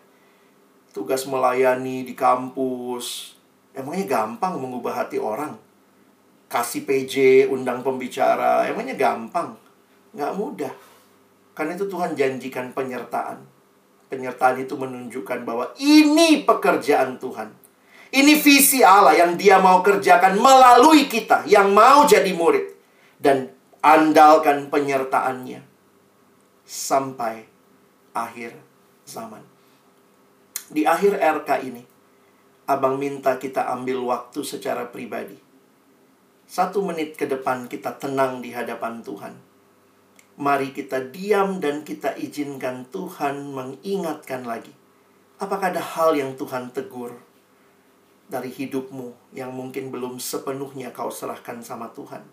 Tugas 0.96 1.28
melayani 1.28 2.08
di 2.08 2.16
kampus, 2.16 3.35
Emangnya 3.76 4.08
gampang 4.08 4.56
mengubah 4.56 5.04
hati 5.04 5.20
orang? 5.20 5.60
Kasih 6.48 6.88
PJ, 6.88 7.46
undang 7.52 7.84
pembicara, 7.84 8.64
emangnya 8.72 8.96
gampang? 8.96 9.60
Nggak 10.16 10.34
mudah. 10.40 10.74
Karena 11.52 11.76
itu 11.76 11.92
Tuhan 11.92 12.16
janjikan 12.16 12.72
penyertaan. 12.72 13.44
Penyertaan 14.08 14.64
itu 14.64 14.80
menunjukkan 14.80 15.44
bahwa 15.44 15.76
ini 15.76 16.48
pekerjaan 16.48 17.20
Tuhan. 17.20 17.52
Ini 18.16 18.34
visi 18.40 18.80
Allah 18.80 19.12
yang 19.20 19.36
dia 19.36 19.60
mau 19.60 19.84
kerjakan 19.84 20.40
melalui 20.40 21.12
kita 21.12 21.44
yang 21.52 21.76
mau 21.76 22.08
jadi 22.08 22.32
murid. 22.32 22.72
Dan 23.20 23.52
andalkan 23.84 24.72
penyertaannya 24.72 25.60
sampai 26.64 27.44
akhir 28.16 28.56
zaman. 29.04 29.44
Di 30.72 30.88
akhir 30.88 31.20
RK 31.20 31.50
ini, 31.68 31.84
Abang 32.66 32.98
minta 32.98 33.38
kita 33.38 33.70
ambil 33.78 34.02
waktu 34.02 34.42
secara 34.42 34.90
pribadi. 34.90 35.38
Satu 36.50 36.82
menit 36.82 37.14
ke 37.14 37.30
depan 37.30 37.70
kita 37.70 37.94
tenang 38.02 38.42
di 38.42 38.58
hadapan 38.58 39.06
Tuhan. 39.06 39.38
Mari 40.42 40.74
kita 40.74 41.14
diam 41.14 41.62
dan 41.62 41.86
kita 41.86 42.18
izinkan 42.18 42.90
Tuhan 42.90 43.54
mengingatkan 43.54 44.50
lagi. 44.50 44.74
Apakah 45.38 45.78
ada 45.78 45.84
hal 45.94 46.18
yang 46.18 46.34
Tuhan 46.42 46.74
tegur 46.74 47.14
dari 48.34 48.50
hidupmu 48.50 49.38
yang 49.38 49.54
mungkin 49.54 49.94
belum 49.94 50.18
sepenuhnya 50.18 50.90
kau 50.90 51.14
serahkan 51.14 51.62
sama 51.62 51.94
Tuhan? 51.94 52.26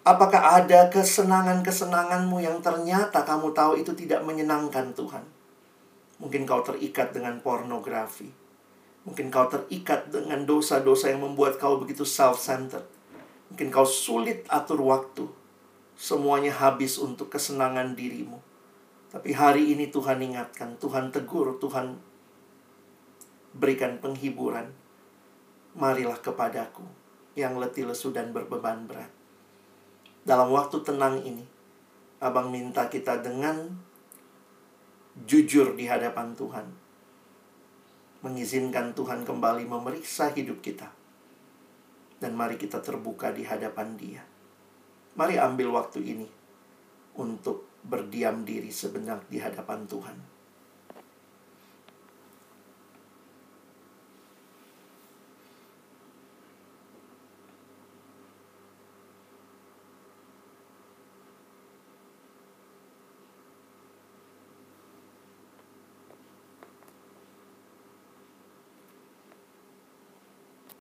Apakah 0.00 0.64
ada 0.64 0.88
kesenangan-kesenanganmu 0.88 2.40
yang 2.40 2.64
ternyata 2.64 3.20
kamu 3.20 3.52
tahu 3.52 3.76
itu 3.76 3.92
tidak 3.92 4.24
menyenangkan 4.24 4.96
Tuhan? 4.96 5.28
Mungkin 6.24 6.48
kau 6.48 6.64
terikat 6.64 7.12
dengan 7.12 7.36
pornografi 7.44 8.40
Mungkin 9.02 9.34
kau 9.34 9.50
terikat 9.50 10.10
dengan 10.14 10.46
dosa-dosa 10.46 11.10
yang 11.10 11.26
membuat 11.26 11.58
kau 11.58 11.78
begitu 11.82 12.06
self-centered. 12.06 12.86
Mungkin 13.50 13.68
kau 13.68 13.86
sulit 13.86 14.46
atur 14.48 14.82
waktu. 14.82 15.26
semuanya 15.92 16.50
habis 16.50 16.98
untuk 16.98 17.30
kesenangan 17.30 17.94
dirimu. 17.94 18.40
Tapi 19.12 19.30
hari 19.36 19.70
ini 19.70 19.86
Tuhan 19.86 20.18
ingatkan, 20.18 20.74
Tuhan 20.80 21.14
tegur, 21.14 21.62
Tuhan 21.62 21.94
berikan 23.54 24.02
penghiburan. 24.02 24.72
Marilah 25.78 26.18
kepadaku 26.18 26.82
yang 27.38 27.54
letih 27.60 27.86
lesu 27.86 28.10
dan 28.10 28.34
berbeban 28.34 28.88
berat. 28.90 29.12
Dalam 30.26 30.50
waktu 30.50 30.82
tenang 30.82 31.22
ini, 31.22 31.44
Abang 32.22 32.54
minta 32.54 32.86
kita 32.86 33.18
dengan 33.18 33.66
jujur 35.26 35.74
di 35.74 35.90
hadapan 35.90 36.38
Tuhan. 36.38 36.66
Mengizinkan 38.22 38.94
Tuhan 38.94 39.26
kembali 39.26 39.66
memeriksa 39.66 40.30
hidup 40.30 40.62
kita. 40.62 40.86
Dan 42.22 42.38
mari 42.38 42.54
kita 42.54 42.78
terbuka 42.78 43.34
di 43.34 43.42
hadapan 43.42 43.98
dia. 43.98 44.22
Mari 45.18 45.42
ambil 45.42 45.74
waktu 45.74 46.00
ini 46.06 46.28
untuk 47.18 47.66
berdiam 47.82 48.46
diri 48.46 48.70
sebentar 48.70 49.18
di 49.26 49.42
hadapan 49.42 49.84
Tuhan. 49.90 50.31